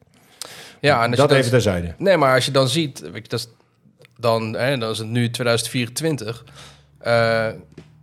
Ja, 0.81 1.05
en 1.05 1.11
dat 1.11 1.33
even 1.33 1.51
terzijde. 1.51 1.95
Nee, 1.99 2.17
maar 2.17 2.35
als 2.35 2.45
je 2.45 2.51
dan 2.51 2.69
ziet, 2.69 3.01
weet 3.01 3.15
je, 3.23 3.29
dat 3.29 3.39
is, 3.41 3.49
dan, 4.19 4.55
hè, 4.57 4.79
dan 4.79 4.91
is 4.91 4.99
het 4.99 5.09
nu 5.09 5.31
2024. 5.31 6.45
Eh, 6.99 7.47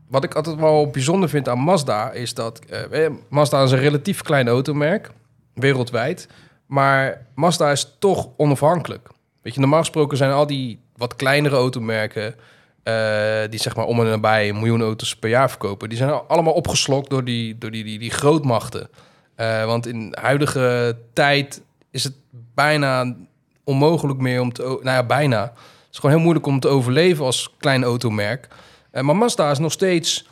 wat 0.10 0.24
ik 0.24 0.34
altijd 0.36 0.56
wel 0.60 0.90
bijzonder 0.90 1.30
vind 1.30 1.50
aan 1.50 1.60
Mazda 1.60 2.12
is 2.12 2.34
dat 2.34 2.60
eh, 2.92 3.08
Mazda 3.30 3.64
is 3.64 3.72
een 3.72 3.80
relatief 3.80 4.22
klein 4.22 4.48
automerk, 4.48 5.12
wereldwijd. 5.54 6.28
Maar 6.68 7.26
Mazda 7.36 7.72
is 7.72 7.96
toch 8.00 8.28
onafhankelijk. 8.38 9.10
Weet 9.42 9.54
je, 9.54 9.60
normaal 9.60 9.80
gesproken 9.80 10.18
zijn 10.18 10.32
al 10.32 10.48
die 10.48 10.80
wat 10.96 11.16
kleinere 11.16 11.56
automerken, 11.56 12.36
eh, 12.84 13.40
die 13.50 13.60
zeg 13.60 13.76
maar 13.76 13.86
om 13.86 14.00
en 14.00 14.06
nabij 14.06 14.50
een 14.50 14.56
miljoen 14.56 14.82
auto's 14.82 15.16
per 15.16 15.30
jaar 15.30 15.50
verkopen, 15.50 15.90
die 15.90 15.98
zijn 15.98 16.10
al- 16.10 16.26
allemaal 16.28 16.54
opgeslokt 16.54 17.10
door 17.10 17.24
die, 17.24 17.58
door 17.58 17.72
die, 17.72 17.84
die, 17.84 18.00
die 18.00 18.12
grootmachten. 18.12 18.90
Eh, 19.36 19.66
want 19.66 19.88
in 19.88 20.16
huidige 20.22 20.98
tijd 21.14 21.62
is 21.92 22.04
het 22.04 22.14
bijna 22.54 23.16
onmogelijk 23.64 24.20
meer 24.20 24.42
om 24.42 24.54
te... 24.54 24.62
Nou 24.64 24.82
ja, 24.84 25.04
bijna. 25.04 25.42
Het 25.42 25.52
is 25.92 25.98
gewoon 26.00 26.12
heel 26.12 26.24
moeilijk 26.24 26.46
om 26.46 26.60
te 26.60 26.68
overleven 26.68 27.26
als 27.26 27.54
klein 27.58 27.84
automerk. 27.84 28.48
Eh, 28.92 29.04
maar 29.04 29.16
Mazda 29.16 29.52
is 29.52 29.60
nog 29.60 29.72
steeds, 29.72 30.28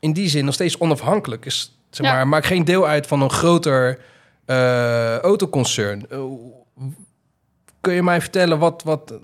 in 0.00 0.12
die 0.12 0.28
zin, 0.28 0.44
nog 0.44 0.54
steeds 0.54 0.78
onafhankelijk. 0.78 1.44
Is, 1.44 1.76
zeg 1.90 2.06
Ja. 2.06 2.12
maar, 2.12 2.28
maakt 2.28 2.46
geen 2.46 2.64
deel 2.64 2.86
uit 2.86 3.06
van 3.06 3.20
een 3.22 3.30
groter 3.30 4.00
eh, 4.46 5.18
autoconcern. 5.18 6.06
Eh, 6.10 6.20
kun 7.80 7.92
je 7.94 8.02
mij 8.02 8.20
vertellen 8.20 8.58
wat... 8.58 8.82
wat 8.82 9.14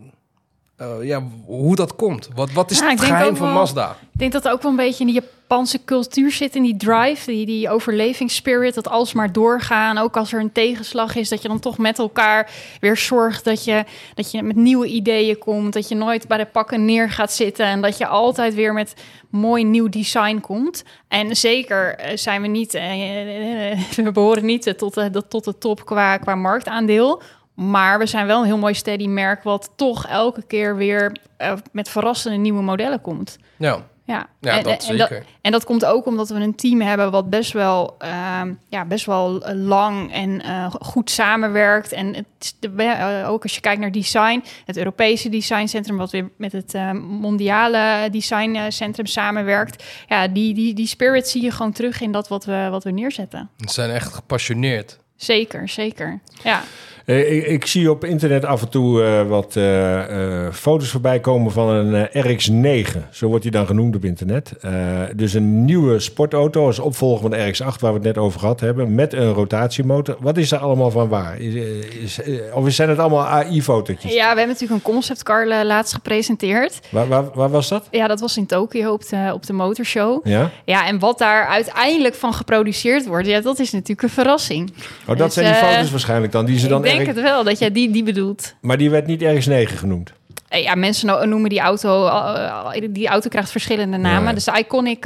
eh, 0.77 1.03
ja, 1.03 1.23
hoe 1.45 1.77
dat 1.77 1.97
komt? 1.97 2.29
Wat, 2.35 2.53
wat 2.53 2.71
is 2.71 2.79
Ja, 2.79 2.91
ik 2.91 2.99
het 2.99 3.07
geheim 3.07 3.37
van 3.37 3.47
wel- 3.47 3.57
Mazda? 3.57 3.91
Ik 4.13 4.19
denk 4.19 4.33
dat 4.33 4.49
ook 4.49 4.63
wel 4.63 4.71
een 4.71 4.77
beetje 4.77 5.05
in 5.07 5.13
die 5.13 5.23
Japanse 5.53 5.85
cultuur 5.85 6.31
zit, 6.31 6.57
in 6.57 6.63
die 6.63 6.77
drive, 6.77 7.31
die, 7.31 7.47
die 7.47 7.71
overlevingsspirit, 7.71 8.75
dat 8.75 8.89
alsmaar 8.89 9.33
doorgaan. 9.33 9.99
Ook 9.99 10.17
als 10.17 10.33
er 10.33 10.41
een 10.41 10.53
tegenslag 10.53 11.15
is, 11.15 11.29
dat 11.29 11.43
je 11.43 11.49
dan 11.49 11.61
toch 11.61 11.79
met 11.79 11.99
elkaar 11.99 12.51
weer 12.81 12.97
zorgt 12.97 13.45
dat 13.45 13.65
je, 13.65 13.85
dat 14.15 14.31
je 14.31 14.43
met 14.43 14.57
nieuwe 14.57 14.87
ideeën 14.87 15.39
komt, 15.39 15.73
dat 15.73 15.89
je 15.89 15.95
nooit 15.95 16.29
bij 16.29 16.37
de 16.37 16.47
pakken 16.47 16.85
neer 16.85 17.11
gaat 17.11 17.33
zitten 17.33 17.67
en 17.67 17.81
dat 17.81 17.99
je 17.99 18.07
altijd 18.07 18.55
weer 18.55 18.73
met 18.73 18.95
mooi 19.31 19.65
nieuw 19.65 19.89
design 19.89 20.41
komt. 20.41 20.85
En 21.09 21.37
zeker 21.37 21.95
eh, 21.95 22.17
zijn 22.17 22.43
we 22.43 22.49
niet, 22.49 22.75
eh, 22.75 23.73
eh, 23.73 23.79
we 23.97 24.13
behoren 24.13 24.45
niet 24.45 24.79
tot 24.79 24.95
de, 24.95 25.23
tot 25.29 25.45
de 25.45 25.59
top 25.59 25.85
qua, 25.85 26.17
qua 26.17 26.35
marktaandeel. 26.35 27.23
Maar 27.55 27.99
we 27.99 28.07
zijn 28.07 28.27
wel 28.27 28.41
een 28.41 28.47
heel 28.47 28.59
mooi 28.59 28.75
steady 28.75 29.07
merk, 29.07 29.43
wat 29.43 29.71
toch 29.77 30.07
elke 30.07 30.43
keer 30.43 30.77
weer 30.77 31.17
met 31.73 31.89
verrassende 31.89 32.37
nieuwe 32.37 32.63
modellen 32.63 33.01
komt. 33.01 33.39
Ja, 33.57 33.91
Ja, 34.05 34.27
ja 34.41 34.57
en, 34.57 34.63
dat 34.63 34.73
en- 34.73 34.99
zeker. 34.99 35.25
en 35.41 35.53
dat 35.53 35.65
komt 35.65 35.85
ook 35.85 36.07
omdat 36.07 36.29
we 36.29 36.35
een 36.35 36.55
team 36.55 36.81
hebben 36.81 37.11
wat 37.11 37.31
best 37.31 37.53
wel, 37.53 37.95
ehm, 37.99 38.53
ja, 38.69 38.85
best 38.85 39.07
wel 39.07 39.43
eh, 39.45 39.55
lang 39.55 40.13
en 40.13 40.43
eh, 40.43 40.75
goed 40.81 41.11
samenwerkt. 41.11 41.93
En 41.93 42.15
het, 42.15 42.55
de, 42.59 42.83
eh, 42.83 43.31
ook 43.31 43.43
als 43.43 43.55
je 43.55 43.61
kijkt 43.61 43.81
naar 43.81 43.93
design, 43.93 44.45
het 44.65 44.77
Europese 44.77 45.29
designcentrum, 45.29 45.97
wat 45.97 46.11
weer 46.11 46.31
met 46.37 46.53
het 46.53 46.75
eh, 46.75 46.91
mondiale 46.93 48.09
designcentrum 48.11 49.07
samenwerkt. 49.07 49.85
Ja, 50.09 50.29
die, 50.29 50.55
die, 50.55 50.75
die 50.75 50.87
spirit 50.87 51.29
zie 51.29 51.43
je 51.43 51.51
gewoon 51.51 51.73
terug 51.73 52.01
in 52.01 52.13
dat 52.13 52.29
wat 52.29 52.45
we, 52.45 52.69
wat 52.71 52.85
we 52.85 52.91
neerzetten. 52.91 53.51
Ze 53.57 53.73
zijn 53.73 53.91
echt 53.91 54.13
gepassioneerd. 54.15 54.99
Zeker, 55.17 55.69
zeker. 55.69 56.21
Ja, 56.43 56.63
ik, 57.05 57.47
ik 57.47 57.67
zie 57.67 57.91
op 57.91 58.05
internet 58.05 58.45
af 58.45 58.63
en 58.63 58.69
toe 58.69 59.03
eh, 59.05 59.29
wat 59.29 59.57
eh, 59.57 60.47
eh, 60.47 60.53
foto's 60.53 60.89
voorbij 60.91 61.21
komen 61.21 61.53
van 61.53 61.69
een 61.69 62.09
eh, 62.11 62.25
RX-9. 62.85 62.99
Zo 63.11 63.27
wordt 63.27 63.43
die 63.43 63.53
dan 63.53 63.67
genoemd 63.67 63.97
op 63.97 64.05
internet. 64.05 64.53
Eh, 64.61 64.73
dus 65.17 65.35
een 65.35 65.65
nieuwe 65.65 65.99
sportauto 65.99 66.67
als 66.67 66.79
opvolger 66.79 67.21
van 67.21 67.31
de 67.31 67.37
RX-8, 67.53 67.81
waar 67.81 67.93
we 67.93 67.99
het 67.99 68.03
net 68.03 68.19
over 68.19 68.41
gehad 68.41 68.61
hebben, 68.61 68.95
met 68.95 69.13
een 69.13 69.33
rotatiemotor. 69.33 70.17
Wat 70.21 70.37
is 70.37 70.49
daar 70.49 70.61
allemaal 70.61 70.91
van 70.91 71.09
waar? 71.09 71.39
Is, 71.41 71.55
eh, 71.55 72.03
is, 72.03 72.23
eh, 72.23 72.57
of 72.57 72.71
zijn 72.73 72.89
het 72.89 72.99
allemaal 72.99 73.27
AI-fotootjes? 73.27 74.13
ja 74.13 74.21
we 74.33 74.39
hebben 74.39 74.47
natuurlijk 74.47 74.87
een 74.87 74.93
conceptcar 74.93 75.49
eh, 75.49 75.65
laatst 75.65 75.95
gepresenteerd. 75.95 76.81
Waar, 76.91 77.09
waar, 77.09 77.25
waar 77.35 77.51
was 77.51 77.69
dat? 77.69 77.87
Ja, 77.91 78.07
dat 78.07 78.21
was 78.21 78.37
in 78.37 78.47
Tokio 78.47 78.93
op 78.93 79.09
de, 79.09 79.31
op 79.35 79.47
de 79.47 79.53
motorshow. 79.53 80.27
Ja? 80.27 80.51
Ja, 80.65 80.87
en 80.87 80.99
wat 80.99 81.19
daar 81.19 81.47
uiteindelijk 81.47 82.15
van 82.15 82.35
geproduceerd 82.35 83.07
wordt, 83.07 83.27
ja, 83.27 83.41
dat 83.41 83.59
is 83.59 83.71
natuurlijk 83.73 84.03
een 84.03 84.09
verrassing. 84.09 84.73
Oh, 85.07 85.07
dat 85.07 85.19
Dus, 85.19 85.35
zijn 85.35 85.47
die 85.47 85.55
eh, 85.55 85.69
foto's 85.69 85.91
waarschijnlijk 85.91 86.33
dan. 86.33 86.45
Die 86.45 86.59
ze 86.59 86.69
dan 86.69 86.85
denk 86.95 87.07
het 87.07 87.21
wel, 87.21 87.45
dat 87.45 87.59
jij 87.59 87.73
die, 87.73 87.91
die 87.91 88.03
bedoelt. 88.03 88.55
Maar 88.61 88.77
die 88.79 88.91
werd 88.91 89.07
niet 89.07 89.23
RX-9 89.23 89.77
genoemd. 89.79 90.13
Eh, 90.49 90.63
ja, 90.63 90.75
mensen 90.75 91.07
no- 91.07 91.25
noemen 91.25 91.51
die 91.51 91.61
auto, 91.61 92.07
eh, 92.07 92.75
eh, 92.75 92.89
die 92.91 93.09
auto 93.09 93.29
krijgt 93.29 93.51
verschillende 93.51 93.97
namen. 93.97 94.29
Ja. 94.29 94.33
Dus 94.35 94.45
de 94.45 94.59
Iconic 94.59 95.05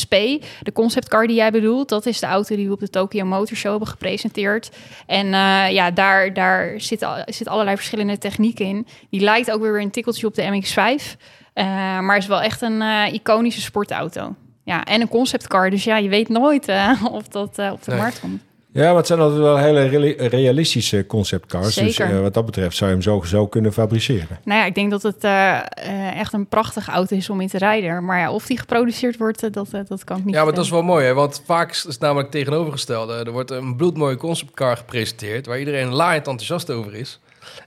SP, 0.00 0.14
de 0.62 0.72
conceptcar 0.72 1.26
die 1.26 1.36
jij 1.36 1.50
bedoelt, 1.50 1.88
dat 1.88 2.06
is 2.06 2.20
de 2.20 2.26
auto 2.26 2.56
die 2.56 2.66
we 2.66 2.72
op 2.72 2.80
de 2.80 2.90
Tokyo 2.90 3.24
Motor 3.24 3.56
Show 3.56 3.70
hebben 3.70 3.88
gepresenteerd. 3.88 4.70
En 5.06 5.26
eh, 5.34 5.70
ja, 5.70 5.90
daar, 5.90 6.32
daar 6.32 6.72
zit, 6.80 7.02
al- 7.02 7.22
zit 7.26 7.48
allerlei 7.48 7.76
verschillende 7.76 8.18
technieken 8.18 8.66
in. 8.66 8.86
Die 9.10 9.20
lijkt 9.20 9.50
ook 9.50 9.60
weer 9.60 9.80
een 9.80 9.90
tikkeltje 9.90 10.26
op 10.26 10.34
de 10.34 10.42
MX-5, 10.42 11.16
eh, 11.52 11.64
maar 12.00 12.16
is 12.16 12.26
wel 12.26 12.40
echt 12.42 12.62
een 12.62 12.82
eh, 12.82 13.12
iconische 13.12 13.60
sportauto. 13.60 14.34
Ja, 14.64 14.84
en 14.84 15.00
een 15.00 15.08
conceptcar, 15.08 15.70
dus 15.70 15.84
ja, 15.84 15.96
je 15.96 16.08
weet 16.08 16.28
nooit 16.28 16.68
eh, 16.68 17.04
of 17.12 17.28
dat 17.28 17.58
eh, 17.58 17.72
op 17.72 17.84
de 17.84 17.90
Nee. 17.90 18.00
markt 18.00 18.20
komt. 18.20 18.42
Ja, 18.78 18.86
maar 18.88 18.96
het 18.96 19.06
zijn 19.06 19.20
altijd 19.20 19.40
wel 19.40 19.56
hele 19.56 19.86
reali- 19.86 20.16
realistische 20.28 21.06
conceptcars. 21.06 21.74
Dus 21.74 21.98
eh, 21.98 22.20
wat 22.20 22.34
dat 22.34 22.44
betreft 22.46 22.76
zou 22.76 22.90
je 22.90 22.96
hem 22.96 23.04
zo, 23.04 23.22
zo 23.24 23.46
kunnen 23.46 23.72
fabriceren. 23.72 24.38
Nou 24.44 24.60
ja, 24.60 24.66
ik 24.66 24.74
denk 24.74 24.90
dat 24.90 25.02
het 25.02 25.24
eh, 25.24 25.56
eh, 25.56 26.18
echt 26.18 26.32
een 26.32 26.46
prachtige 26.46 26.90
auto 26.90 27.16
is 27.16 27.30
om 27.30 27.40
in 27.40 27.48
te 27.48 27.58
rijden. 27.58 28.04
Maar 28.04 28.18
ja, 28.18 28.32
of 28.32 28.46
die 28.46 28.58
geproduceerd 28.58 29.16
wordt, 29.16 29.52
dat, 29.52 29.68
dat 29.88 30.04
kan 30.04 30.18
ik 30.18 30.24
niet 30.24 30.34
Ja, 30.34 30.44
maar 30.44 30.54
dat 30.54 30.64
is 30.64 30.70
wel 30.70 30.82
mooi, 30.82 31.06
hè? 31.06 31.14
want 31.14 31.42
vaak 31.44 31.70
is 31.70 31.82
het 31.82 32.00
namelijk 32.00 32.30
tegenovergestelde. 32.30 33.14
Er 33.14 33.30
wordt 33.32 33.50
een 33.50 33.76
bloedmooie 33.76 34.16
conceptcar 34.16 34.76
gepresenteerd... 34.76 35.46
waar 35.46 35.58
iedereen 35.58 35.88
laaiend 35.88 36.26
enthousiast 36.26 36.70
over 36.70 36.94
is. 36.94 37.20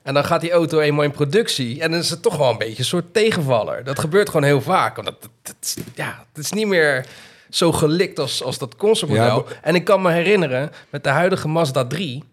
En 0.03 0.13
dan 0.13 0.23
gaat 0.25 0.41
die 0.41 0.51
auto 0.51 0.79
eenmaal 0.79 1.03
in 1.03 1.11
productie... 1.11 1.81
en 1.81 1.91
dan 1.91 1.99
is 1.99 2.09
het 2.09 2.21
toch 2.21 2.37
wel 2.37 2.49
een 2.49 2.57
beetje 2.57 2.79
een 2.79 2.85
soort 2.85 3.13
tegenvaller. 3.13 3.83
Dat 3.83 3.99
gebeurt 3.99 4.29
gewoon 4.29 4.43
heel 4.45 4.61
vaak. 4.61 4.95
Want 4.95 5.07
dat, 5.07 5.21
dat, 5.21 5.31
dat- 5.43 5.77
ja, 5.95 6.25
het 6.33 6.43
is 6.43 6.51
niet 6.51 6.67
meer 6.67 7.05
zo 7.51 7.71
gelikt 7.71 8.19
als, 8.19 8.43
als 8.43 8.57
dat 8.57 8.75
conceptmodel. 8.75 9.45
Ja, 9.49 9.55
en 9.61 9.75
ik 9.75 9.83
kan 9.83 10.01
me 10.01 10.11
herinneren, 10.11 10.71
met 10.89 11.03
de 11.03 11.09
huidige 11.09 11.47
Mazda 11.47 11.85
3... 11.85 12.23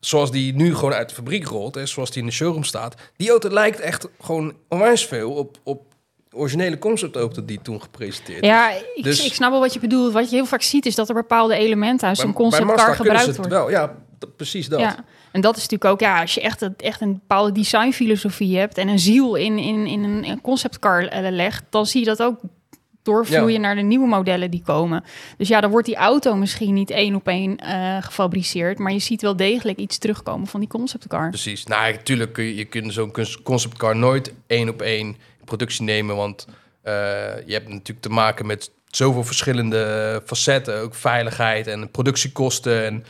zoals 0.00 0.30
die 0.30 0.54
nu 0.54 0.74
gewoon 0.74 0.92
uit 0.92 1.08
de 1.08 1.14
fabriek 1.14 1.46
rolt... 1.46 1.76
en 1.76 1.88
zoals 1.88 2.10
die 2.10 2.20
in 2.20 2.26
de 2.28 2.32
showroom 2.34 2.64
staat... 2.64 2.94
die 3.16 3.30
auto 3.30 3.48
lijkt 3.48 3.80
echt 3.80 4.08
gewoon 4.20 4.54
onwijs 4.68 5.06
veel 5.06 5.32
op... 5.32 5.58
op 5.62 5.90
originele 6.34 6.78
conceptauto 6.78 7.44
die 7.44 7.62
toen 7.62 7.82
gepresenteerd 7.82 8.42
is. 8.42 8.48
Ja, 8.48 8.70
ik, 8.94 9.02
Dus- 9.04 9.24
ik 9.24 9.34
snap 9.34 9.50
wel 9.50 9.60
wat 9.60 9.72
je 9.72 9.80
bedoelt. 9.80 10.12
Wat 10.12 10.30
je 10.30 10.36
heel 10.36 10.46
vaak 10.46 10.62
ziet 10.62 10.86
is 10.86 10.94
dat 10.94 11.08
er 11.08 11.14
bepaalde 11.14 11.54
elementen 11.54 12.08
uit 12.08 12.18
zo'n 12.18 12.32
conceptcar 12.32 12.94
gebruikt 12.96 13.36
worden. 13.36 13.58
wel. 13.58 13.70
Ja, 13.70 13.94
precies 14.36 14.68
dat. 14.68 14.80
Ja, 14.80 15.04
en 15.32 15.40
dat 15.40 15.56
is 15.56 15.62
natuurlijk 15.62 15.90
ook, 15.90 16.00
ja, 16.00 16.20
als 16.20 16.34
je 16.34 16.40
echt, 16.40 16.60
een- 16.60 16.74
echt 16.76 17.00
een 17.00 17.12
bepaalde 17.12 17.52
designfilosofie 17.52 18.58
hebt 18.58 18.78
en 18.78 18.88
een 18.88 18.98
ziel 18.98 19.34
in, 19.34 19.58
in, 19.58 19.86
in 19.86 20.02
een 20.04 20.40
conceptcar 20.40 21.08
legt, 21.30 21.64
dan 21.70 21.86
zie 21.86 22.00
je 22.00 22.06
dat 22.06 22.22
ook 22.22 22.40
doorvloeien 23.02 23.52
Ja. 23.52 23.58
naar 23.58 23.74
de 23.74 23.82
nieuwe 23.82 24.06
modellen 24.06 24.50
die 24.50 24.62
komen. 24.62 25.04
Dus 25.36 25.48
ja, 25.48 25.60
dan 25.60 25.70
wordt 25.70 25.86
die 25.86 25.96
auto 25.96 26.34
misschien 26.34 26.74
niet 26.74 26.90
één 26.90 27.14
op 27.14 27.28
één 27.28 27.56
eh, 27.56 27.96
gefabriceerd, 28.00 28.78
maar 28.78 28.92
je 28.92 28.98
ziet 28.98 29.22
wel 29.22 29.36
degelijk 29.36 29.78
iets 29.78 29.98
terugkomen 29.98 30.46
van 30.46 30.60
die 30.60 30.68
conceptcar. 30.68 31.28
Precies. 31.28 31.64
Nou, 31.64 31.92
natuurlijk 31.92 32.32
kun 32.32 32.44
je, 32.44 32.54
je 32.54 32.64
kunt 32.64 32.92
zo'n 32.92 33.12
conceptcar 33.42 33.96
nooit 33.96 34.32
één 34.46 34.68
op 34.68 34.82
één 34.82 35.16
productie 35.44 35.84
nemen, 35.84 36.16
want 36.16 36.46
eh, 36.82 36.92
je 37.46 37.52
hebt 37.52 37.68
natuurlijk 37.68 38.00
te 38.00 38.08
maken 38.08 38.46
met 38.46 38.70
zoveel 38.86 39.24
verschillende 39.24 40.22
facetten, 40.24 40.80
ook 40.80 40.94
veiligheid 40.94 41.66
en 41.66 41.90
productiekosten 41.90 42.84
en 42.84 43.04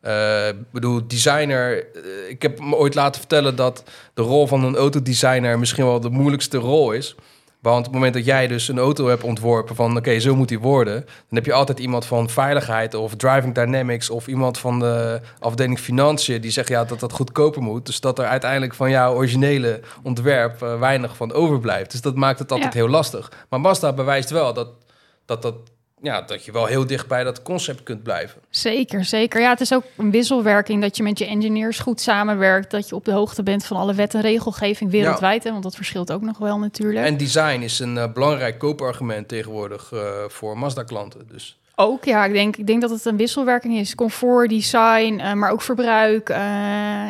eh, 0.00 0.48
ik 0.48 0.70
bedoel, 0.72 1.06
designer. 1.06 1.86
ik 2.28 2.42
heb 2.42 2.60
me 2.60 2.76
ooit 2.76 2.94
laten 2.94 3.20
vertellen 3.20 3.56
dat 3.56 3.84
de 4.14 4.22
rol 4.22 4.46
van 4.46 4.64
een 4.64 4.76
autodesigner 4.76 5.58
misschien 5.58 5.84
wel 5.84 6.00
de 6.00 6.10
moeilijkste 6.10 6.58
rol 6.58 6.92
is. 6.92 7.14
Want 7.62 7.78
op 7.78 7.84
het 7.84 7.92
moment 7.92 8.14
dat 8.14 8.24
jij 8.24 8.46
dus 8.46 8.68
een 8.68 8.78
auto 8.78 9.06
hebt 9.06 9.22
ontworpen 9.22 9.74
van 9.74 9.96
oké, 9.96 10.18
zo 10.20 10.34
moet 10.36 10.48
die 10.48 10.58
worden, 10.58 10.94
dan 11.04 11.04
heb 11.38 11.44
je 11.46 11.52
altijd 11.52 11.78
iemand 11.78 12.04
van 12.06 12.30
veiligheid 12.30 12.94
of 12.94 13.14
driving 13.16 13.54
dynamics 13.54 14.10
of 14.10 14.26
iemand 14.26 14.58
van 14.58 14.78
de 14.78 15.20
afdeling 15.38 15.78
financiën 15.78 16.40
die 16.40 16.50
zegt 16.50 16.68
ja 16.68 16.84
dat 16.84 17.00
dat 17.00 17.12
goedkoper 17.12 17.62
moet. 17.62 17.86
Dus 17.86 18.00
dat 18.00 18.18
er 18.18 18.24
uiteindelijk 18.24 18.74
van 18.74 18.90
jouw 18.90 19.14
originele 19.14 19.80
ontwerp 20.02 20.62
eh, 20.62 20.78
weinig 20.78 21.16
van 21.16 21.32
overblijft. 21.32 21.90
Dus 21.90 22.00
dat 22.00 22.16
maakt 22.16 22.38
het 22.38 22.52
altijd 22.52 22.72
Ja. 22.72 22.78
heel 22.78 22.88
lastig. 22.88 23.32
Maar 23.48 23.60
Mazda 23.60 23.92
bewijst 23.92 24.30
wel 24.30 24.52
dat, 24.52 24.68
dat, 25.26 25.42
dat, 25.42 25.54
ja, 26.02 26.22
dat 26.22 26.44
je 26.44 26.52
wel 26.52 26.66
heel 26.66 26.86
dicht 26.86 27.06
bij 27.06 27.24
dat 27.24 27.42
concept 27.42 27.82
kunt 27.82 28.02
blijven. 28.02 28.40
Zeker, 28.50 29.04
zeker. 29.04 29.40
Ja, 29.40 29.50
het 29.50 29.60
is 29.60 29.74
ook 29.74 29.84
een 29.96 30.10
wisselwerking 30.10 30.82
dat 30.82 30.96
je 30.96 31.02
met 31.02 31.18
je 31.18 31.26
engineers 31.26 31.78
goed 31.78 32.00
samenwerkt, 32.00 32.70
dat 32.70 32.88
je 32.88 32.94
op 32.94 33.04
de 33.04 33.12
hoogte 33.12 33.42
bent 33.42 33.64
van 33.64 33.76
alle 33.76 33.94
wet 33.94 34.14
en 34.14 34.20
regelgeving 34.20 34.90
wereldwijd, 34.90 35.44
hè, 35.44 35.50
want 35.50 35.62
dat 35.62 35.76
verschilt 35.76 36.12
ook 36.12 36.22
nog 36.22 36.38
wel 36.38 36.58
natuurlijk. 36.58 37.06
En 37.06 37.16
design 37.16 37.60
is 37.60 37.78
een 37.78 37.98
eh, 37.98 38.12
belangrijk 38.12 38.58
koopargument 38.58 39.28
tegenwoordig 39.28 39.92
eh, 39.92 40.00
voor 40.28 40.58
Mazda-klanten. 40.58 41.26
Dus 41.28 41.60
Ook, 41.76 42.04
ja, 42.04 42.24
ik 42.24 42.32
denk, 42.32 42.56
ik 42.56 42.66
denk 42.66 42.80
dat 42.80 42.90
het 42.90 43.04
een 43.04 43.16
wisselwerking 43.16 43.76
is. 43.78 43.94
Comfort, 43.94 44.48
design, 44.50 45.18
eh, 45.20 45.32
maar 45.32 45.50
ook 45.50 45.62
verbruik. 45.62 46.28
eh, 46.28 46.36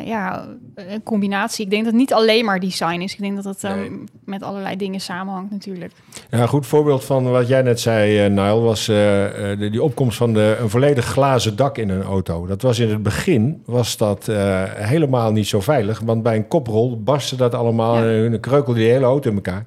ja, 0.06 0.46
een 0.74 1.02
combinatie. 1.02 1.64
Ik 1.64 1.70
denk 1.70 1.82
dat 1.84 1.92
het 1.92 2.00
niet 2.00 2.12
alleen 2.14 2.44
maar 2.44 2.60
design 2.60 3.00
is. 3.00 3.12
Ik 3.12 3.20
denk 3.20 3.34
dat 3.36 3.44
het 3.44 3.64
eh, 3.64 3.74
Nee. 3.74 3.90
met 4.24 4.42
allerlei 4.42 4.76
dingen 4.76 5.00
samenhangt 5.00 5.50
natuurlijk. 5.50 5.92
Ja, 6.30 6.38
een 6.40 6.48
goed 6.48 6.66
voorbeeld 6.66 7.04
van 7.04 7.30
wat 7.30 7.48
jij 7.48 7.62
net 7.62 7.80
zei, 7.80 8.18
eh 8.24 8.30
Nile, 8.30 8.60
was 8.60 8.88
eh, 8.88 9.50
eh, 9.52 9.58
de- 9.58 9.70
die 9.70 9.82
opkomst 9.82 10.16
van 10.16 10.32
de, 10.32 10.56
een 10.60 10.70
volledig 10.70 11.04
glazen 11.04 11.56
dak 11.56 11.78
in 11.78 11.88
een 11.88 12.02
auto. 12.02 12.46
Dat 12.46 12.62
was 12.62 12.78
in 12.78 12.88
het 12.90 13.02
begin 13.02 13.62
was 13.66 13.96
dat 13.96 14.28
eh, 14.28 14.62
helemaal 14.74 15.32
niet 15.32 15.46
zo 15.46 15.60
veilig, 15.60 16.00
want 16.04 16.22
bij 16.22 16.36
een 16.36 16.48
koprol 16.48 17.02
barstte 17.02 17.36
dat 17.36 17.54
allemaal 17.54 17.96
Ja. 17.96 18.24
en 18.24 18.30
dan 18.30 18.40
kreukelde 18.40 18.78
die 18.78 18.88
hele 18.90 19.04
auto 19.04 19.28
in 19.30 19.34
elkaar. 19.36 19.66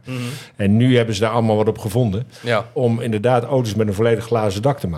En 0.55 0.77
nu 0.77 0.97
hebben 0.97 1.15
ze 1.15 1.21
daar 1.21 1.31
allemaal 1.31 1.55
wat 1.55 1.67
op 1.67 1.77
gevonden 1.77 2.27
ja, 2.43 2.65
om 2.73 2.99
inderdaad 3.01 3.43
auto's 3.43 3.75
met 3.75 3.87
een 3.87 3.93
volledig 3.93 4.25
glazen 4.25 4.61
dak 4.61 4.79
te 4.79 4.87
maken. 4.87 4.93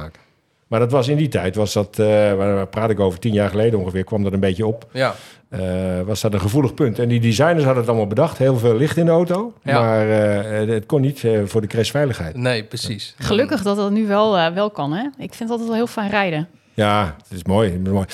Maar 0.67 0.79
dat 0.79 0.91
was 0.91 1.07
in 1.07 1.17
die 1.17 1.27
tijd, 1.27 1.55
was 1.55 1.73
dat, 1.73 1.99
eh, 1.99 2.05
waar, 2.07 2.36
waar 2.55 2.67
praat 2.67 2.89
ik 2.89 2.99
over, 2.99 3.19
tien 3.19 3.33
jaar 3.33 3.49
geleden 3.49 3.79
ongeveer, 3.79 4.03
kwam 4.03 4.23
dat 4.23 4.33
een 4.33 4.39
beetje 4.39 4.65
op. 4.65 4.88
ja. 4.91 5.15
Eh, 5.49 6.01
was 6.05 6.21
dat 6.21 6.33
een 6.33 6.39
gevoelig 6.39 6.73
punt. 6.73 6.99
En 6.99 7.07
die 7.07 7.19
designers 7.19 7.63
hadden 7.63 7.77
het 7.77 7.88
allemaal 7.88 8.07
bedacht. 8.07 8.38
Heel 8.38 8.57
veel 8.57 8.75
licht 8.75 8.97
in 8.97 9.05
de 9.05 9.12
auto. 9.12 9.53
Ja. 9.63 9.79
Maar 9.79 10.10
eh, 10.10 10.67
het 10.67 10.86
kon 10.86 11.01
niet 11.01 11.23
voor 11.45 11.62
de 11.62 11.67
crashveiligheid. 11.67 12.36
nee, 12.36 12.63
precies. 12.63 13.15
Gelukkig 13.17 13.62
dat 13.62 13.75
dat 13.75 13.91
nu 13.91 14.07
wel, 14.07 14.53
wel 14.53 14.69
kan. 14.69 14.93
Hè? 14.93 15.03
Ik 15.03 15.33
vind 15.33 15.39
het 15.39 15.49
altijd 15.49 15.67
wel 15.67 15.77
heel 15.77 15.88
fijn 15.88 16.10
rijden. 16.10 16.47
Ja, 16.77 17.15
het 17.27 17.38
is 17.38 17.43
mooi. 17.43 17.71
Het 17.71 17.88
is 17.88 17.91
mooi. 17.91 18.07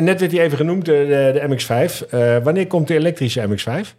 Net 0.00 0.20
werd 0.20 0.32
hij 0.32 0.40
even 0.40 0.56
genoemd, 0.56 0.88
eh, 0.88 0.94
de, 0.94 1.30
de 1.34 1.48
MX-5. 1.48 2.08
Eh, 2.10 2.36
wanneer 2.42 2.66
komt 2.66 2.88
de 2.88 2.94
elektrische 2.94 3.46
MX-5? 3.48 3.94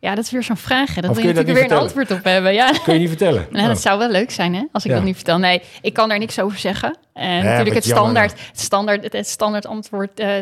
Ja, 0.00 0.14
dat 0.14 0.24
is 0.24 0.30
weer 0.30 0.42
zo'n 0.42 0.56
vraag. 0.56 0.94
Hè? 0.94 1.00
Dat 1.00 1.10
Of 1.10 1.16
wil 1.16 1.26
je 1.26 1.32
natuurlijk 1.32 1.58
weer 1.58 1.70
een 1.70 1.72
niet 1.82 1.82
antwoord 1.86 2.10
op 2.10 2.24
hebben. 2.24 2.52
Ja. 2.52 2.70
Kun 2.84 2.92
je 2.94 2.98
niet 3.00 3.08
vertellen? 3.08 3.46
Nou, 3.50 3.66
dat 3.66 3.76
Oh. 3.76 3.82
zou 3.82 3.98
wel 3.98 4.10
leuk 4.10 4.30
zijn, 4.30 4.54
hè? 4.54 4.62
Als 4.72 4.84
ik 4.84 4.90
Ja. 4.90 4.96
dat 4.96 5.06
nu 5.06 5.14
vertel. 5.14 5.38
Nee, 5.38 5.62
ik 5.80 5.92
kan 5.94 6.08
daar 6.08 6.18
niks 6.18 6.40
over 6.40 6.58
zeggen. 6.58 6.96
En 7.12 7.34
wat 7.36 7.44
natuurlijk 7.44 7.74
het 7.74 7.84
standaard, 7.84 8.30
het 8.50 8.60
standaard, 8.60 9.12
het, 9.12 9.26
standaard 9.28 9.66
antwoord 9.66 10.20
eh, 10.20 10.34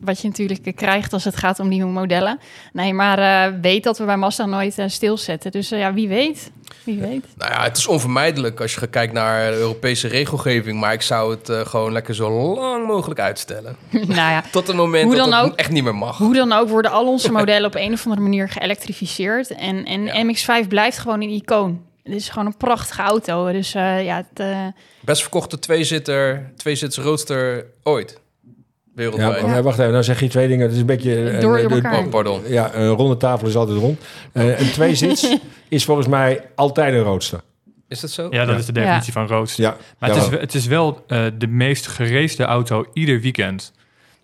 wat 0.00 0.20
je 0.20 0.28
natuurlijk 0.28 0.76
krijgt 0.76 1.12
als 1.12 1.24
het 1.24 1.36
gaat 1.36 1.60
om 1.60 1.68
nieuwe 1.68 1.90
modellen. 1.90 2.38
Nee, 2.72 2.92
maar 2.94 3.18
eh, 3.18 3.52
weet 3.60 3.84
dat 3.84 3.98
we 3.98 4.04
bij 4.04 4.16
Mazda 4.16 4.46
nooit 4.46 4.78
eh, 4.78 4.88
stilzetten. 4.88 5.50
Dus 5.50 5.70
eh, 5.70 5.78
ja, 5.78 5.92
wie 5.94 6.08
weet. 6.08 6.50
Wie 6.84 7.00
weet. 7.00 7.26
Nou 7.36 7.52
ja, 7.52 7.62
het 7.62 7.76
is 7.76 7.86
onvermijdelijk 7.86 8.60
als 8.60 8.74
je 8.74 8.86
kijkt 8.86 9.12
naar 9.12 9.50
de 9.50 9.56
Europese 9.56 10.08
regelgeving. 10.08 10.80
Maar 10.80 10.92
ik 10.92 11.02
zou 11.02 11.30
het 11.30 11.48
eh, 11.48 11.60
gewoon 11.60 11.92
lekker 11.92 12.14
zo 12.14 12.54
lang 12.54 12.86
mogelijk 12.86 13.20
uitstellen. 13.20 13.76
nou 13.90 14.14
ja, 14.14 14.42
Tot 14.50 14.66
het 14.66 14.76
moment 14.76 15.04
Hoe 15.04 15.14
dat 15.16 15.30
dan 15.30 15.38
het 15.42 15.50
ook. 15.52 15.56
echt 15.58 15.70
niet 15.70 15.84
meer 15.84 15.94
mag. 15.94 16.18
hoe 16.18 16.34
dan 16.34 16.52
ook 16.52 16.68
worden 16.68 16.90
al 16.90 17.06
onze 17.06 17.32
modellen 17.38 17.66
op 17.66 17.74
een 17.74 17.92
of 17.92 18.04
andere 18.04 18.22
manier 18.22 18.48
geëlektrificeerd. 18.48 19.50
En, 19.50 19.84
en 19.84 20.04
Ja. 20.04 20.24
MX-5 20.62 20.68
blijft 20.68 20.98
gewoon 20.98 21.22
een 21.22 21.30
icoon. 21.30 21.80
Het 22.06 22.14
is 22.14 22.28
gewoon 22.28 22.46
een 22.46 22.56
prachtige 22.56 23.02
auto. 23.02 23.52
Dus 23.52 23.74
eh, 23.74 24.04
ja, 24.04 24.16
het, 24.16 24.40
eh, 24.40 24.66
Best 25.00 25.20
verkochte 25.22 25.58
tweezitter, 25.58 26.52
tweezitter 26.56 27.02
roadster 27.02 27.66
ooit. 27.82 28.20
Ja, 28.44 28.50
Wereldwijd. 28.94 29.46
maar 29.46 29.62
wacht 29.62 29.78
even. 29.78 29.92
Nou 29.92 30.04
zeg 30.04 30.20
je 30.20 30.28
twee 30.28 30.48
dingen. 30.48 30.64
Het 30.66 30.74
is 30.74 30.80
een 30.80 30.86
beetje... 30.86 31.30
eh, 31.30 31.40
Door 31.40 31.56
de- 31.56 31.74
elkaar. 31.74 31.98
Oh, 32.04 32.08
pardon. 32.08 32.40
Ja, 32.48 32.74
een 32.74 32.88
ronde 32.88 33.16
tafel 33.16 33.48
is 33.48 33.56
altijd 33.56 33.78
rond. 33.78 34.00
Eh, 34.32 34.60
een 34.60 34.70
tweezits 34.70 35.36
is 35.68 35.84
volgens 35.84 36.06
mij 36.06 36.44
altijd 36.54 36.94
een 36.94 37.02
roadster. 37.02 37.40
Is 37.88 38.00
dat 38.00 38.10
zo? 38.10 38.26
Ja, 38.30 38.44
dat 38.44 38.54
Ja. 38.54 38.60
is 38.60 38.66
de 38.66 38.72
definitie 38.72 39.12
van 39.12 39.26
roadster. 39.26 39.64
Ja, 39.64 39.76
Maar 39.98 40.10
het 40.10 40.18
is, 40.32 40.40
het 40.40 40.54
is 40.54 40.66
wel 40.66 41.04
eh, 41.06 41.24
de 41.38 41.46
meest 41.46 41.86
gereesde 41.86 42.44
auto 42.44 42.84
ieder 42.92 43.20
weekend. 43.20 43.72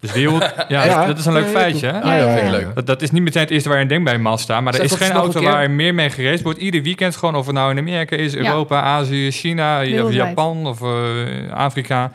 Dus 0.02 0.12
wereld, 0.12 0.42
ja, 0.68 0.84
Ja. 0.84 1.06
dat 1.06 1.18
is 1.18 1.24
een 1.26 1.32
leuk 1.32 1.48
feitje. 1.48 1.86
Hè? 1.86 2.00
Ah, 2.00 2.04
ja, 2.04 2.16
ja, 2.16 2.36
ja. 2.44 2.50
leuk. 2.50 2.74
Dat, 2.74 2.86
dat 2.86 3.02
is 3.02 3.10
niet 3.10 3.22
meteen 3.22 3.42
het 3.42 3.50
eerste 3.50 3.68
waar 3.68 3.78
je 3.80 3.86
denkt 3.86 4.04
bij 4.04 4.18
Mazda. 4.18 4.60
Maar 4.60 4.74
er 4.74 4.82
is 4.82 4.92
geen 4.92 5.10
auto 5.12 5.42
waar 5.42 5.70
meer 5.70 5.94
mee 5.94 6.10
gereisd 6.10 6.42
wordt. 6.42 6.58
Ieder 6.58 6.82
weekend 6.82 7.16
gewoon, 7.16 7.34
of 7.36 7.46
het 7.46 7.54
nou 7.54 7.70
in 7.70 7.78
Amerika 7.78 8.16
is, 8.16 8.32
Ja. 8.32 8.38
Europa, 8.38 8.80
Azië, 8.80 9.30
China, 9.30 9.80
of. 10.04 10.12
Japan 10.12 10.66
of 10.66 10.82
eh, 10.82 11.52
Afrika. 11.52 12.12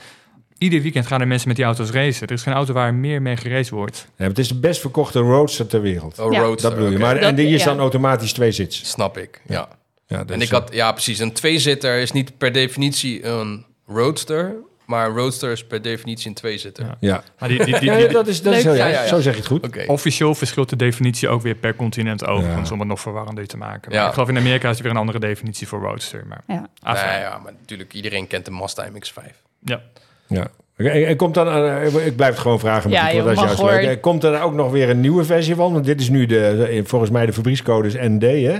Ieder 0.58 0.82
weekend 0.82 1.08
gaan 1.08 1.22
er 1.22 1.28
mensen 1.28 1.48
met 1.48 1.58
die 1.58 1.66
auto's 1.66 1.90
racen. 1.90 2.28
Er 2.28 2.34
is 2.34 2.44
geen 2.44 2.54
auto 2.54 2.74
waar 2.74 2.94
meer 2.94 3.22
mee 3.22 3.38
gereisd 3.38 3.70
wordt. 3.70 4.08
Ja, 4.18 4.26
het 4.28 4.40
is 4.40 4.48
de 4.48 4.60
best 4.60 4.82
verkochte 4.82 5.20
roadster 5.20 5.68
ter 5.68 5.82
wereld. 5.82 6.20
Oh, 6.20 6.32
Ja. 6.32 6.40
roadster. 6.40 6.70
Dat 6.70 6.80
bedoel 6.80 6.92
je. 6.94 7.00
Maar, 7.00 7.14
Dat- 7.14 7.24
en 7.24 7.36
die 7.36 7.48
is 7.48 7.60
ja. 7.64 7.66
dan 7.70 7.80
automatisch 7.80 8.34
tweezits. 8.34 8.90
Snap 8.90 9.18
ik, 9.18 9.42
ja. 9.48 9.68
Ja, 10.08 10.24
dus, 10.24 10.36
En 10.36 10.42
ik 10.42 10.50
had, 10.50 10.70
ja 10.74 10.92
precies, 10.92 11.20
een 11.20 11.32
tweezitter 11.34 11.98
is 12.00 12.12
niet 12.12 12.38
per 12.38 12.52
definitie 12.52 13.26
een 13.26 13.66
roadster. 13.88 14.54
Maar 14.88 15.08
een 15.10 15.16
roadster 15.16 15.52
is 15.52 15.66
per 15.66 15.82
definitie 15.82 16.28
een 16.28 16.34
tweezitter. 16.34 16.86
Ja. 16.86 16.98
Ja, 17.00 17.24
Maar 17.40 17.50
die, 17.50 17.64
die, 17.66 17.80
die, 17.80 17.90
Ja, 17.92 17.98
die- 17.98 18.08
dat 18.08 18.28
is, 18.28 18.42
dat 18.42 18.54
is 18.54 18.64
Leuk. 18.64 18.74
zo, 18.76 18.80
ja, 18.80 18.88
Ja, 18.88 19.08
zo 19.08 19.20
zeg 19.22 19.34
je 19.34 19.40
het 19.40 19.48
goed. 19.48 19.86
Officieel 19.88 20.36
verschilt 20.36 20.70
de 20.70 20.76
definitie 20.76 21.30
ook 21.30 21.42
weer 21.42 21.56
per 21.56 21.76
continent 21.76 22.26
overigens. 22.26 22.68
Ja. 22.68 22.74
Om 22.74 22.80
het 22.80 22.90
nog 22.90 23.00
verwarrender 23.00 23.48
te 23.48 23.58
maken. 23.58 23.92
Maar 23.92 24.08
ik 24.08 24.14
geloof 24.14 24.30
in 24.30 24.38
Amerika 24.38 24.70
is 24.70 24.78
er 24.78 24.84
weer 24.84 24.92
een 24.92 24.98
andere 24.98 25.20
definitie 25.20 25.68
voor 25.68 25.82
roadster. 25.82 26.24
Maar, 26.28 26.42
ja. 26.48 26.68
ah, 26.82 26.96
ja, 26.96 27.40
maar 27.44 27.54
natuurlijk, 27.60 27.94
iedereen 27.94 28.28
kent 28.28 28.46
de 28.46 28.52
Mazda 28.52 28.88
MX-5. 28.90 29.24
ja. 29.60 29.82
Ja. 30.28 30.48
En, 30.76 31.08
en 31.08 31.16
komt 31.16 31.34
dan, 31.34 31.48
eh, 31.48 32.06
ik 32.06 32.16
blijf 32.16 32.32
het 32.32 32.42
gewoon 32.42 32.60
vragen, 32.60 32.90
Ja, 32.92 33.10
is 33.10 33.24
mag 33.24 33.36
juist 33.36 33.40
leuk. 33.50 33.58
hoor. 33.58 33.70
Eh, 33.80 34.02
Komt 34.02 34.24
er 34.24 34.42
ook 34.42 34.54
nog 34.54 34.72
weer 34.72 34.90
een 34.90 35.00
nieuwe 35.00 35.24
versie 35.24 35.56
van? 35.56 35.74
Want 35.74 35.86
dit 35.86 36.02
is 36.02 36.10
nu 36.10 36.26
de, 36.26 36.36
de- 36.70 36.82
volgens 36.86 37.12
mij 37.12 37.26
de 37.26 37.34
fabriekscode 37.34 37.88
is 37.88 37.94
ND, 37.94 38.22
hè? 38.22 38.58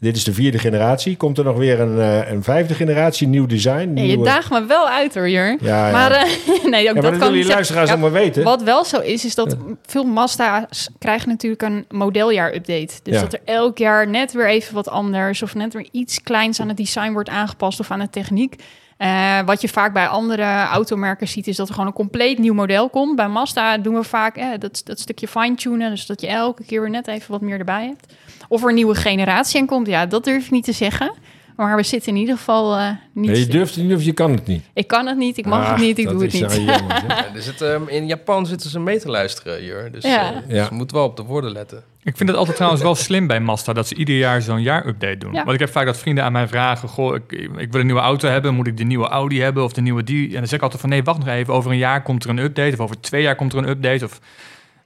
Dit 0.00 0.16
is 0.16 0.24
de 0.24 0.32
vierde 0.32 0.58
generatie. 0.58 1.16
Komt 1.16 1.38
er 1.38 1.44
nog 1.44 1.56
weer 1.56 1.80
een, 1.80 2.00
eh, 2.00 2.30
een 2.30 2.42
vijfde 2.42 2.74
generatie, 2.74 3.28
nieuw 3.28 3.46
design? 3.46 3.70
Ja, 3.72 3.84
je 3.84 3.90
nieuwe- 3.92 4.24
daagt 4.24 4.50
me 4.50 4.64
wel 4.64 4.88
uit 4.88 5.14
hoor, 5.14 5.28
Jur. 5.28 5.56
Ja, 5.60 5.86
ja. 5.86 5.92
Maar 5.92 6.10
eh, 6.10 6.22
nee, 6.70 6.88
ook 6.88 6.94
maar 6.94 7.02
dat 7.02 7.12
dat 7.12 7.20
kan 7.20 7.34
je 7.34 7.46
luisteraars 7.46 7.90
allemaal 7.90 8.10
weten. 8.10 8.44
Wat 8.44 8.62
wel 8.62 8.84
zo 8.84 9.00
is, 9.00 9.24
is 9.24 9.34
dat 9.34 9.56
veel 9.86 10.04
Mazda's 10.04 10.88
krijgen 10.98 11.28
natuurlijk 11.28 11.62
een 11.62 11.84
modeljaar-update. 11.90 12.94
Dus 13.02 13.20
dat 13.20 13.32
er 13.32 13.40
elk 13.44 13.78
jaar 13.78 14.08
net 14.08 14.32
weer 14.32 14.48
even 14.48 14.74
wat 14.74 14.88
anders... 14.88 15.42
of 15.42 15.54
net 15.54 15.72
weer 15.72 15.88
iets 15.90 16.22
kleins 16.22 16.60
aan 16.60 16.68
het 16.68 16.76
design 16.76 17.12
wordt 17.12 17.28
aangepast 17.28 17.80
of 17.80 17.90
aan 17.90 17.98
de 17.98 18.10
techniek. 18.10 18.54
Eh, 18.96 19.38
wat 19.44 19.60
je 19.60 19.68
vaak 19.68 19.92
bij 19.92 20.06
andere 20.06 20.64
automerken 20.64 21.28
ziet, 21.28 21.46
is 21.46 21.56
dat 21.56 21.66
er 21.68 21.74
gewoon 21.74 21.88
een 21.88 21.94
compleet 21.96 22.38
nieuw 22.38 22.54
model 22.54 22.88
komt. 22.88 23.16
Bij 23.16 23.28
Mazda 23.28 23.78
doen 23.78 23.94
we 23.94 24.02
vaak 24.02 24.36
eh, 24.36 24.46
dat, 24.58 24.80
dat 24.84 25.00
stukje 25.00 25.28
fine-tunen, 25.28 25.90
dus 25.90 26.06
dat 26.06 26.20
je 26.20 26.26
elke 26.26 26.64
keer 26.64 26.80
weer 26.80 26.90
net 26.90 27.06
even 27.08 27.30
wat 27.30 27.40
meer 27.40 27.58
erbij 27.58 27.84
hebt. 27.84 28.14
Of 28.48 28.62
er 28.62 28.68
een 28.68 28.74
nieuwe 28.74 28.94
generatie 28.94 29.60
aan 29.60 29.66
komt, 29.66 29.86
ja, 29.86 30.06
dat 30.06 30.24
durf 30.24 30.44
ik 30.44 30.50
niet 30.50 30.64
te 30.64 30.72
zeggen. 30.72 31.12
Maar 31.56 31.76
we 31.76 31.82
zitten 31.82 32.12
in 32.12 32.18
ieder 32.20 32.36
geval 32.36 32.76
eh, 32.76 32.88
niet... 33.12 33.30
Nee, 33.30 33.38
je 33.40 33.46
durft 33.46 33.74
het 33.74 33.84
niet 33.84 33.94
of 33.96 34.02
je 34.02 34.12
kan 34.12 34.30
het 34.30 34.46
niet. 34.46 34.62
Ik 34.74 34.86
kan 34.86 35.06
het 35.06 35.16
niet, 35.16 35.36
ik 35.38 35.46
mag 35.46 35.64
Ah, 35.64 35.70
het 35.70 35.80
niet, 35.80 35.98
ik 35.98 36.04
dat 36.04 36.12
doe 36.14 36.22
het 36.22 36.32
niet. 36.32 36.52
Ja, 36.66 37.34
er 37.34 37.42
zit, 37.42 37.60
ehm, 37.72 37.82
in 37.88 38.06
Japan 38.06 38.46
zitten 38.46 38.70
ze 38.70 38.78
mee 38.80 39.00
te 39.00 39.08
luisteren, 39.10 39.64
Jur. 39.64 39.92
Dus, 39.92 40.04
Ja. 40.04 40.32
eh, 40.32 40.34
Ja. 40.34 40.60
dus 40.60 40.68
je 40.68 40.74
moet 40.74 40.92
wel 40.92 41.04
op 41.04 41.16
de 41.16 41.22
woorden 41.22 41.52
letten. 41.52 41.82
Ik 42.02 42.16
vind 42.16 42.28
het 42.28 42.38
altijd 42.38 42.56
trouwens 42.56 42.82
wel 42.82 42.94
slim 42.94 43.26
bij 43.26 43.40
Mazda 43.40 43.72
dat 43.72 43.86
ze 43.88 43.94
ieder 43.94 44.16
jaar 44.16 44.42
zo'n 44.42 44.62
jaarupdate 44.62 45.16
doen. 45.18 45.32
Ja. 45.32 45.38
Want 45.44 45.52
ik 45.54 45.60
heb 45.60 45.70
vaak 45.70 45.86
dat 45.86 45.96
vrienden 45.96 46.24
aan 46.24 46.32
mij 46.32 46.48
vragen: 46.48 46.88
Goh, 46.88 47.14
ik, 47.14 47.32
ik 47.56 47.72
wil 47.72 47.80
een 47.80 47.86
nieuwe 47.86 48.00
auto 48.00 48.28
hebben, 48.28 48.54
moet 48.54 48.66
ik 48.66 48.76
de 48.76 48.84
nieuwe 48.84 49.06
Audi 49.08 49.40
hebben 49.40 49.64
of 49.64 49.72
de 49.72 49.80
nieuwe 49.80 50.04
die? 50.04 50.26
En 50.28 50.34
dan 50.34 50.46
zeg 50.46 50.52
ik 50.58 50.62
altijd 50.62 50.80
van 50.80 50.90
nee, 50.90 51.02
wacht 51.02 51.18
nog 51.18 51.28
even. 51.28 51.54
Over 51.54 51.70
een 51.70 51.76
jaar 51.78 52.02
komt 52.02 52.24
er 52.24 52.30
een 52.30 52.38
update 52.38 52.72
of 52.72 52.80
over 52.80 53.00
twee 53.00 53.22
jaar 53.22 53.36
komt 53.36 53.52
er 53.52 53.58
een 53.58 53.68
update. 53.68 54.04
Of, 54.04 54.20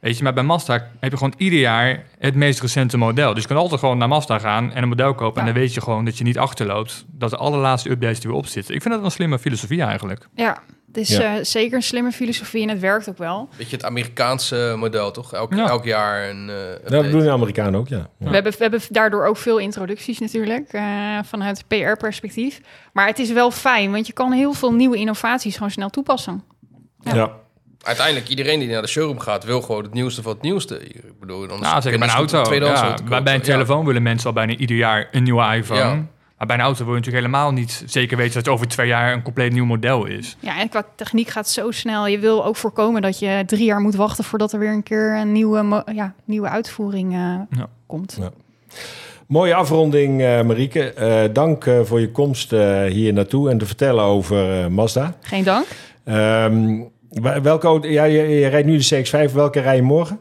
weet 0.01 0.17
je, 0.17 0.23
maar 0.23 0.33
bij 0.33 0.43
Mazda 0.43 0.87
heb 1.01 1.11
je 1.11 1.17
gewoon 1.17 1.35
ieder 1.37 1.59
jaar 1.59 2.05
het 2.19 2.35
meest 2.35 2.61
recente 2.61 2.97
model. 2.97 3.33
Dus 3.35 3.43
je 3.43 3.49
kan 3.49 3.57
altijd 3.57 3.81
gewoon 3.81 3.99
naar 3.99 4.09
Mazda 4.09 4.39
gaan 4.39 4.73
en 4.73 4.83
een 4.83 4.89
model 4.89 5.15
kopen. 5.15 5.43
Ja. 5.43 5.49
En 5.49 5.55
dan 5.55 5.63
weet 5.63 5.75
je 5.75 5.81
gewoon 5.81 6.05
dat 6.05 6.19
je 6.19 6.25
niet 6.25 6.39
achterloopt. 6.39 7.05
Dat 7.09 7.31
de 7.31 7.37
allerlaatste 7.37 7.91
updates 7.91 8.21
die 8.21 8.31
weer 8.31 8.39
op 8.39 8.47
zitten. 8.47 8.75
Ik 8.75 8.83
vind 8.83 8.95
dat 8.95 9.05
een 9.05 9.11
slimme 9.11 9.39
filosofie 9.39 9.83
eigenlijk. 9.83 10.29
Ja, 10.35 10.59
het 10.87 10.97
is 10.97 11.09
Ja. 11.17 11.37
eh, 11.37 11.45
zeker 11.45 11.77
een 11.77 11.83
slimme 11.83 12.13
filosofie 12.13 12.63
en 12.63 12.69
het 12.69 12.81
werkt 12.81 13.09
ook 13.09 13.19
wel. 13.19 13.49
Beetje 13.57 13.77
het 13.77 13.85
Amerikaanse 13.85 14.75
model, 14.79 15.11
toch? 15.11 15.33
Elk, 15.33 15.55
Ja. 15.55 15.69
elk 15.69 15.85
jaar 15.85 16.29
een 16.31 16.51
eh, 16.51 16.91
Dat 16.91 17.11
doen 17.11 17.21
de 17.23 17.31
Amerikanen 17.31 17.81
ook, 17.81 17.89
ja. 17.89 17.97
ja. 18.19 18.29
We, 18.29 18.35
hebben, 18.35 18.53
we 18.53 18.59
hebben 18.61 18.81
daardoor 18.89 19.27
ook 19.27 19.37
veel 19.37 19.59
introducties 19.59 20.19
natuurlijk, 20.19 20.73
eh, 20.73 21.19
vanuit 21.25 21.65
PR-perspectief. 21.69 22.61
Maar 22.93 23.07
het 23.07 23.19
is 23.19 23.33
wel 23.33 23.51
fijn, 23.51 23.91
want 23.93 24.07
je 24.07 24.13
kan 24.13 24.33
heel 24.33 24.53
veel 24.53 24.73
nieuwe 24.73 24.97
innovaties 24.97 25.55
gewoon 25.55 25.71
snel 25.71 25.91
toepassen. 25.91 26.43
Ja. 27.01 27.33
Uiteindelijk, 27.83 28.29
iedereen 28.29 28.59
die 28.59 28.69
naar 28.69 28.83
de 28.83 28.89
showroom 28.89 29.19
gaat, 29.19 29.45
wil 29.45 29.63
gewoon 29.63 29.83
het 29.83 29.93
nieuwste 29.93 30.23
van 30.23 30.33
het 30.33 30.43
nieuwste. 30.43 30.81
Ik 30.87 31.21
bedoel, 31.21 31.47
dan 31.47 31.61
Nou, 31.61 31.81
zeker 31.83 31.99
bij 31.99 32.09
een 32.09 32.15
auto. 32.15 32.37
Ja, 32.55 32.83
auto 32.83 33.05
bij, 33.05 33.23
bij 33.23 33.35
een. 33.35 33.39
Ja. 33.41 33.45
telefoon 33.45 33.85
willen 33.87 34.03
mensen 34.03 34.27
al 34.27 34.33
bijna 34.35 34.55
ieder 34.57 34.77
jaar 34.77 35.09
een 35.13 35.23
nieuwe 35.23 35.55
iPhone. 35.57 35.81
Ja. 35.81 36.05
Maar 36.39 36.47
bij 36.49 36.57
een 36.59 36.63
auto 36.65 36.85
wil 36.85 36.95
je 36.95 36.99
natuurlijk 36.99 37.25
helemaal 37.27 37.53
niet 37.53 37.83
zeker 37.87 38.17
weten 38.17 38.35
dat 38.35 38.45
het 38.45 38.55
over 38.55 38.69
twee 38.69 38.87
jaar 38.87 39.13
een 39.13 39.23
compleet 39.23 39.53
nieuw 39.53 39.65
model 39.65 40.05
is. 40.07 40.37
Ja, 40.41 40.61
en 40.61 40.69
qua 40.69 40.85
techniek 40.97 41.29
gaat 41.29 41.45
het 41.45 41.55
zo 41.55 41.71
snel. 41.71 42.07
Je 42.07 42.19
wil 42.19 42.45
ook 42.45 42.57
voorkomen 42.57 43.03
dat 43.03 43.19
je 43.19 43.43
drie 43.47 43.65
jaar 43.65 43.81
moet 43.81 43.95
wachten 43.95 44.25
voordat 44.25 44.53
er 44.53 44.59
weer 44.59 44.73
een 44.73 44.83
keer 44.83 45.17
een 45.17 45.33
nieuwe, 45.33 45.85
ja, 45.95 46.15
nieuwe 46.25 46.49
uitvoering 46.49 47.13
eh, 47.13 47.19
Ja. 47.59 47.69
komt. 47.87 48.17
Ja. 48.21 48.31
Mooie 49.27 49.55
afronding, 49.55 50.21
eh 50.23 50.43
Marieke. 50.43 50.93
Eh, 50.93 51.23
dank 51.33 51.67
eh, 51.67 51.81
voor 51.83 52.01
je 52.01 52.11
komst 52.11 52.53
eh, 52.53 52.85
hier 52.85 53.13
naartoe 53.13 53.51
en 53.51 53.59
te 53.59 53.67
vertellen 53.67 54.05
over 54.05 54.61
eh, 54.63 54.67
Mazda. 54.67 55.15
Geen 55.21 55.45
dank. 55.45 55.67
Ehm, 56.05 56.81
welke 57.43 57.67
auto, 57.67 57.89
ja, 57.89 58.05
je, 58.05 58.23
je 58.29 58.47
rijdt 58.47 58.67
nu 58.67 58.77
de 58.79 59.05
CX-5. 59.29 59.33
Welke 59.35 59.61
rij 59.61 59.77
je 59.77 59.83
morgen? 59.83 60.21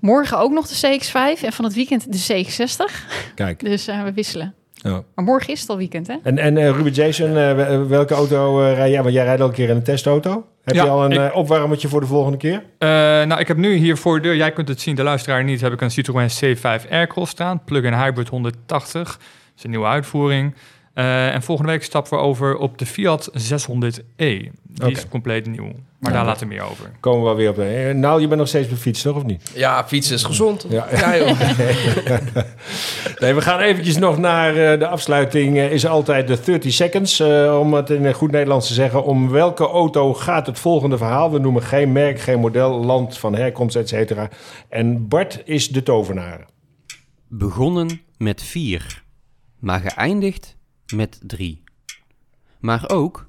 Morgen 0.00 0.38
ook 0.38 0.52
nog 0.52 0.66
de 0.68 0.74
CX-5 1.00 1.44
en 1.44 1.52
van 1.52 1.64
het 1.64 1.74
weekend 1.74 2.12
de 2.12 2.44
CX-60. 2.44 2.94
Kijk. 3.34 3.60
Dus 3.64 3.86
eh, 3.88 4.02
we 4.02 4.12
wisselen. 4.12 4.54
Ja. 4.72 5.02
Maar 5.14 5.24
morgen 5.24 5.52
is 5.52 5.60
het 5.60 5.68
al 5.70 5.76
weekend, 5.76 6.06
hè? 6.06 6.14
En, 6.22 6.38
en 6.38 6.56
eh, 6.58 6.70
Ruben 6.70 6.92
Jason, 6.92 7.26
eh, 7.36 7.54
wel- 7.54 7.86
welke 7.88 8.14
auto 8.14 8.62
eh, 8.64 8.74
rij 8.74 8.90
jij? 8.90 9.02
Want 9.02 9.14
jij 9.14 9.24
rijdt 9.24 9.40
al 9.40 9.46
een 9.48 9.52
keer 9.54 9.68
in 9.68 9.76
een 9.76 9.82
testauto. 9.82 10.46
Heb 10.64 10.74
Ja, 10.74 10.84
je 10.84 10.90
al 10.90 11.04
een 11.04 11.12
ik- 11.12 11.34
opwarmertje 11.34 11.88
voor 11.88 12.00
de 12.00 12.06
volgende 12.06 12.38
keer? 12.38 12.62
Eh, 12.78 12.88
nou, 12.88 13.40
ik 13.40 13.48
heb 13.48 13.56
nu 13.56 13.74
hier 13.74 13.96
voor 13.96 14.16
de 14.16 14.22
deur, 14.22 14.36
jij 14.36 14.52
kunt 14.52 14.68
het 14.68 14.80
zien, 14.80 14.94
de 14.94 15.02
luisteraar 15.02 15.44
niet, 15.44 15.60
heb 15.60 15.72
ik 15.72 15.80
een 15.80 15.90
Citroën 15.90 16.28
C5 16.44 16.90
Aircross 16.90 17.30
staan. 17.30 17.64
Plug-in 17.64 17.92
hybrid 17.94 18.28
180. 18.28 19.02
Dat 19.02 19.18
is 19.56 19.64
een 19.64 19.70
nieuwe 19.70 19.86
uitvoering. 19.86 20.54
Eh, 20.94 21.34
en 21.34 21.42
volgende 21.42 21.70
week 21.72 21.82
stappen 21.84 22.18
we 22.18 22.24
over 22.24 22.56
op 22.56 22.78
de 22.78 22.86
Fiat 22.86 23.30
600e. 23.32 24.50
Die 24.66 24.90
is 24.90 25.08
compleet 25.08 25.46
nieuw. 25.46 25.62
Maar 25.64 25.72
Ja, 26.12 26.18
daar 26.18 26.18
dat- 26.18 26.24
later 26.26 26.46
meer 26.46 26.62
over. 26.62 26.90
Komen 27.00 27.20
we 27.20 27.26
wel 27.26 27.36
weer 27.36 27.48
op. 27.50 27.58
Eh, 27.58 27.94
nou, 27.94 28.20
je 28.20 28.26
bent 28.26 28.38
nog 28.38 28.48
steeds 28.48 28.68
fiets, 28.78 29.02
toch? 29.02 29.16
Of 29.16 29.24
niet? 29.24 29.50
Ja, 29.54 29.84
fietsen 29.86 30.14
is 30.14 30.22
gezond. 30.22 30.66
Ja. 30.68 30.86
Ja, 30.92 31.16
joh. 31.16 31.40
Nee, 33.20 33.34
we 33.34 33.40
gaan 33.40 33.60
eventjes 33.60 33.96
nog 33.96 34.18
naar 34.18 34.56
eh, 34.56 34.78
de 34.78 34.86
afsluiting. 34.86 35.58
is 35.58 35.86
altijd 35.86 36.26
de 36.28 36.40
30 36.44 36.72
seconds. 36.72 37.20
eh, 37.20 37.58
om 37.60 37.74
het 37.74 37.90
in 37.90 38.12
goed 38.14 38.30
Nederlands 38.30 38.66
te 38.66 38.74
zeggen. 38.74 39.04
Om 39.04 39.30
welke 39.30 39.66
auto 39.66 40.14
gaat 40.14 40.46
het 40.46 40.58
volgende 40.58 40.96
verhaal? 40.96 41.32
We 41.32 41.38
noemen 41.38 41.62
geen 41.62 41.92
merk, 41.92 42.20
geen 42.20 42.40
model, 42.40 42.84
land 42.84 43.18
van 43.18 43.34
herkomst, 43.34 43.76
et 43.76 43.88
cetera. 43.88 44.28
En 44.68 45.08
Bart 45.08 45.42
is 45.44 45.68
de 45.68 45.82
tovenaar. 45.82 46.46
Begonnen 47.28 48.00
met 48.16 48.42
vier, 48.42 49.02
maar 49.58 49.80
geëindigd 49.80 50.56
met 50.94 51.20
drie. 51.22 51.62
Maar 52.60 52.90
ook 52.90 53.28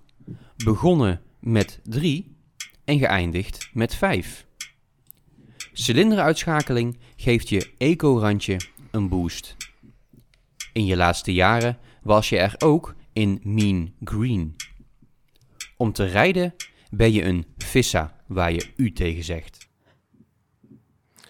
begonnen 0.58 1.22
met 1.40 1.80
drie 1.84 2.36
en 2.84 3.00
geëindigd 3.00 3.70
met 3.74 3.96
vijf. 3.96 4.46
Cilinderuitschakeling 5.74 6.98
geeft 7.16 7.50
je 7.50 7.74
eco-randje 7.78 8.60
een 8.92 9.10
boost. 9.10 9.56
In 10.74 10.86
je 10.86 10.96
laatste 10.96 11.34
jaren 11.34 11.78
was 12.02 12.30
je 12.30 12.38
er 12.38 12.56
ook 12.58 12.96
in 13.14 13.40
Mean 13.44 13.94
Green. 14.04 14.56
Om 15.78 15.92
te 15.92 16.06
rijden 16.06 16.56
ben 16.90 17.12
je 17.12 17.24
een 17.24 17.46
vissa 17.58 18.22
waar 18.28 18.52
je 18.52 18.72
u 18.76 18.94
tegen 18.94 19.24
zegt. 19.24 19.65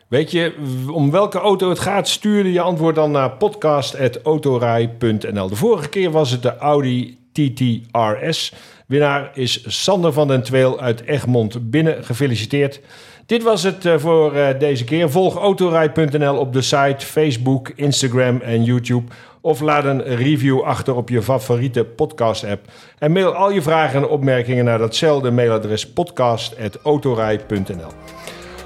Weet 0.07 0.31
je 0.31 0.53
om 0.91 1.11
welke 1.11 1.39
auto 1.39 1.69
het 1.69 1.79
gaat? 1.79 2.07
Stuurde 2.07 2.51
je 2.51 2.61
antwoord 2.61 2.95
dan 2.95 3.11
naar 3.11 3.31
podcast.autorij.nl. 3.31 5.49
De 5.49 5.55
vorige 5.55 5.89
keer 5.89 6.11
was 6.11 6.31
het 6.31 6.41
de 6.41 6.57
Audi 6.57 7.17
TT 7.31 7.61
RS. 7.91 8.53
Winnaar 8.87 9.31
is 9.33 9.81
Sander 9.83 10.13
van 10.13 10.27
den 10.27 10.43
Tweel 10.43 10.79
uit 10.79 11.01
Egmond 11.01 11.69
binnen. 11.69 12.03
Gefeliciteerd. 12.03 12.81
Dit 13.25 13.43
was 13.43 13.63
het 13.63 13.85
eh, 13.85 13.97
voor 13.97 14.35
eh, 14.35 14.59
deze 14.59 14.83
keer. 14.83 15.09
Volg 15.09 15.35
autorij.nl 15.35 16.37
op 16.37 16.53
de 16.53 16.61
site, 16.61 17.05
Facebook, 17.05 17.71
Instagram 17.75 18.41
en 18.41 18.63
YouTube. 18.63 19.11
Of 19.41 19.61
laat 19.61 19.85
een 19.85 20.03
review 20.03 20.61
achter 20.61 20.95
op 20.95 21.09
je 21.09 21.21
favoriete 21.21 21.83
podcast-app. 21.83 22.71
En 22.99 23.11
mail 23.11 23.33
al 23.33 23.51
je 23.51 23.61
vragen 23.61 24.01
en 24.01 24.07
opmerkingen 24.07 24.65
naar 24.65 24.77
datzelfde 24.77 25.31
mailadres 25.31 25.89
podcast.autorij.nl. 25.89 27.91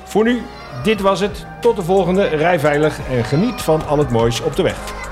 Voor 0.04 0.24
nu, 0.24 0.42
dit 0.84 1.02
was 1.02 1.20
het. 1.20 1.46
Tot 1.62 1.76
de 1.76 1.84
volgende. 1.84 2.24
Rij 2.24 2.60
veilig 2.60 3.00
en 3.10 3.24
geniet 3.24 3.62
van 3.62 3.88
al 3.88 3.98
het 3.98 4.10
moois 4.10 4.42
op 4.42 4.56
de 4.56 4.64
weg. 4.64 5.09